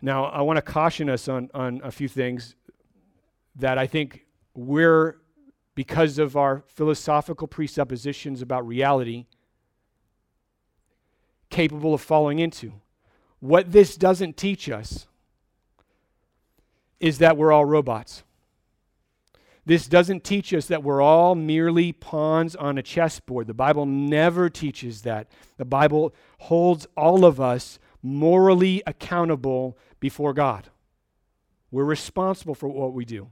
Now, 0.02 0.26
I 0.26 0.42
want 0.42 0.58
to 0.58 0.62
caution 0.62 1.10
us 1.10 1.26
on, 1.26 1.50
on 1.52 1.80
a 1.82 1.90
few 1.90 2.06
things 2.06 2.54
that 3.56 3.76
I 3.76 3.88
think 3.88 4.24
we're 4.54 5.16
because 5.74 6.20
of 6.20 6.36
our 6.36 6.62
philosophical 6.68 7.48
presuppositions 7.48 8.40
about 8.40 8.68
reality, 8.68 9.26
capable 11.50 11.92
of 11.92 12.00
falling 12.00 12.38
into. 12.38 12.72
What 13.40 13.72
this 13.72 13.96
doesn't 13.96 14.36
teach 14.36 14.70
us 14.70 15.08
is 17.04 17.18
that 17.18 17.36
we're 17.36 17.52
all 17.52 17.66
robots. 17.66 18.22
This 19.66 19.86
doesn't 19.86 20.24
teach 20.24 20.54
us 20.54 20.64
that 20.68 20.82
we're 20.82 21.02
all 21.02 21.34
merely 21.34 21.92
pawns 21.92 22.56
on 22.56 22.78
a 22.78 22.82
chessboard. 22.82 23.46
The 23.46 23.52
Bible 23.52 23.84
never 23.84 24.48
teaches 24.48 25.02
that. 25.02 25.28
The 25.58 25.66
Bible 25.66 26.14
holds 26.38 26.86
all 26.96 27.26
of 27.26 27.42
us 27.42 27.78
morally 28.02 28.82
accountable 28.86 29.76
before 30.00 30.32
God. 30.32 30.70
We're 31.70 31.84
responsible 31.84 32.54
for 32.54 32.70
what 32.70 32.94
we 32.94 33.04
do. 33.04 33.28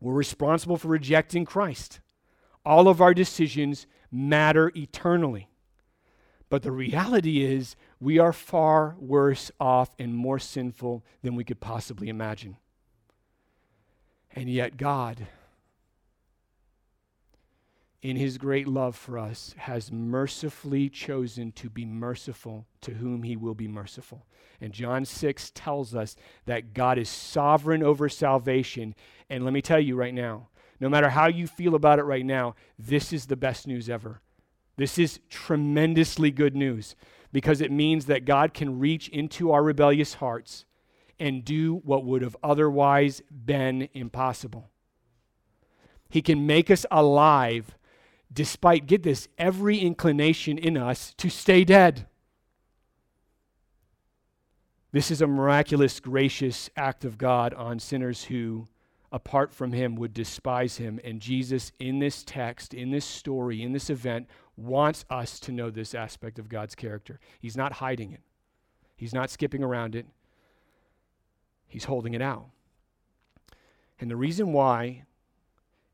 We're 0.00 0.14
responsible 0.14 0.78
for 0.78 0.88
rejecting 0.88 1.44
Christ. 1.44 2.00
All 2.64 2.88
of 2.88 3.02
our 3.02 3.12
decisions 3.12 3.86
matter 4.10 4.72
eternally. 4.74 5.50
But 6.48 6.62
the 6.62 6.72
reality 6.72 7.44
is, 7.44 7.76
we 8.00 8.18
are 8.18 8.32
far 8.32 8.96
worse 8.98 9.50
off 9.58 9.90
and 9.98 10.14
more 10.14 10.38
sinful 10.38 11.04
than 11.22 11.34
we 11.34 11.44
could 11.44 11.60
possibly 11.60 12.08
imagine. 12.08 12.56
And 14.34 14.48
yet, 14.48 14.76
God 14.76 15.26
in 18.00 18.16
his 18.16 18.38
great 18.38 18.68
love 18.68 18.94
for 18.94 19.18
us, 19.18 19.54
has 19.58 19.90
mercifully 19.90 20.88
chosen 20.88 21.50
to 21.52 21.68
be 21.68 21.84
merciful 21.84 22.66
to 22.80 22.92
whom 22.92 23.24
he 23.24 23.34
will 23.34 23.54
be 23.54 23.66
merciful. 23.66 24.24
And 24.60 24.72
John 24.72 25.04
6 25.04 25.50
tells 25.54 25.94
us 25.94 26.14
that 26.46 26.74
God 26.74 26.96
is 26.98 27.08
sovereign 27.08 27.82
over 27.82 28.08
salvation. 28.08 28.94
And 29.28 29.44
let 29.44 29.52
me 29.52 29.62
tell 29.62 29.80
you 29.80 29.96
right 29.96 30.14
now, 30.14 30.48
no 30.80 30.88
matter 30.88 31.10
how 31.10 31.26
you 31.26 31.48
feel 31.48 31.74
about 31.74 31.98
it 31.98 32.04
right 32.04 32.24
now, 32.24 32.54
this 32.78 33.12
is 33.12 33.26
the 33.26 33.36
best 33.36 33.66
news 33.66 33.90
ever. 33.90 34.20
This 34.76 34.96
is 34.96 35.18
tremendously 35.28 36.30
good 36.30 36.54
news 36.54 36.94
because 37.32 37.60
it 37.60 37.70
means 37.70 38.06
that 38.06 38.24
God 38.24 38.54
can 38.54 38.78
reach 38.78 39.08
into 39.08 39.52
our 39.52 39.62
rebellious 39.62 40.14
hearts 40.14 40.64
and 41.18 41.44
do 41.44 41.76
what 41.84 42.04
would 42.04 42.22
have 42.22 42.36
otherwise 42.42 43.22
been 43.30 43.88
impossible. 43.92 44.70
He 46.08 46.22
can 46.22 46.46
make 46.46 46.70
us 46.70 46.86
alive 46.90 47.76
despite, 48.32 48.86
get 48.86 49.02
this, 49.02 49.28
every 49.38 49.78
inclination 49.78 50.58
in 50.58 50.76
us 50.76 51.14
to 51.18 51.28
stay 51.28 51.64
dead. 51.64 52.06
This 54.92 55.10
is 55.10 55.20
a 55.20 55.26
miraculous, 55.26 56.00
gracious 56.00 56.70
act 56.76 57.04
of 57.04 57.18
God 57.18 57.52
on 57.54 57.78
sinners 57.78 58.24
who, 58.24 58.66
apart 59.12 59.52
from 59.52 59.72
Him, 59.72 59.96
would 59.96 60.14
despise 60.14 60.76
Him. 60.78 60.98
And 61.04 61.20
Jesus, 61.20 61.72
in 61.78 61.98
this 61.98 62.24
text, 62.24 62.72
in 62.72 62.90
this 62.90 63.04
story, 63.04 63.62
in 63.62 63.72
this 63.72 63.90
event, 63.90 64.28
wants 64.58 65.04
us 65.08 65.38
to 65.40 65.52
know 65.52 65.70
this 65.70 65.94
aspect 65.94 66.38
of 66.38 66.48
God's 66.48 66.74
character. 66.74 67.20
He's 67.38 67.56
not 67.56 67.74
hiding 67.74 68.12
it, 68.12 68.20
He's 68.96 69.14
not 69.14 69.30
skipping 69.30 69.62
around 69.62 69.94
it, 69.94 70.06
He's 71.66 71.84
holding 71.84 72.14
it 72.14 72.22
out. 72.22 72.46
And 74.00 74.10
the 74.10 74.16
reason 74.16 74.52
why 74.52 75.04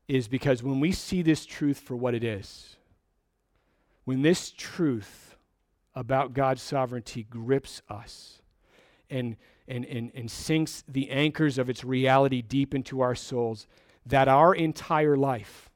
is 0.07 0.27
because 0.27 0.61
when 0.61 0.79
we 0.79 0.91
see 0.91 1.21
this 1.21 1.45
truth 1.45 1.79
for 1.79 1.95
what 1.95 2.13
it 2.13 2.23
is, 2.23 2.77
when 4.03 4.21
this 4.21 4.51
truth 4.51 5.35
about 5.95 6.33
God's 6.33 6.61
sovereignty 6.61 7.23
grips 7.23 7.81
us 7.89 8.41
and, 9.09 9.35
and, 9.67 9.85
and, 9.85 10.11
and 10.13 10.29
sinks 10.29 10.83
the 10.87 11.09
anchors 11.09 11.57
of 11.57 11.69
its 11.69 11.83
reality 11.83 12.41
deep 12.41 12.75
into 12.75 13.01
our 13.01 13.15
souls, 13.15 13.65
that 14.05 14.27
our 14.27 14.53
entire 14.53 15.17
life 15.17 15.71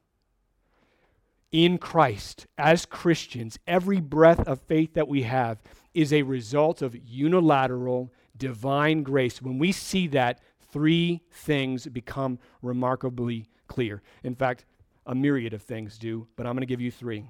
in 1.51 1.77
Christ, 1.77 2.47
as 2.57 2.85
Christians, 2.85 3.57
every 3.65 3.99
breath 3.99 4.47
of 4.47 4.61
faith 4.61 4.93
that 4.93 5.07
we 5.07 5.23
have 5.23 5.61
is 5.93 6.13
a 6.13 6.21
result 6.21 6.81
of 6.81 6.95
unilateral 6.95 8.13
divine 8.37 9.03
grace. 9.03 9.41
When 9.41 9.57
we 9.57 9.71
see 9.71 10.07
that, 10.07 10.39
three 10.71 11.21
things 11.31 11.87
become 11.87 12.39
remarkably 12.61 13.47
clear. 13.67 14.01
In 14.23 14.35
fact, 14.35 14.65
a 15.05 15.15
myriad 15.15 15.53
of 15.53 15.63
things 15.63 15.97
do, 15.97 16.27
but 16.35 16.45
I'm 16.45 16.53
going 16.53 16.61
to 16.61 16.67
give 16.67 16.81
you 16.81 16.91
three. 16.91 17.25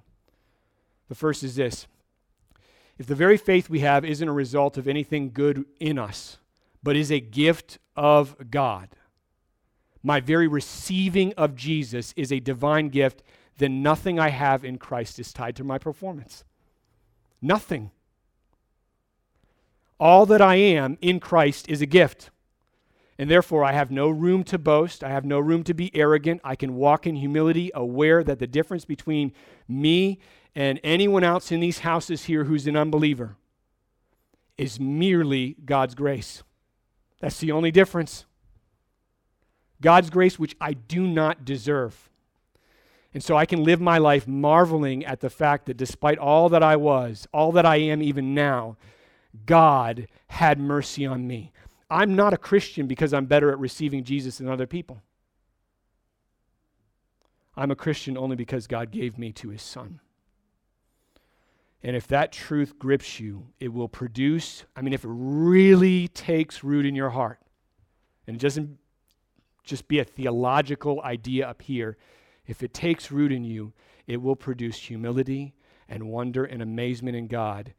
The 1.08 1.16
first 1.16 1.44
is 1.44 1.56
this 1.56 1.88
if 2.98 3.08
the 3.08 3.16
very 3.16 3.38
faith 3.38 3.70
we 3.70 3.80
have 3.80 4.04
isn't 4.04 4.28
a 4.28 4.34
result 4.34 4.78
of 4.78 4.88
anything 4.88 5.32
good 5.32 5.64
in 5.80 5.98
us, 5.98 6.38
but 6.84 6.98
is 6.98 7.12
a 7.12 7.22
gift 7.22 7.80
of 7.96 8.52
God, 8.52 8.90
my 10.04 10.20
very 10.20 10.48
receiving 10.48 11.34
of 11.34 11.56
Jesus 11.56 12.14
is 12.18 12.32
a 12.32 12.40
divine 12.40 12.90
gift, 12.90 13.24
then 13.60 13.84
nothing 13.84 14.20
I 14.20 14.30
have 14.30 14.66
in 14.66 14.78
Christ 14.78 15.20
is 15.20 15.32
tied 15.32 15.56
to 15.58 15.64
my 15.64 15.78
performance. 15.78 16.44
Nothing. 17.42 17.92
All 20.00 20.26
that 20.26 20.42
I 20.42 20.56
am 20.56 20.98
in 21.02 21.20
Christ 21.20 21.70
is 21.70 21.82
a 21.82 21.86
gift. 21.86 22.32
And 23.18 23.30
therefore, 23.30 23.66
I 23.66 23.74
have 23.74 23.92
no 23.92 24.10
room 24.10 24.46
to 24.46 24.58
boast. 24.58 25.04
I 25.04 25.10
have 25.10 25.26
no 25.26 25.40
room 25.40 25.64
to 25.66 25.74
be 25.74 25.94
arrogant. 25.94 26.40
I 26.42 26.56
can 26.56 26.76
walk 26.76 27.06
in 27.06 27.18
humility, 27.18 27.70
aware 27.76 28.24
that 28.24 28.40
the 28.40 28.48
difference 28.48 28.86
between 28.86 29.34
me 29.68 30.20
and 30.56 30.80
anyone 30.84 31.26
else 31.26 31.52
in 31.52 31.60
these 31.60 31.80
houses 31.80 32.26
here 32.26 32.46
who's 32.46 32.66
an 32.66 32.78
unbeliever 32.78 33.36
is 34.58 34.80
merely 34.80 35.58
God's 35.66 35.96
grace. 35.96 36.44
That's 37.20 37.40
the 37.40 37.52
only 37.52 37.72
difference. 37.72 38.26
God's 39.82 40.10
grace, 40.10 40.40
which 40.40 40.56
I 40.62 40.74
do 40.74 41.06
not 41.06 41.44
deserve. 41.44 42.10
And 43.14 43.24
so 43.24 43.36
I 43.36 43.46
can 43.46 43.64
live 43.64 43.82
my 43.82 43.98
life 43.98 44.28
marveling 44.28 45.04
at 45.06 45.20
the 45.20 45.30
fact 45.30 45.66
that 45.66 45.78
despite 45.78 46.20
all 46.20 46.50
that 46.50 46.62
I 46.62 46.76
was, 46.76 47.28
all 47.34 47.52
that 47.54 47.66
I 47.66 47.78
am 47.78 48.04
even 48.04 48.36
now, 48.36 48.78
God 49.46 50.08
had 50.28 50.60
mercy 50.60 51.06
on 51.06 51.28
me. 51.28 51.52
I'm 51.90 52.16
not 52.16 52.34
a 52.34 52.38
Christian 52.38 52.86
because 52.86 53.14
I'm 53.14 53.26
better 53.26 53.52
at 53.52 53.58
receiving 53.58 54.04
Jesus 54.04 54.38
than 54.38 54.48
other 54.48 54.68
people. 54.68 55.02
I'm 57.58 57.72
a 57.72 57.76
Christian 57.76 58.18
only 58.18 58.36
because 58.36 58.68
God 58.68 58.92
gave 58.92 59.18
me 59.18 59.32
to 59.34 59.50
his 59.50 59.62
son. 59.62 60.00
And 61.82 61.96
if 61.96 62.08
that 62.08 62.32
truth 62.32 62.78
grips 62.78 63.20
you, 63.20 63.48
it 63.60 63.74
will 63.74 63.90
produce, 63.90 64.66
I 64.76 64.82
mean, 64.82 64.94
if 64.94 65.04
it 65.04 65.10
really 65.12 66.10
takes 66.10 66.64
root 66.64 66.86
in 66.86 66.96
your 66.96 67.10
heart, 67.10 67.40
and 68.28 68.36
it 68.36 68.40
doesn't 68.40 68.78
just 69.64 69.88
be 69.88 70.00
a 70.00 70.04
theological 70.04 71.02
idea 71.02 71.48
up 71.48 71.62
here, 71.62 71.98
if 72.50 72.64
it 72.64 72.74
takes 72.74 73.12
root 73.12 73.32
in 73.32 73.44
you, 73.44 73.74
it 74.08 74.24
will 74.24 74.36
produce 74.36 74.76
humility 74.76 75.54
and 75.88 76.10
wonder 76.10 76.44
and 76.44 76.64
amazement 76.64 77.16
in 77.16 77.28
God. 77.28 77.76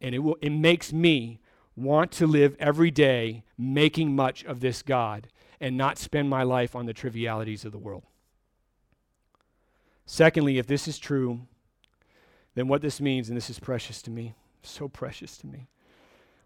And 0.00 0.12
it, 0.12 0.18
will, 0.18 0.36
it 0.42 0.50
makes 0.50 0.92
me 0.92 1.38
want 1.76 2.10
to 2.12 2.26
live 2.26 2.56
every 2.58 2.90
day 2.90 3.44
making 3.56 4.16
much 4.16 4.44
of 4.44 4.58
this 4.58 4.82
God 4.82 5.28
and 5.60 5.76
not 5.76 5.98
spend 5.98 6.28
my 6.28 6.42
life 6.42 6.74
on 6.74 6.86
the 6.86 6.92
trivialities 6.92 7.64
of 7.64 7.70
the 7.70 7.78
world. 7.78 8.02
Secondly, 10.04 10.58
if 10.58 10.66
this 10.66 10.88
is 10.88 10.98
true, 10.98 11.42
then 12.56 12.66
what 12.66 12.82
this 12.82 13.00
means, 13.00 13.28
and 13.28 13.36
this 13.36 13.48
is 13.48 13.60
precious 13.60 14.02
to 14.02 14.10
me, 14.10 14.34
so 14.62 14.88
precious 14.88 15.36
to 15.36 15.46
me, 15.46 15.68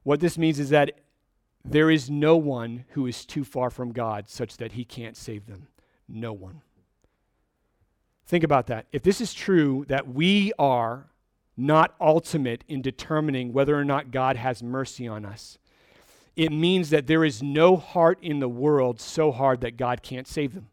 what 0.03 0.21
this 0.21 0.37
means 0.37 0.61
is 0.61 0.69
that 0.69 1.01
there 1.65 1.91
is 1.91 2.11
no 2.11 2.37
one 2.37 2.85
who 2.91 3.07
is 3.07 3.25
too 3.25 3.45
far 3.45 3.71
from 3.71 3.93
God 3.93 4.29
such 4.29 4.59
that 4.59 4.73
he 4.73 4.85
can't 4.85 5.17
save 5.17 5.47
them. 5.47 5.69
No 6.07 6.35
one. 6.35 6.61
Think 8.33 8.45
about 8.45 8.69
that. 8.69 8.87
If 8.93 9.03
this 9.03 9.21
is 9.21 9.35
true, 9.35 9.85
that 9.89 10.09
we 10.09 10.55
are 10.59 11.05
not 11.55 11.95
ultimate 12.01 12.65
in 12.67 12.81
determining 12.81 13.53
whether 13.53 13.79
or 13.79 13.85
not 13.85 14.11
God 14.11 14.37
has 14.37 14.63
mercy 14.63 15.07
on 15.07 15.27
us. 15.27 15.59
It 16.35 16.51
means 16.51 16.89
that 16.89 17.07
there 17.07 17.27
is 17.27 17.43
no 17.43 17.77
heart 17.77 18.19
in 18.23 18.41
the 18.41 18.49
world 18.49 19.03
so 19.03 19.33
hard 19.33 19.61
that 19.61 19.77
God 19.77 20.03
can't 20.03 20.27
save 20.27 20.55
them. 20.55 20.69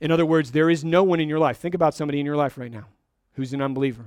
In 0.00 0.12
other 0.12 0.24
words, 0.24 0.52
there 0.52 0.70
is 0.70 0.84
no 0.84 1.02
one 1.02 1.18
in 1.18 1.28
your 1.28 1.40
life. 1.40 1.58
Think 1.58 1.74
about 1.74 1.92
somebody 1.92 2.20
in 2.20 2.26
your 2.26 2.36
life 2.36 2.56
right 2.56 2.70
now 2.70 2.86
who's 3.32 3.52
an 3.52 3.60
unbeliever, 3.60 4.04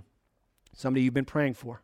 somebody 0.71 1.03
you've 1.03 1.13
been 1.13 1.25
praying 1.25 1.55
for. 1.55 1.81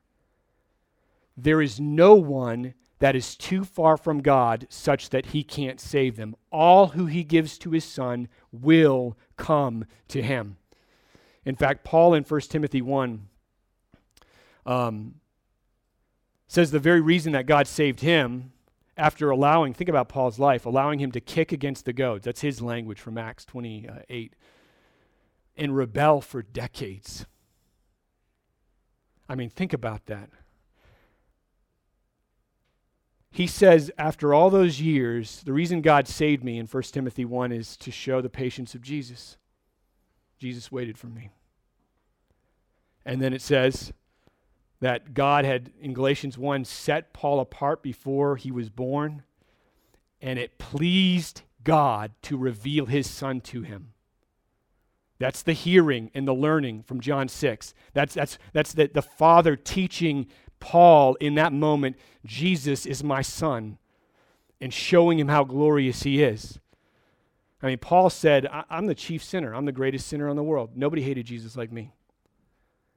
There 1.36 1.61
is 1.61 1.82
no 1.82 2.15
one 2.15 2.75
that 3.02 3.16
is 3.16 3.36
too 3.36 3.64
far 3.64 3.97
from 3.97 4.22
God 4.22 4.68
such 4.70 5.10
that 5.10 5.28
he 5.28 5.43
can't 5.43 5.80
save 5.80 6.18
them. 6.18 6.36
All 6.52 6.89
who 6.89 7.08
he 7.08 7.24
gives 7.24 7.58
to 7.58 7.72
his 7.72 7.84
son 7.84 8.28
will 8.52 9.18
come 9.38 9.86
to 10.10 10.22
him. 10.22 10.58
In 11.43 11.56
fact, 11.56 11.84
Paul 11.84 12.14
in 12.14 12.24
1 12.24 12.41
Timothy 12.41 12.80
1 12.80 13.28
um, 14.68 15.16
says 16.47 16.70
the 16.70 16.78
very 16.78 17.02
reason 17.02 17.34
that 17.34 17.47
God 17.47 17.66
saved 17.66 18.02
him 18.02 18.52
after 18.95 19.32
allowing, 19.32 19.74
think 19.74 19.89
about 19.89 20.08
Paul's 20.08 20.38
life, 20.38 20.68
allowing 20.68 20.99
him 20.99 21.12
to 21.14 21.20
kick 21.20 21.52
against 21.52 21.86
the 21.86 21.93
goads. 21.93 22.26
That's 22.26 22.41
his 22.41 22.62
language 22.62 22.99
from 22.99 23.18
Acts 23.18 23.45
28. 23.45 24.36
And 25.58 25.76
rebel 25.76 26.22
for 26.22 26.43
decades. 26.43 27.26
I 29.28 29.34
mean, 29.34 29.49
think 29.49 29.74
about 29.74 30.06
that. 30.06 30.30
He 33.32 33.47
says, 33.47 33.89
after 33.97 34.34
all 34.34 34.49
those 34.49 34.82
years, 34.82 35.41
the 35.45 35.53
reason 35.53 35.82
God 35.82 36.07
saved 36.07 36.43
me 36.43 36.59
in 36.59 36.67
1 36.67 36.84
Timothy 36.84 37.23
1 37.23 37.53
is 37.53 37.77
to 37.77 37.89
show 37.89 38.19
the 38.19 38.29
patience 38.29 38.75
of 38.75 38.82
Jesus. 38.82 39.38
Jesus 40.38 40.71
waited 40.71 40.97
for 40.97 41.07
me. 41.07 41.29
And 43.05 43.21
then 43.21 43.34
it 43.34 43.41
says 43.41 43.93
that 44.82 45.13
God 45.13 45.45
had, 45.45 45.71
in 45.79 45.93
Galatians 45.93 46.38
1, 46.38 46.65
set 46.65 47.13
Paul 47.13 47.39
apart 47.39 47.82
before 47.82 48.36
he 48.36 48.51
was 48.51 48.69
born, 48.69 49.23
and 50.21 50.38
it 50.38 50.57
pleased 50.57 51.43
God 51.63 52.11
to 52.23 52.38
reveal 52.38 52.86
his 52.88 53.09
son 53.09 53.39
to 53.41 53.61
him. 53.61 53.93
That's 55.19 55.43
the 55.43 55.53
hearing 55.53 56.09
and 56.13 56.27
the 56.27 56.34
learning 56.34 56.84
from 56.84 56.99
John 56.99 57.27
6. 57.27 57.73
That's, 57.93 58.15
that's, 58.15 58.39
that's 58.53 58.73
the, 58.73 58.89
the 58.91 59.03
Father 59.03 59.55
teaching 59.55 60.27
Paul 60.62 61.16
in 61.16 61.36
that 61.36 61.51
moment, 61.51 61.97
Jesus 62.26 62.86
is 62.86 63.03
my 63.03 63.22
son, 63.22 63.78
and 64.62 64.74
showing 64.74 65.20
him 65.20 65.28
how 65.28 65.43
glorious 65.43 66.03
he 66.03 66.24
is. 66.24 66.59
I 67.62 67.68
mean, 67.68 67.80
Paul 67.80 68.09
said, 68.09 68.47
I'm 68.70 68.86
the 68.86 68.95
chief 68.95 69.24
sinner. 69.24 69.53
I'm 69.53 69.66
the 69.66 69.72
greatest 69.72 70.07
sinner 70.07 70.30
in 70.30 70.36
the 70.36 70.43
world. 70.43 70.72
Nobody 70.76 71.01
hated 71.01 71.26
Jesus 71.26 71.57
like 71.57 71.72
me. 71.72 71.91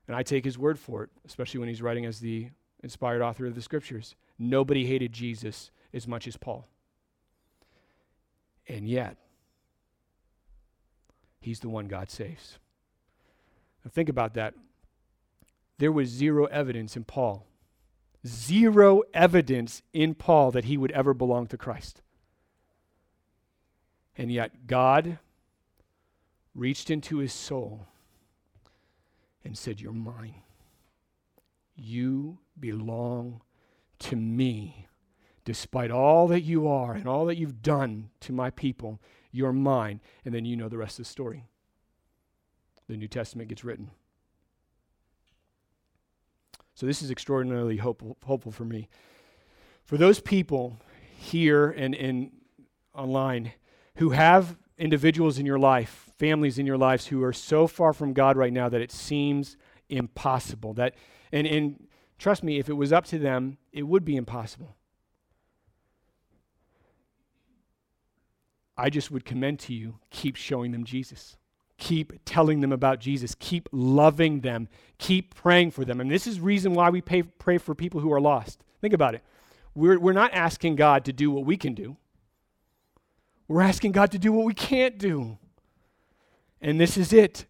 And 0.06 0.16
I 0.16 0.22
take 0.22 0.44
his 0.44 0.58
word 0.58 0.78
for 0.78 1.02
it, 1.02 1.10
especially 1.26 1.60
when 1.60 1.68
he's 1.68 1.82
writing 1.82 2.06
as 2.06 2.20
the 2.20 2.50
inspired 2.82 3.22
author 3.22 3.46
of 3.46 3.54
the 3.54 3.62
scriptures. 3.62 4.14
Nobody 4.38 4.86
hated 4.86 5.12
Jesus 5.12 5.70
as 5.92 6.06
much 6.06 6.28
as 6.28 6.36
Paul. 6.36 6.68
And 8.66 8.88
yet, 8.88 9.16
he's 11.40 11.60
the 11.60 11.68
one 11.68 11.88
God 11.88 12.10
saves. 12.10 12.58
Now, 13.84 13.90
think 13.90 14.08
about 14.08 14.34
that. 14.34 14.54
There 15.78 15.92
was 15.92 16.08
zero 16.08 16.46
evidence 16.46 16.96
in 16.96 17.04
Paul, 17.04 17.46
zero 18.26 19.02
evidence 19.12 19.82
in 19.92 20.14
Paul 20.14 20.50
that 20.52 20.64
he 20.64 20.76
would 20.76 20.92
ever 20.92 21.14
belong 21.14 21.46
to 21.48 21.58
Christ. 21.58 22.02
And 24.16 24.30
yet, 24.30 24.66
God 24.66 25.18
reached 26.54 26.90
into 26.90 27.18
his 27.18 27.32
soul 27.32 27.86
and 29.44 29.58
said, 29.58 29.80
You're 29.80 29.92
mine. 29.92 30.36
You 31.76 32.38
belong 32.58 33.40
to 34.00 34.16
me, 34.16 34.86
despite 35.44 35.90
all 35.90 36.28
that 36.28 36.42
you 36.42 36.68
are 36.68 36.92
and 36.94 37.08
all 37.08 37.26
that 37.26 37.36
you've 37.36 37.62
done 37.62 38.10
to 38.20 38.32
my 38.32 38.50
people, 38.50 39.00
you're 39.32 39.52
mine. 39.52 40.00
And 40.24 40.32
then 40.32 40.44
you 40.44 40.56
know 40.56 40.68
the 40.68 40.78
rest 40.78 40.98
of 40.98 41.04
the 41.04 41.10
story. 41.10 41.44
The 42.88 42.96
New 42.96 43.08
Testament 43.08 43.48
gets 43.48 43.64
written. 43.64 43.90
So 46.74 46.86
this 46.86 47.02
is 47.02 47.10
extraordinarily 47.10 47.76
hopeful, 47.76 48.16
hopeful 48.24 48.52
for 48.52 48.64
me. 48.64 48.88
For 49.84 49.96
those 49.96 50.20
people 50.20 50.78
here 51.16 51.70
and, 51.70 51.94
and 51.94 52.32
online 52.94 53.52
who 53.96 54.10
have 54.10 54.56
individuals 54.76 55.38
in 55.38 55.46
your 55.46 55.58
life, 55.58 56.10
families 56.18 56.58
in 56.58 56.66
your 56.66 56.78
lives 56.78 57.06
who 57.06 57.22
are 57.22 57.32
so 57.32 57.66
far 57.66 57.92
from 57.92 58.12
God 58.12 58.36
right 58.36 58.52
now 58.52 58.68
that 58.68 58.80
it 58.80 58.90
seems 58.90 59.56
impossible. 59.88 60.74
That 60.74 60.94
and, 61.32 61.46
and 61.46 61.86
trust 62.18 62.42
me, 62.42 62.58
if 62.58 62.68
it 62.68 62.74
was 62.74 62.92
up 62.92 63.04
to 63.06 63.18
them, 63.18 63.58
it 63.72 63.82
would 63.84 64.04
be 64.04 64.16
impossible. 64.16 64.76
I 68.76 68.90
just 68.90 69.10
would 69.12 69.24
commend 69.24 69.60
to 69.60 69.74
you 69.74 70.00
keep 70.10 70.34
showing 70.34 70.72
them 70.72 70.84
Jesus. 70.84 71.36
Keep 71.78 72.24
telling 72.24 72.60
them 72.60 72.72
about 72.72 73.00
Jesus. 73.00 73.34
Keep 73.38 73.68
loving 73.72 74.40
them. 74.40 74.68
Keep 74.98 75.34
praying 75.34 75.72
for 75.72 75.84
them. 75.84 76.00
And 76.00 76.10
this 76.10 76.26
is 76.26 76.40
reason 76.40 76.74
why 76.74 76.90
we 76.90 77.00
pay, 77.00 77.22
pray 77.22 77.58
for 77.58 77.74
people 77.74 78.00
who 78.00 78.12
are 78.12 78.20
lost. 78.20 78.64
Think 78.80 78.94
about 78.94 79.14
it. 79.14 79.22
We're, 79.74 79.98
we're 79.98 80.12
not 80.12 80.32
asking 80.32 80.76
God 80.76 81.04
to 81.06 81.12
do 81.12 81.30
what 81.30 81.44
we 81.44 81.56
can 81.56 81.74
do. 81.74 81.96
We're 83.48 83.62
asking 83.62 83.92
God 83.92 84.12
to 84.12 84.18
do 84.18 84.32
what 84.32 84.46
we 84.46 84.54
can't 84.54 84.98
do. 84.98 85.38
And 86.60 86.80
this 86.80 86.96
is 86.96 87.12
it. 87.12 87.46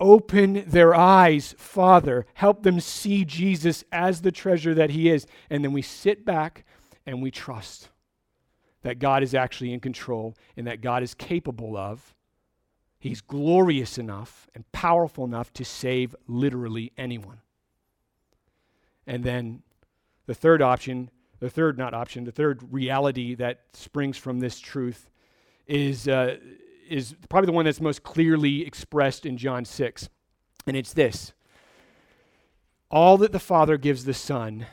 Open 0.00 0.64
their 0.66 0.94
eyes, 0.94 1.54
Father. 1.58 2.26
Help 2.34 2.62
them 2.62 2.80
see 2.80 3.24
Jesus 3.24 3.84
as 3.92 4.22
the 4.22 4.32
treasure 4.32 4.74
that 4.74 4.90
He 4.90 5.08
is. 5.08 5.26
And 5.50 5.64
then 5.64 5.72
we 5.72 5.82
sit 5.82 6.24
back 6.24 6.64
and 7.06 7.22
we 7.22 7.30
trust 7.30 7.90
that 8.82 8.98
God 8.98 9.22
is 9.22 9.34
actually 9.34 9.72
in 9.72 9.80
control 9.80 10.34
and 10.56 10.66
that 10.66 10.80
God 10.80 11.02
is 11.02 11.14
capable 11.14 11.76
of. 11.76 12.14
He's 13.04 13.20
glorious 13.20 13.98
enough 13.98 14.48
and 14.54 14.64
powerful 14.72 15.26
enough 15.26 15.52
to 15.52 15.64
save 15.66 16.16
literally 16.26 16.90
anyone. 16.96 17.42
And 19.06 19.22
then 19.22 19.62
the 20.24 20.32
third 20.34 20.62
option, 20.62 21.10
the 21.38 21.50
third, 21.50 21.76
not 21.76 21.92
option, 21.92 22.24
the 22.24 22.32
third 22.32 22.62
reality 22.72 23.34
that 23.34 23.60
springs 23.74 24.16
from 24.16 24.40
this 24.40 24.58
truth 24.58 25.10
is, 25.66 26.08
uh, 26.08 26.38
is 26.88 27.14
probably 27.28 27.44
the 27.44 27.52
one 27.52 27.66
that's 27.66 27.78
most 27.78 28.04
clearly 28.04 28.66
expressed 28.66 29.26
in 29.26 29.36
John 29.36 29.66
6. 29.66 30.08
And 30.66 30.74
it's 30.74 30.94
this 30.94 31.34
All 32.90 33.18
that 33.18 33.32
the 33.32 33.38
Father 33.38 33.76
gives 33.76 34.06
the 34.06 34.14
Son, 34.14 34.64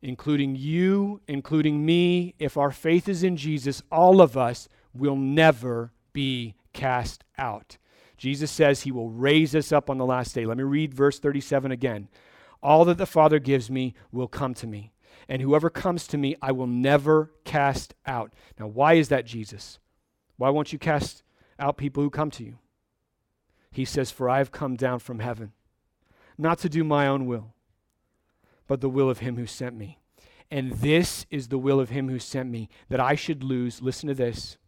including 0.00 0.54
you, 0.54 1.20
including 1.26 1.84
me, 1.84 2.36
if 2.38 2.56
our 2.56 2.70
faith 2.70 3.08
is 3.08 3.24
in 3.24 3.36
Jesus, 3.36 3.82
all 3.90 4.20
of 4.20 4.36
us 4.36 4.68
will 4.94 5.16
never 5.16 5.90
be 6.12 6.54
cast 6.72 7.24
out. 7.38 7.78
Jesus 8.16 8.50
says 8.50 8.82
he 8.82 8.92
will 8.92 9.10
raise 9.10 9.54
us 9.54 9.72
up 9.72 9.90
on 9.90 9.98
the 9.98 10.06
last 10.06 10.34
day. 10.34 10.46
Let 10.46 10.56
me 10.56 10.62
read 10.62 10.94
verse 10.94 11.18
37 11.18 11.72
again. 11.72 12.08
All 12.62 12.84
that 12.84 12.98
the 12.98 13.06
Father 13.06 13.38
gives 13.38 13.70
me 13.70 13.94
will 14.12 14.28
come 14.28 14.54
to 14.54 14.66
me, 14.66 14.92
and 15.28 15.42
whoever 15.42 15.68
comes 15.68 16.06
to 16.08 16.18
me, 16.18 16.36
I 16.40 16.52
will 16.52 16.68
never 16.68 17.32
cast 17.44 17.94
out. 18.06 18.32
Now, 18.60 18.68
why 18.68 18.94
is 18.94 19.08
that, 19.08 19.26
Jesus? 19.26 19.80
Why 20.36 20.50
won't 20.50 20.72
you 20.72 20.78
cast 20.78 21.22
out 21.58 21.76
people 21.76 22.02
who 22.02 22.10
come 22.10 22.30
to 22.32 22.44
you? 22.44 22.58
He 23.72 23.84
says, 23.84 24.10
For 24.10 24.28
I 24.28 24.38
have 24.38 24.52
come 24.52 24.76
down 24.76 25.00
from 25.00 25.18
heaven, 25.18 25.52
not 26.38 26.58
to 26.58 26.68
do 26.68 26.84
my 26.84 27.08
own 27.08 27.26
will, 27.26 27.54
but 28.68 28.80
the 28.80 28.88
will 28.88 29.10
of 29.10 29.18
him 29.18 29.36
who 29.36 29.46
sent 29.46 29.76
me. 29.76 29.98
And 30.50 30.72
this 30.72 31.26
is 31.30 31.48
the 31.48 31.58
will 31.58 31.80
of 31.80 31.88
him 31.88 32.08
who 32.08 32.18
sent 32.18 32.50
me, 32.50 32.68
that 32.88 33.00
I 33.00 33.14
should 33.14 33.42
lose, 33.42 33.82
listen 33.82 34.08
to 34.08 34.14
this. 34.14 34.58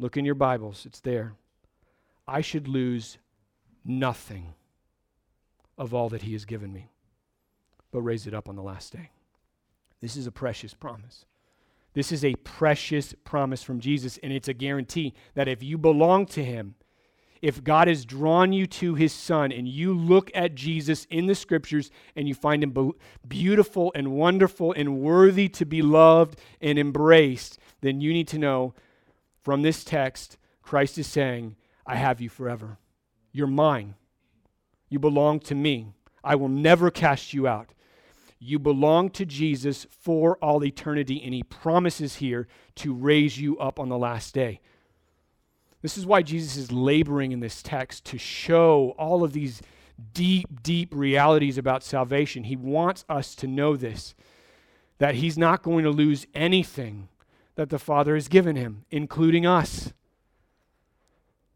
Look 0.00 0.16
in 0.16 0.24
your 0.24 0.34
Bibles, 0.34 0.86
it's 0.86 1.00
there. 1.00 1.34
I 2.26 2.40
should 2.40 2.66
lose 2.66 3.18
nothing 3.84 4.54
of 5.76 5.92
all 5.92 6.08
that 6.08 6.22
he 6.22 6.32
has 6.32 6.46
given 6.46 6.72
me, 6.72 6.88
but 7.92 8.00
raise 8.00 8.26
it 8.26 8.32
up 8.32 8.48
on 8.48 8.56
the 8.56 8.62
last 8.62 8.94
day. 8.94 9.10
This 10.00 10.16
is 10.16 10.26
a 10.26 10.32
precious 10.32 10.72
promise. 10.72 11.26
This 11.92 12.12
is 12.12 12.24
a 12.24 12.34
precious 12.36 13.14
promise 13.24 13.62
from 13.62 13.78
Jesus, 13.78 14.18
and 14.22 14.32
it's 14.32 14.48
a 14.48 14.54
guarantee 14.54 15.12
that 15.34 15.48
if 15.48 15.62
you 15.62 15.76
belong 15.76 16.24
to 16.26 16.42
Him, 16.42 16.76
if 17.42 17.62
God 17.62 17.86
has 17.86 18.06
drawn 18.06 18.54
you 18.54 18.66
to 18.68 18.94
His 18.94 19.12
Son, 19.12 19.52
and 19.52 19.68
you 19.68 19.92
look 19.92 20.30
at 20.34 20.54
Jesus 20.54 21.06
in 21.10 21.26
the 21.26 21.34
Scriptures 21.34 21.90
and 22.16 22.26
you 22.26 22.32
find 22.32 22.62
Him 22.62 22.92
beautiful 23.28 23.92
and 23.94 24.12
wonderful 24.12 24.72
and 24.72 25.00
worthy 25.00 25.48
to 25.50 25.66
be 25.66 25.82
loved 25.82 26.40
and 26.62 26.78
embraced, 26.78 27.58
then 27.82 28.00
you 28.00 28.14
need 28.14 28.28
to 28.28 28.38
know 28.38 28.72
from 29.42 29.62
this 29.62 29.84
text, 29.84 30.38
Christ 30.62 30.98
is 30.98 31.06
saying, 31.06 31.56
I 31.86 31.96
have 31.96 32.20
you 32.20 32.28
forever. 32.28 32.78
You're 33.32 33.46
mine. 33.46 33.94
You 34.88 34.98
belong 34.98 35.40
to 35.40 35.54
me. 35.54 35.94
I 36.22 36.34
will 36.34 36.48
never 36.48 36.90
cast 36.90 37.32
you 37.32 37.46
out. 37.46 37.70
You 38.38 38.58
belong 38.58 39.10
to 39.10 39.26
Jesus 39.26 39.86
for 39.90 40.36
all 40.38 40.64
eternity, 40.64 41.22
and 41.22 41.34
he 41.34 41.42
promises 41.42 42.16
here 42.16 42.48
to 42.76 42.94
raise 42.94 43.38
you 43.38 43.58
up 43.58 43.78
on 43.78 43.88
the 43.88 43.98
last 43.98 44.34
day. 44.34 44.60
This 45.82 45.96
is 45.96 46.06
why 46.06 46.22
Jesus 46.22 46.56
is 46.56 46.72
laboring 46.72 47.32
in 47.32 47.40
this 47.40 47.62
text 47.62 48.04
to 48.06 48.18
show 48.18 48.94
all 48.98 49.24
of 49.24 49.32
these 49.32 49.62
deep, 50.12 50.62
deep 50.62 50.94
realities 50.94 51.58
about 51.58 51.82
salvation. 51.82 52.44
He 52.44 52.56
wants 52.56 53.04
us 53.08 53.34
to 53.36 53.46
know 53.46 53.76
this 53.76 54.14
that 54.98 55.14
he's 55.14 55.38
not 55.38 55.62
going 55.62 55.82
to 55.82 55.90
lose 55.90 56.26
anything 56.34 57.08
that 57.54 57.70
the 57.70 57.78
Father 57.78 58.14
has 58.14 58.28
given 58.28 58.56
him, 58.56 58.84
including 58.90 59.46
us. 59.46 59.92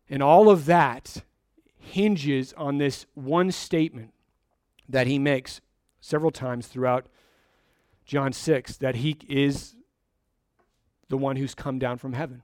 And 0.08 0.22
all 0.22 0.50
of 0.50 0.66
that 0.66 1.22
hinges 1.78 2.52
on 2.56 2.78
this 2.78 3.06
one 3.14 3.50
statement 3.52 4.12
that 4.88 5.06
he 5.06 5.18
makes 5.18 5.60
several 6.00 6.30
times 6.30 6.66
throughout 6.66 7.06
John 8.04 8.32
6 8.32 8.76
that 8.78 8.96
he 8.96 9.16
is 9.28 9.76
the 11.08 11.16
one 11.16 11.36
who's 11.36 11.54
come 11.54 11.78
down 11.78 11.98
from 11.98 12.12
heaven. 12.12 12.42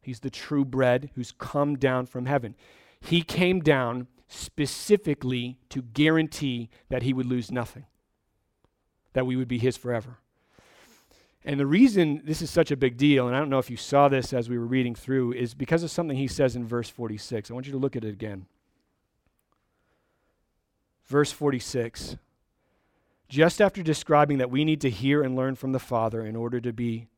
He's 0.00 0.20
the 0.20 0.30
true 0.30 0.64
bread 0.64 1.10
who's 1.14 1.32
come 1.32 1.76
down 1.76 2.06
from 2.06 2.26
heaven. 2.26 2.56
He 3.00 3.22
came 3.22 3.60
down 3.60 4.08
specifically 4.28 5.58
to 5.68 5.82
guarantee 5.82 6.70
that 6.88 7.02
he 7.02 7.12
would 7.12 7.26
lose 7.26 7.50
nothing, 7.50 7.86
that 9.12 9.26
we 9.26 9.36
would 9.36 9.48
be 9.48 9.58
his 9.58 9.76
forever. 9.76 10.18
And 11.44 11.58
the 11.58 11.66
reason 11.66 12.22
this 12.24 12.40
is 12.40 12.50
such 12.50 12.70
a 12.70 12.76
big 12.76 12.96
deal, 12.96 13.26
and 13.26 13.36
I 13.36 13.38
don't 13.38 13.50
know 13.50 13.58
if 13.58 13.70
you 13.70 13.76
saw 13.76 14.08
this 14.08 14.32
as 14.32 14.48
we 14.48 14.58
were 14.58 14.66
reading 14.66 14.94
through, 14.94 15.32
is 15.32 15.54
because 15.54 15.82
of 15.82 15.90
something 15.90 16.16
he 16.16 16.28
says 16.28 16.54
in 16.54 16.66
verse 16.66 16.88
46. 16.88 17.50
I 17.50 17.54
want 17.54 17.66
you 17.66 17.72
to 17.72 17.78
look 17.78 17.96
at 17.96 18.04
it 18.04 18.12
again. 18.12 18.46
Verse 21.04 21.32
46 21.32 22.16
just 23.32 23.62
after 23.62 23.82
describing 23.82 24.36
that 24.36 24.50
we 24.50 24.62
need 24.62 24.82
to 24.82 24.90
hear 24.90 25.22
and 25.22 25.34
learn 25.34 25.54
from 25.54 25.72
the 25.72 25.78
Father 25.78 26.20
in 26.20 26.36
order 26.36 26.60
to 26.60 26.70
be 26.70 27.08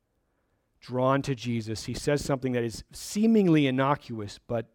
drawn 0.79 1.21
to 1.23 1.35
Jesus, 1.35 1.83
he 1.83 1.93
says 1.93 2.23
something 2.23 2.53
that 2.53 2.63
is 2.63 2.85
seemingly 2.93 3.67
innocuous 3.67 4.39
but 4.47 4.67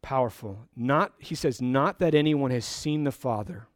powerful. 0.00 0.68
Not 0.76 1.12
he 1.18 1.34
says 1.34 1.60
not 1.60 1.98
that 1.98 2.14
anyone 2.14 2.52
has 2.52 2.64
seen 2.64 3.02
the 3.02 3.10
Father 3.10 3.66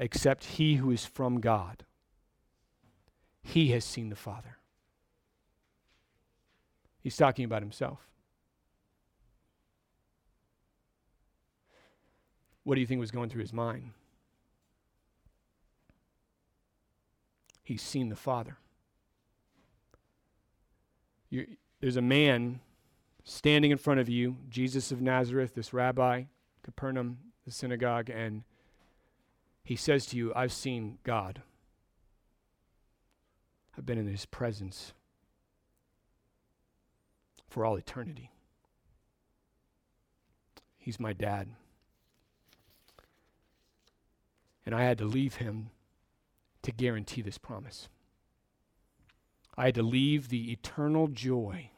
except 0.00 0.46
he 0.46 0.74
who 0.74 0.90
is 0.90 1.06
from 1.06 1.40
God. 1.40 1.84
He 3.42 3.72
has 3.72 3.84
seen 3.84 4.08
the 4.08 4.16
Father. 4.16 4.58
He's 7.00 7.16
talking 7.16 7.44
about 7.44 7.62
himself. 7.62 7.98
What 12.64 12.76
do 12.76 12.80
you 12.80 12.86
think 12.86 13.00
was 13.00 13.10
going 13.10 13.28
through 13.28 13.42
his 13.42 13.52
mind? 13.52 13.90
He's 17.64 17.82
seen 17.82 18.08
the 18.08 18.16
Father. 18.16 18.56
You're, 21.30 21.46
there's 21.80 21.96
a 21.96 22.02
man 22.02 22.60
standing 23.24 23.70
in 23.70 23.78
front 23.78 24.00
of 24.00 24.08
you, 24.08 24.36
Jesus 24.48 24.92
of 24.92 25.00
Nazareth, 25.00 25.54
this 25.54 25.72
rabbi, 25.72 26.24
Capernaum, 26.62 27.18
the 27.44 27.50
synagogue, 27.50 28.10
and 28.10 28.44
he 29.64 29.76
says 29.76 30.06
to 30.06 30.16
you, 30.16 30.32
I've 30.34 30.52
seen 30.52 30.98
God. 31.04 31.42
I've 33.82 33.86
been 33.86 33.98
in 33.98 34.06
his 34.06 34.26
presence 34.26 34.92
for 37.48 37.64
all 37.64 37.74
eternity. 37.74 38.30
He's 40.78 41.00
my 41.00 41.12
dad. 41.12 41.48
And 44.64 44.72
I 44.72 44.84
had 44.84 44.98
to 44.98 45.04
leave 45.04 45.34
him 45.34 45.70
to 46.62 46.70
guarantee 46.70 47.22
this 47.22 47.38
promise. 47.38 47.88
I 49.56 49.64
had 49.64 49.74
to 49.74 49.82
leave 49.82 50.28
the 50.28 50.52
eternal 50.52 51.08
joy 51.08 51.70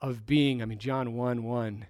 of 0.00 0.26
being, 0.26 0.62
I 0.62 0.64
mean, 0.64 0.78
John 0.78 1.14
1 1.14 1.42
1. 1.42 1.86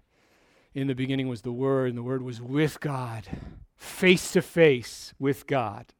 In 0.72 0.86
the 0.86 0.94
beginning 0.94 1.28
was 1.28 1.42
the 1.42 1.52
Word, 1.52 1.90
and 1.90 1.98
the 1.98 2.02
Word 2.02 2.22
was 2.22 2.40
with 2.40 2.80
God, 2.80 3.28
face 3.76 4.32
to 4.32 4.40
face 4.40 5.12
with 5.18 5.46
God. 5.46 5.92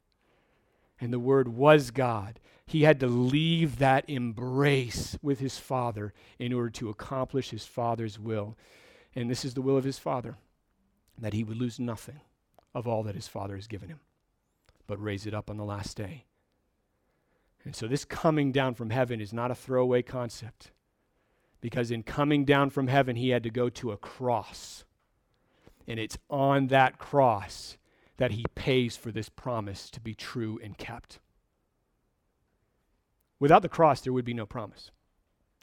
and 0.98 1.12
the 1.12 1.18
Word 1.18 1.48
was 1.48 1.90
God. 1.90 2.40
He 2.66 2.82
had 2.82 2.98
to 3.00 3.06
leave 3.06 3.78
that 3.78 4.08
embrace 4.08 5.16
with 5.22 5.38
his 5.38 5.58
Father 5.58 6.12
in 6.38 6.52
order 6.52 6.70
to 6.70 6.88
accomplish 6.88 7.50
his 7.50 7.64
Father's 7.64 8.18
will. 8.18 8.56
And 9.14 9.30
this 9.30 9.44
is 9.44 9.54
the 9.54 9.62
will 9.62 9.76
of 9.76 9.84
his 9.84 9.98
Father 9.98 10.36
that 11.18 11.32
he 11.32 11.44
would 11.44 11.56
lose 11.56 11.78
nothing 11.78 12.20
of 12.74 12.86
all 12.86 13.02
that 13.04 13.14
his 13.14 13.28
Father 13.28 13.54
has 13.54 13.66
given 13.66 13.88
him, 13.88 14.00
but 14.86 15.02
raise 15.02 15.26
it 15.26 15.32
up 15.32 15.48
on 15.48 15.56
the 15.56 15.64
last 15.64 15.96
day. 15.96 16.24
And 17.64 17.74
so, 17.74 17.88
this 17.88 18.04
coming 18.04 18.52
down 18.52 18.74
from 18.74 18.90
heaven 18.90 19.20
is 19.20 19.32
not 19.32 19.50
a 19.50 19.54
throwaway 19.54 20.02
concept, 20.02 20.72
because 21.60 21.90
in 21.90 22.02
coming 22.02 22.44
down 22.44 22.70
from 22.70 22.86
heaven, 22.86 23.16
he 23.16 23.30
had 23.30 23.42
to 23.44 23.50
go 23.50 23.68
to 23.70 23.92
a 23.92 23.96
cross. 23.96 24.84
And 25.88 25.98
it's 25.98 26.18
on 26.28 26.66
that 26.66 26.98
cross 26.98 27.76
that 28.18 28.32
he 28.32 28.44
pays 28.54 28.96
for 28.96 29.10
this 29.10 29.28
promise 29.28 29.88
to 29.90 30.00
be 30.00 30.14
true 30.14 30.60
and 30.62 30.76
kept. 30.76 31.18
Without 33.38 33.62
the 33.62 33.68
cross, 33.68 34.00
there 34.00 34.12
would 34.12 34.24
be 34.24 34.34
no 34.34 34.46
promise. 34.46 34.90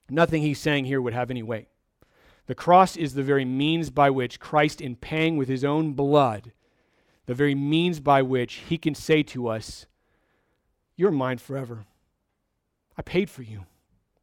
Nothing 0.09 0.41
he's 0.41 0.59
saying 0.59 0.85
here 0.85 1.01
would 1.01 1.13
have 1.13 1.31
any 1.31 1.43
weight. 1.43 1.67
The 2.45 2.55
cross 2.55 2.97
is 2.97 3.13
the 3.13 3.23
very 3.23 3.45
means 3.45 3.89
by 3.89 4.09
which 4.09 4.39
Christ, 4.39 4.81
in 4.81 4.95
paying 4.95 5.37
with 5.37 5.47
his 5.47 5.63
own 5.63 5.93
blood, 5.93 6.51
the 7.25 7.33
very 7.33 7.55
means 7.55 7.99
by 7.99 8.21
which 8.21 8.55
he 8.67 8.77
can 8.77 8.93
say 8.93 9.23
to 9.23 9.47
us, 9.47 9.85
You're 10.95 11.11
mine 11.11 11.37
forever. 11.37 11.85
I 12.97 13.01
paid 13.01 13.29
for 13.29 13.43
you. 13.43 13.65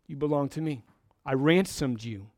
You 0.07 0.17
belong 0.17 0.49
to 0.51 0.61
me. 0.61 0.83
I 1.25 1.33
ransomed 1.33 2.05
you 2.05 2.31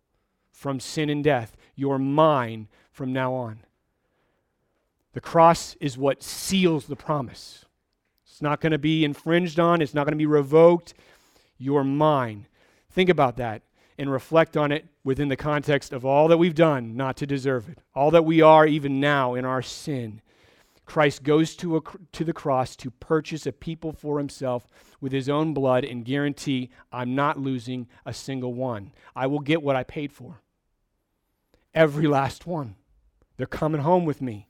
from 0.51 0.79
sin 0.79 1.11
and 1.11 1.25
death. 1.25 1.57
You're 1.75 1.99
mine 1.99 2.69
from 2.91 3.13
now 3.13 3.35
on. 3.35 3.65
The 5.15 5.21
cross 5.21 5.77
is 5.81 5.99
what 5.99 6.23
seals 6.23 6.87
the 6.87 6.97
promise. 6.97 7.65
It's 8.33 8.41
not 8.41 8.63
going 8.63 8.73
to 8.73 8.79
be 8.79 9.05
infringed 9.05 9.61
on, 9.61 9.83
it's 9.83 9.93
not 9.93 10.07
going 10.07 10.13
to 10.13 10.17
be 10.17 10.25
revoked. 10.25 10.95
You're 11.59 11.85
mine. 11.85 12.47
Think 12.89 13.11
about 13.11 13.37
that 13.37 13.61
and 13.99 14.11
reflect 14.11 14.57
on 14.57 14.73
it 14.73 14.87
within 15.05 15.29
the 15.29 15.37
context 15.37 15.93
of 15.93 16.07
all 16.07 16.29
that 16.29 16.39
we've 16.39 16.55
done 16.55 16.97
not 16.97 17.19
to 17.19 17.27
deserve 17.27 17.69
it, 17.69 17.77
all 17.95 18.11
that 18.11 18.25
we 18.25 18.41
are 18.41 18.67
even 18.67 19.01
now 19.01 19.35
in 19.35 19.45
our 19.45 19.61
sin. 19.61 20.23
Christ 20.87 21.25
goes 21.25 21.55
to, 21.57 21.77
a, 21.77 21.81
to 22.13 22.25
the 22.25 22.33
cross 22.33 22.75
to 22.77 22.91
purchase 22.91 23.45
a 23.45 23.53
people 23.53 23.93
for 23.93 24.17
himself 24.17 24.67
with 24.99 25.13
his 25.13 25.29
own 25.29 25.53
blood 25.53 25.85
and 25.85 26.03
guarantee 26.03 26.71
I'm 26.91 27.15
not 27.15 27.39
losing 27.39 27.87
a 28.07 28.15
single 28.15 28.55
one. 28.55 28.93
I 29.15 29.27
will 29.27 29.41
get 29.41 29.63
what 29.63 29.77
I 29.77 29.83
paid 29.83 30.11
for. 30.11 30.41
Every 31.75 32.07
last 32.07 32.47
one. 32.47 32.77
They're 33.37 33.47
coming 33.47 33.83
home 33.83 34.07
with 34.07 34.23
me. 34.23 34.49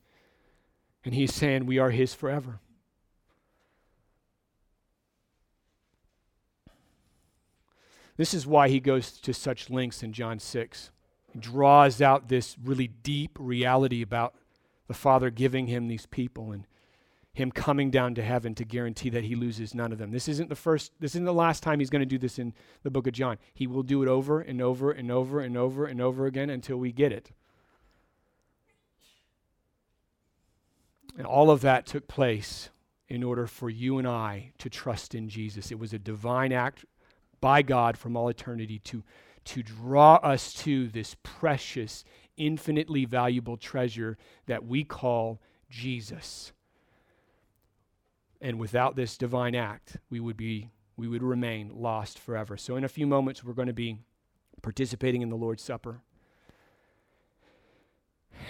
And 1.03 1.13
he's 1.13 1.33
saying 1.33 1.65
we 1.65 1.79
are 1.79 1.91
his 1.91 2.13
forever. 2.13 2.61
This 8.17 8.33
is 8.33 8.45
why 8.45 8.69
he 8.69 8.79
goes 8.79 9.11
to 9.19 9.33
such 9.33 9.69
lengths 9.69 10.03
in 10.03 10.13
John 10.13 10.39
6. 10.39 10.91
He 11.31 11.39
draws 11.39 12.01
out 12.01 12.27
this 12.27 12.55
really 12.63 12.87
deep 12.87 13.37
reality 13.39 14.01
about 14.01 14.35
the 14.87 14.93
Father 14.93 15.29
giving 15.29 15.67
him 15.67 15.87
these 15.87 16.05
people 16.05 16.51
and 16.51 16.67
him 17.33 17.51
coming 17.51 17.89
down 17.89 18.13
to 18.13 18.21
heaven 18.21 18.53
to 18.53 18.63
guarantee 18.63 19.09
that 19.09 19.23
he 19.23 19.35
loses 19.35 19.73
none 19.73 19.91
of 19.91 19.97
them. 19.97 20.11
This 20.11 20.27
isn't 20.27 20.49
the 20.49 20.55
first, 20.55 20.91
this 20.99 21.13
isn't 21.13 21.25
the 21.25 21.33
last 21.33 21.63
time 21.63 21.79
he's 21.79 21.89
going 21.89 22.01
to 22.01 22.05
do 22.05 22.19
this 22.19 22.37
in 22.37 22.53
the 22.83 22.91
book 22.91 23.07
of 23.07 23.13
John. 23.13 23.39
He 23.55 23.65
will 23.65 23.81
do 23.81 24.03
it 24.03 24.07
over 24.07 24.39
and 24.39 24.61
over 24.61 24.91
and 24.91 25.11
over 25.11 25.39
and 25.39 25.57
over 25.57 25.85
and 25.85 25.99
over 25.99 26.27
again 26.27 26.51
until 26.51 26.77
we 26.77 26.91
get 26.91 27.11
it. 27.11 27.31
And 31.17 31.25
all 31.25 31.49
of 31.49 31.61
that 31.61 31.87
took 31.87 32.07
place 32.07 32.69
in 33.07 33.23
order 33.23 33.47
for 33.47 33.69
you 33.69 33.97
and 33.97 34.07
I 34.07 34.51
to 34.59 34.69
trust 34.69 35.15
in 35.15 35.27
Jesus. 35.27 35.71
It 35.71 35.79
was 35.79 35.93
a 35.93 35.99
divine 35.99 36.51
act 36.51 36.85
by 37.43 37.61
God 37.61 37.97
from 37.97 38.15
all 38.15 38.29
eternity 38.29 38.79
to, 38.79 39.03
to 39.43 39.61
draw 39.61 40.15
us 40.23 40.53
to 40.53 40.87
this 40.87 41.17
precious, 41.23 42.05
infinitely 42.37 43.03
valuable 43.03 43.57
treasure 43.57 44.17
that 44.45 44.65
we 44.65 44.85
call 44.85 45.41
Jesus. 45.69 46.53
And 48.39 48.57
without 48.57 48.95
this 48.95 49.17
divine 49.17 49.55
act, 49.55 49.97
we 50.09 50.21
would 50.21 50.37
be 50.37 50.69
we 50.95 51.09
would 51.09 51.21
remain 51.21 51.69
lost 51.75 52.17
forever. 52.17 52.55
So 52.55 52.77
in 52.77 52.85
a 52.85 52.87
few 52.87 53.05
moments 53.05 53.43
we're 53.43 53.51
going 53.51 53.67
to 53.67 53.73
be 53.73 53.97
participating 54.61 55.21
in 55.21 55.29
the 55.29 55.35
Lord's 55.35 55.63
Supper. 55.63 56.01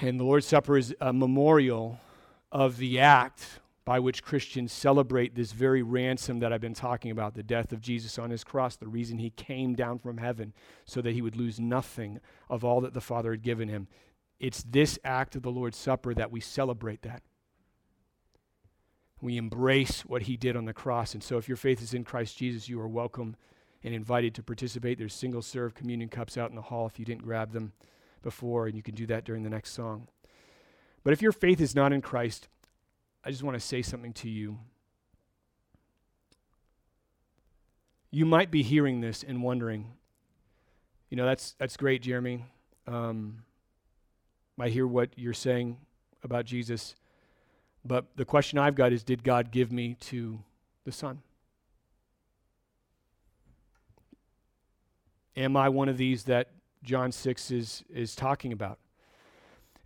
And 0.01 0.19
the 0.19 0.23
Lord's 0.23 0.45
Supper 0.45 0.77
is 0.77 0.93
a 1.01 1.11
memorial 1.11 1.99
of 2.51 2.77
the 2.77 2.99
act 2.99 3.59
by 3.85 3.99
which 3.99 4.23
Christians 4.23 4.71
celebrate 4.71 5.35
this 5.35 5.51
very 5.51 5.81
ransom 5.81 6.39
that 6.39 6.53
I've 6.53 6.61
been 6.61 6.73
talking 6.73 7.11
about 7.11 7.35
the 7.35 7.43
death 7.43 7.73
of 7.73 7.81
Jesus 7.81 8.17
on 8.17 8.29
his 8.29 8.43
cross, 8.43 8.75
the 8.75 8.87
reason 8.87 9.17
he 9.17 9.29
came 9.29 9.75
down 9.75 9.99
from 9.99 10.17
heaven 10.17 10.53
so 10.85 11.01
that 11.01 11.13
he 11.13 11.21
would 11.21 11.35
lose 11.35 11.59
nothing 11.59 12.19
of 12.49 12.63
all 12.63 12.79
that 12.81 12.93
the 12.93 13.01
Father 13.01 13.31
had 13.31 13.41
given 13.41 13.67
him. 13.67 13.87
It's 14.39 14.63
this 14.63 14.97
act 15.03 15.35
of 15.35 15.41
the 15.41 15.51
Lord's 15.51 15.77
Supper 15.77 16.13
that 16.13 16.31
we 16.31 16.39
celebrate 16.39 17.01
that. 17.01 17.23
We 19.21 19.37
embrace 19.37 20.01
what 20.01 20.23
he 20.23 20.37
did 20.37 20.55
on 20.55 20.65
the 20.65 20.73
cross. 20.73 21.13
And 21.13 21.23
so, 21.23 21.37
if 21.37 21.47
your 21.47 21.55
faith 21.57 21.81
is 21.81 21.93
in 21.93 22.03
Christ 22.03 22.37
Jesus, 22.37 22.67
you 22.67 22.79
are 22.81 22.87
welcome 22.87 23.37
and 23.83 23.93
invited 23.93 24.33
to 24.35 24.43
participate. 24.43 24.97
There's 24.97 25.13
single 25.13 25.41
serve 25.41 25.75
communion 25.75 26.09
cups 26.09 26.37
out 26.37 26.49
in 26.49 26.55
the 26.55 26.61
hall 26.61 26.87
if 26.87 26.99
you 26.99 27.05
didn't 27.05 27.23
grab 27.23 27.53
them 27.53 27.73
before, 28.21 28.67
and 28.67 28.75
you 28.75 28.83
can 28.83 28.95
do 28.95 29.05
that 29.07 29.23
during 29.23 29.43
the 29.43 29.49
next 29.49 29.71
song. 29.71 30.07
But 31.03 31.13
if 31.13 31.21
your 31.21 31.31
faith 31.31 31.61
is 31.61 31.75
not 31.75 31.93
in 31.93 32.01
Christ, 32.01 32.47
I 33.25 33.31
just 33.31 33.43
want 33.43 33.55
to 33.55 33.59
say 33.59 33.81
something 33.81 34.13
to 34.13 34.29
you. 34.29 34.59
You 38.11 38.25
might 38.25 38.51
be 38.51 38.63
hearing 38.63 39.01
this 39.01 39.23
and 39.23 39.41
wondering, 39.41 39.93
you 41.09 41.17
know, 41.17 41.25
that's, 41.25 41.55
that's 41.57 41.77
great, 41.77 42.01
Jeremy. 42.01 42.45
Um, 42.85 43.43
I 44.59 44.69
hear 44.69 44.85
what 44.85 45.09
you're 45.15 45.33
saying 45.33 45.77
about 46.21 46.45
Jesus. 46.45 46.95
But 47.85 48.05
the 48.15 48.25
question 48.25 48.59
I've 48.59 48.75
got 48.75 48.93
is 48.93 49.03
Did 49.03 49.23
God 49.23 49.51
give 49.51 49.71
me 49.71 49.95
to 50.01 50.39
the 50.83 50.91
Son? 50.91 51.21
Am 55.35 55.57
I 55.57 55.69
one 55.69 55.89
of 55.89 55.97
these 55.97 56.25
that 56.25 56.49
John 56.83 57.11
6 57.11 57.51
is, 57.51 57.83
is 57.91 58.15
talking 58.15 58.53
about? 58.53 58.77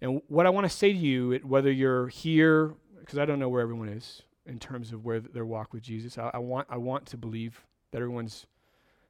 And 0.02 0.22
what 0.28 0.46
I 0.46 0.50
want 0.50 0.66
to 0.66 0.70
say 0.70 0.92
to 0.92 0.98
you, 0.98 1.40
whether 1.44 1.72
you're 1.72 2.08
here 2.08 2.74
because 3.00 3.20
I 3.20 3.26
don't 3.26 3.40
know 3.40 3.50
where 3.50 3.62
everyone 3.62 3.90
is 3.90 4.24
in 4.46 4.60
terms 4.60 4.94
of 4.94 5.06
where 5.06 5.20
their 5.20 5.46
walk 5.46 5.74
with 5.74 5.84
Jesus. 5.84 6.18
I, 6.18 6.32
I, 6.34 6.38
want, 6.40 6.68
I 6.70 6.78
want 6.78 7.06
to 7.08 7.18
believe 7.18 7.66
that 7.92 8.02
everyone's 8.02 8.46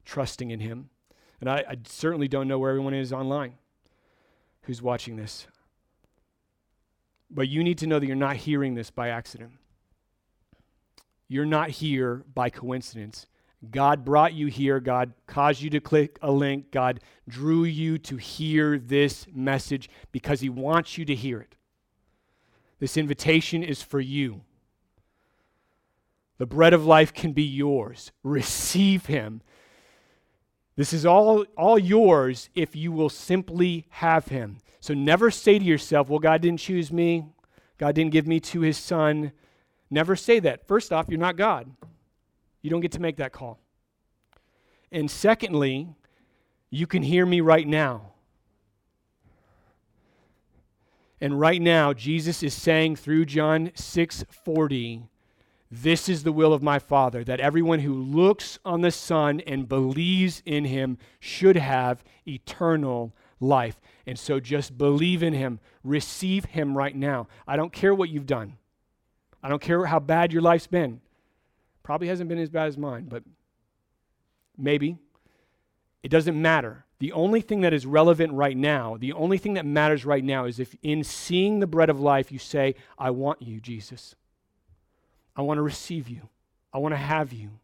trusting 0.06 0.52
in 0.52 0.60
Him. 0.60 0.90
And 1.40 1.50
I, 1.50 1.64
I 1.70 1.78
certainly 1.86 2.28
don't 2.28 2.48
know 2.48 2.58
where 2.58 2.72
everyone 2.72 2.94
is 2.94 3.14
online 3.14 3.54
who's 4.64 4.82
watching 4.82 5.16
this. 5.16 5.48
But 7.30 7.48
you 7.48 7.64
need 7.64 7.78
to 7.80 7.88
know 7.88 8.00
that 8.00 8.06
you're 8.06 8.16
not 8.16 8.38
hearing 8.38 8.76
this 8.76 8.90
by 8.90 9.10
accident. 9.10 9.52
You're 11.28 11.46
not 11.46 11.70
here 11.70 12.24
by 12.34 12.50
coincidence. 12.50 13.28
God 13.70 14.06
brought 14.06 14.34
you 14.34 14.48
here. 14.48 14.80
God 14.80 15.14
caused 15.26 15.62
you 15.62 15.70
to 15.72 15.80
click 15.80 16.20
a 16.22 16.32
link. 16.32 16.72
God 16.72 17.00
drew 17.28 17.64
you 17.64 17.98
to 18.00 18.18
hear 18.18 18.78
this 18.78 19.26
message 19.34 19.90
because 20.12 20.40
He 20.42 20.50
wants 20.50 20.98
you 20.98 21.06
to 21.06 21.16
hear 21.16 21.40
it. 21.40 21.56
This 22.80 22.98
invitation 22.98 23.64
is 23.64 23.82
for 23.82 24.00
you. 24.00 24.42
The 26.38 26.46
bread 26.46 26.74
of 26.74 26.86
life 26.86 27.14
can 27.14 27.34
be 27.34 27.44
yours. 27.44 28.12
Receive 28.24 29.08
him. 29.08 29.42
This 30.76 30.94
is 30.94 31.06
all, 31.06 31.44
all 31.58 31.80
yours 31.80 32.50
if 32.54 32.76
you 32.76 32.92
will 32.92 33.10
simply 33.10 33.88
have 33.90 34.28
him. 34.28 34.58
So 34.80 34.94
never 34.94 35.32
say 35.32 35.58
to 35.58 35.66
yourself, 35.66 36.08
well, 36.08 36.20
God 36.20 36.42
didn't 36.42 36.60
choose 36.60 36.94
me. 36.94 37.26
God 37.80 37.96
didn't 37.96 38.12
give 38.12 38.28
me 38.28 38.40
to 38.42 38.62
his 38.62 38.78
son. 38.78 39.32
Never 39.90 40.16
say 40.16 40.40
that. 40.40 40.68
First 40.68 40.94
off, 40.94 41.08
you're 41.10 41.20
not 41.20 41.36
God. 41.36 41.72
You 42.62 42.70
don't 42.70 42.82
get 42.82 42.92
to 42.94 43.02
make 43.02 43.18
that 43.18 43.32
call. 43.32 43.60
And 44.92 45.10
secondly, 45.10 45.88
you 46.70 46.86
can 46.86 47.02
hear 47.02 47.26
me 47.26 47.42
right 47.42 47.68
now. 47.68 48.14
And 51.20 51.40
right 51.40 51.62
now, 51.62 51.94
Jesus 51.94 52.44
is 52.44 52.54
saying 52.54 52.98
through 52.98 53.26
John 53.26 53.72
6:40, 53.76 55.10
this 55.70 56.08
is 56.08 56.24
the 56.24 56.32
will 56.32 56.54
of 56.54 56.64
my 56.64 56.80
Father, 56.80 57.24
that 57.24 57.40
everyone 57.40 57.80
who 57.80 57.94
looks 57.94 58.60
on 58.64 58.82
the 58.82 58.92
Son 58.92 59.42
and 59.42 59.68
believes 59.68 60.42
in 60.46 60.66
him 60.66 60.98
should 61.20 61.58
have 61.58 62.04
eternal 62.26 63.14
life. 63.40 63.80
And 64.06 64.18
so 64.18 64.40
just 64.40 64.78
believe 64.78 65.22
in 65.22 65.34
him, 65.34 65.60
receive 65.84 66.46
him 66.46 66.78
right 66.78 66.96
now. 66.96 67.28
I 67.48 67.58
don't 67.58 67.74
care 67.74 67.94
what 67.94 68.10
you've 68.10 68.26
done. 68.26 68.58
I 69.44 69.50
don't 69.50 69.62
care 69.62 69.86
how 69.86 70.00
bad 70.00 70.32
your 70.32 70.42
life's 70.42 70.68
been. 70.68 71.02
Probably 71.84 72.08
hasn't 72.08 72.30
been 72.30 72.40
as 72.40 72.50
bad 72.50 72.68
as 72.68 72.78
mine, 72.78 73.06
but 73.10 73.24
maybe. 74.58 74.98
It 76.04 76.10
doesn't 76.10 76.40
matter. 76.40 76.86
The 77.00 77.12
only 77.12 77.42
thing 77.42 77.62
that 77.62 77.74
is 77.74 77.86
relevant 77.86 78.34
right 78.34 78.58
now, 78.58 78.98
the 78.98 79.14
only 79.14 79.38
thing 79.38 79.54
that 79.54 79.66
matters 79.66 80.06
right 80.06 80.24
now 80.24 80.46
is 80.46 80.60
if 80.60 80.76
in 80.82 81.04
seeing 81.04 81.60
the 81.60 81.68
bread 81.68 81.90
of 81.90 82.00
life 82.00 82.32
you 82.32 82.40
say, 82.40 82.76
I 82.98 83.12
want 83.12 83.42
you, 83.42 83.60
Jesus. 83.60 84.16
I 85.36 85.42
want 85.42 85.60
to 85.60 85.62
receive 85.62 86.10
you. 86.10 86.30
I 86.74 86.80
want 86.80 86.94
to 86.94 86.98
have 86.98 87.32
you. 87.32 87.60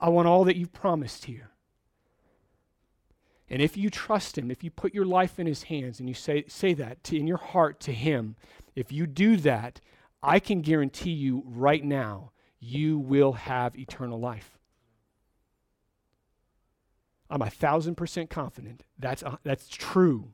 I 0.00 0.08
want 0.08 0.28
all 0.28 0.44
that 0.44 0.56
you've 0.56 0.72
promised 0.72 1.26
here. 1.26 1.50
And 3.50 3.60
if 3.60 3.76
you 3.76 3.90
trust 3.90 4.38
him, 4.38 4.50
if 4.50 4.64
you 4.64 4.70
put 4.70 4.94
your 4.94 5.04
life 5.04 5.38
in 5.38 5.46
his 5.46 5.64
hands 5.64 6.00
and 6.00 6.08
you 6.08 6.14
say, 6.14 6.44
say 6.48 6.72
that 6.74 7.04
to, 7.04 7.18
in 7.18 7.26
your 7.26 7.36
heart 7.38 7.78
to 7.80 7.92
him, 7.92 8.36
if 8.74 8.90
you 8.90 9.06
do 9.06 9.36
that, 9.38 9.80
I 10.22 10.40
can 10.40 10.62
guarantee 10.62 11.12
you 11.12 11.42
right 11.46 11.84
now, 11.84 12.30
you 12.58 12.98
will 12.98 13.32
have 13.32 13.78
eternal 13.78 14.18
life. 14.18 14.58
I'm 17.34 17.42
a 17.42 17.50
thousand 17.50 17.96
percent 17.96 18.30
confident 18.30 18.84
that's, 18.96 19.24
uh, 19.24 19.38
that's 19.42 19.66
true. 19.66 20.28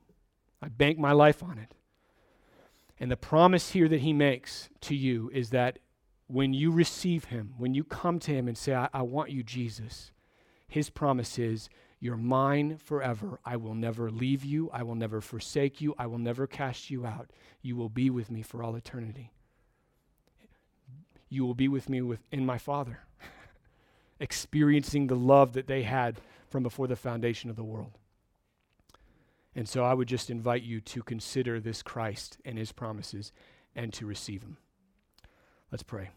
I 0.60 0.68
bank 0.68 0.98
my 0.98 1.12
life 1.12 1.42
on 1.42 1.56
it. 1.56 1.74
And 3.00 3.10
the 3.10 3.16
promise 3.16 3.70
here 3.70 3.88
that 3.88 4.02
he 4.02 4.12
makes 4.12 4.68
to 4.82 4.94
you 4.94 5.30
is 5.32 5.48
that 5.48 5.78
when 6.26 6.52
you 6.52 6.70
receive 6.70 7.24
him, 7.24 7.54
when 7.56 7.72
you 7.72 7.84
come 7.84 8.18
to 8.18 8.32
him 8.32 8.46
and 8.46 8.58
say, 8.58 8.74
I, 8.74 8.90
I 8.92 9.00
want 9.00 9.30
you, 9.30 9.42
Jesus, 9.42 10.12
his 10.68 10.90
promise 10.90 11.38
is, 11.38 11.70
You're 12.00 12.18
mine 12.18 12.76
forever. 12.76 13.40
I 13.46 13.56
will 13.56 13.74
never 13.74 14.10
leave 14.10 14.44
you. 14.44 14.68
I 14.70 14.82
will 14.82 14.94
never 14.94 15.22
forsake 15.22 15.80
you. 15.80 15.94
I 15.98 16.06
will 16.06 16.18
never 16.18 16.46
cast 16.46 16.90
you 16.90 17.06
out. 17.06 17.30
You 17.62 17.76
will 17.76 17.88
be 17.88 18.10
with 18.10 18.30
me 18.30 18.42
for 18.42 18.62
all 18.62 18.76
eternity. 18.76 19.32
You 21.30 21.46
will 21.46 21.54
be 21.54 21.66
with 21.66 21.88
me 21.88 22.02
with, 22.02 22.20
in 22.30 22.44
my 22.44 22.58
Father, 22.58 23.00
experiencing 24.20 25.06
the 25.06 25.16
love 25.16 25.54
that 25.54 25.66
they 25.66 25.84
had 25.84 26.20
from 26.50 26.62
before 26.62 26.88
the 26.88 26.96
foundation 26.96 27.48
of 27.48 27.56
the 27.56 27.64
world. 27.64 27.96
And 29.54 29.68
so 29.68 29.84
I 29.84 29.94
would 29.94 30.08
just 30.08 30.30
invite 30.30 30.62
you 30.62 30.80
to 30.80 31.02
consider 31.02 31.60
this 31.60 31.82
Christ 31.82 32.38
and 32.44 32.58
his 32.58 32.72
promises 32.72 33.32
and 33.74 33.92
to 33.94 34.04
receive 34.04 34.42
him. 34.42 34.58
Let's 35.70 35.82
pray. 35.82 36.10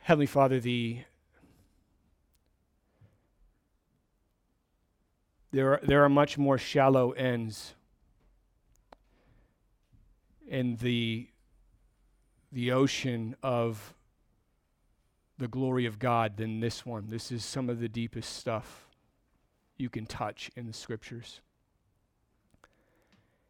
Heavenly 0.00 0.26
Father, 0.26 0.60
the 0.60 1.00
there 5.50 5.72
are, 5.72 5.80
there 5.82 6.04
are 6.04 6.10
much 6.10 6.36
more 6.36 6.58
shallow 6.58 7.12
ends 7.12 7.74
in 10.46 10.76
the 10.76 11.28
the 12.52 12.70
ocean 12.70 13.34
of 13.42 13.94
the 15.38 15.48
glory 15.48 15.86
of 15.86 15.98
God 15.98 16.36
than 16.36 16.60
this 16.60 16.86
one. 16.86 17.06
This 17.08 17.32
is 17.32 17.44
some 17.44 17.68
of 17.68 17.80
the 17.80 17.88
deepest 17.88 18.36
stuff 18.36 18.86
you 19.76 19.88
can 19.88 20.06
touch 20.06 20.50
in 20.56 20.66
the 20.66 20.72
scriptures. 20.72 21.40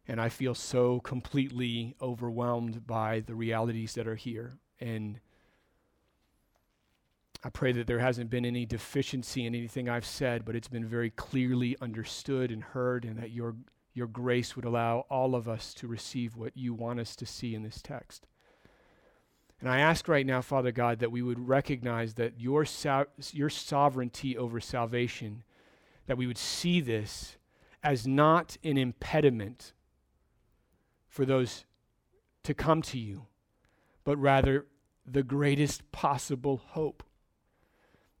And 0.07 0.19
I 0.21 0.29
feel 0.29 0.53
so 0.53 0.99
completely 0.99 1.95
overwhelmed 2.01 2.85
by 2.85 3.21
the 3.21 3.35
realities 3.35 3.93
that 3.93 4.07
are 4.07 4.15
here. 4.15 4.57
And 4.79 5.19
I 7.43 7.49
pray 7.49 7.71
that 7.73 7.85
there 7.85 7.99
hasn't 7.99 8.29
been 8.29 8.45
any 8.45 8.65
deficiency 8.65 9.45
in 9.45 9.53
anything 9.53 9.87
I've 9.87 10.05
said, 10.05 10.45
but 10.45 10.55
it's 10.55 10.67
been 10.67 10.85
very 10.85 11.11
clearly 11.11 11.75
understood 11.81 12.51
and 12.51 12.63
heard, 12.63 13.05
and 13.05 13.17
that 13.19 13.31
your, 13.31 13.55
your 13.93 14.07
grace 14.07 14.55
would 14.55 14.65
allow 14.65 15.05
all 15.09 15.35
of 15.35 15.47
us 15.47 15.73
to 15.75 15.87
receive 15.87 16.35
what 16.35 16.57
you 16.57 16.73
want 16.73 16.99
us 16.99 17.15
to 17.17 17.25
see 17.25 17.53
in 17.53 17.61
this 17.61 17.81
text. 17.83 18.25
And 19.59 19.69
I 19.69 19.79
ask 19.79 20.07
right 20.07 20.25
now, 20.25 20.41
Father 20.41 20.71
God, 20.71 20.99
that 20.99 21.11
we 21.11 21.21
would 21.21 21.47
recognize 21.47 22.15
that 22.15 22.39
your, 22.39 22.65
so- 22.65 23.07
your 23.31 23.49
sovereignty 23.49 24.37
over 24.37 24.59
salvation, 24.59 25.43
that 26.07 26.17
we 26.17 26.27
would 26.27 26.37
see 26.37 26.81
this 26.81 27.37
as 27.83 28.05
not 28.05 28.57
an 28.63 28.77
impediment 28.77 29.73
for 31.07 31.25
those 31.25 31.65
to 32.43 32.53
come 32.53 32.81
to 32.81 32.99
you, 32.99 33.27
but 34.03 34.17
rather 34.17 34.65
the 35.05 35.23
greatest 35.23 35.91
possible 35.91 36.61
hope. 36.69 37.03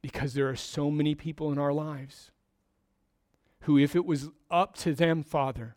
Because 0.01 0.35
there 0.35 0.47
are 0.47 0.55
so 0.55 0.91
many 0.91 1.15
people 1.15 1.51
in 1.51 1.57
our 1.57 1.73
lives 1.73 2.31
who, 3.61 3.77
if 3.77 3.95
it 3.95 4.05
was 4.05 4.29
up 4.51 4.75
to 4.77 4.93
them, 4.93 5.23
Father, 5.23 5.75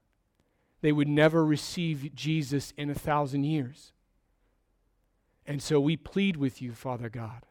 they 0.83 0.93
would 0.93 1.09
never 1.09 1.45
receive 1.45 2.15
Jesus 2.15 2.73
in 2.77 2.91
a 2.91 2.95
thousand 2.95 3.45
years. 3.45 3.93
And 5.49 5.63
so 5.63 5.81
we 5.81 5.97
plead 5.97 6.37
with 6.37 6.61
you, 6.61 6.75
Father 6.75 7.09
God, 7.09 7.47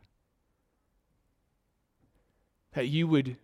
that 2.73 2.87
you 2.87 3.07
would, 3.07 3.37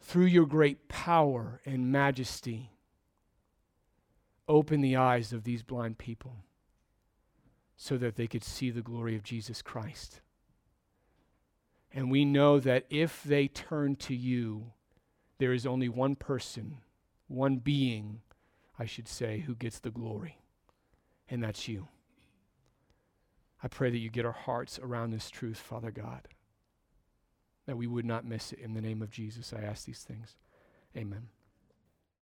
through 0.00 0.24
your 0.24 0.46
great 0.46 0.88
power 0.88 1.60
and 1.64 1.92
majesty, 1.92 2.72
open 4.48 4.80
the 4.80 4.96
eyes 4.96 5.32
of 5.32 5.44
these 5.44 5.62
blind 5.62 5.96
people 5.96 6.38
so 7.76 7.96
that 7.96 8.16
they 8.16 8.26
could 8.26 8.42
see 8.42 8.70
the 8.70 8.82
glory 8.82 9.14
of 9.14 9.22
Jesus 9.22 9.62
Christ. 9.62 10.22
And 11.92 12.10
we 12.10 12.24
know 12.24 12.58
that 12.58 12.84
if 12.90 13.22
they 13.22 13.46
turn 13.46 13.94
to 13.96 14.14
you, 14.14 14.72
there 15.38 15.52
is 15.52 15.66
only 15.66 15.88
one 15.88 16.16
person, 16.16 16.78
one 17.28 17.58
being, 17.58 18.22
I 18.76 18.86
should 18.86 19.06
say, 19.06 19.44
who 19.46 19.54
gets 19.54 19.78
the 19.78 19.90
glory, 19.90 20.40
and 21.30 21.44
that's 21.44 21.68
you. 21.68 21.86
I 23.62 23.68
pray 23.68 23.90
that 23.90 23.98
you 23.98 24.10
get 24.10 24.26
our 24.26 24.32
hearts 24.32 24.78
around 24.78 25.10
this 25.10 25.30
truth, 25.30 25.58
Father 25.58 25.90
God, 25.90 26.28
that 27.66 27.76
we 27.76 27.86
would 27.86 28.04
not 28.04 28.24
miss 28.24 28.52
it. 28.52 28.60
In 28.60 28.74
the 28.74 28.80
name 28.80 29.02
of 29.02 29.10
Jesus, 29.10 29.52
I 29.52 29.62
ask 29.62 29.84
these 29.84 30.02
things. 30.02 30.36
Amen. 30.96 31.28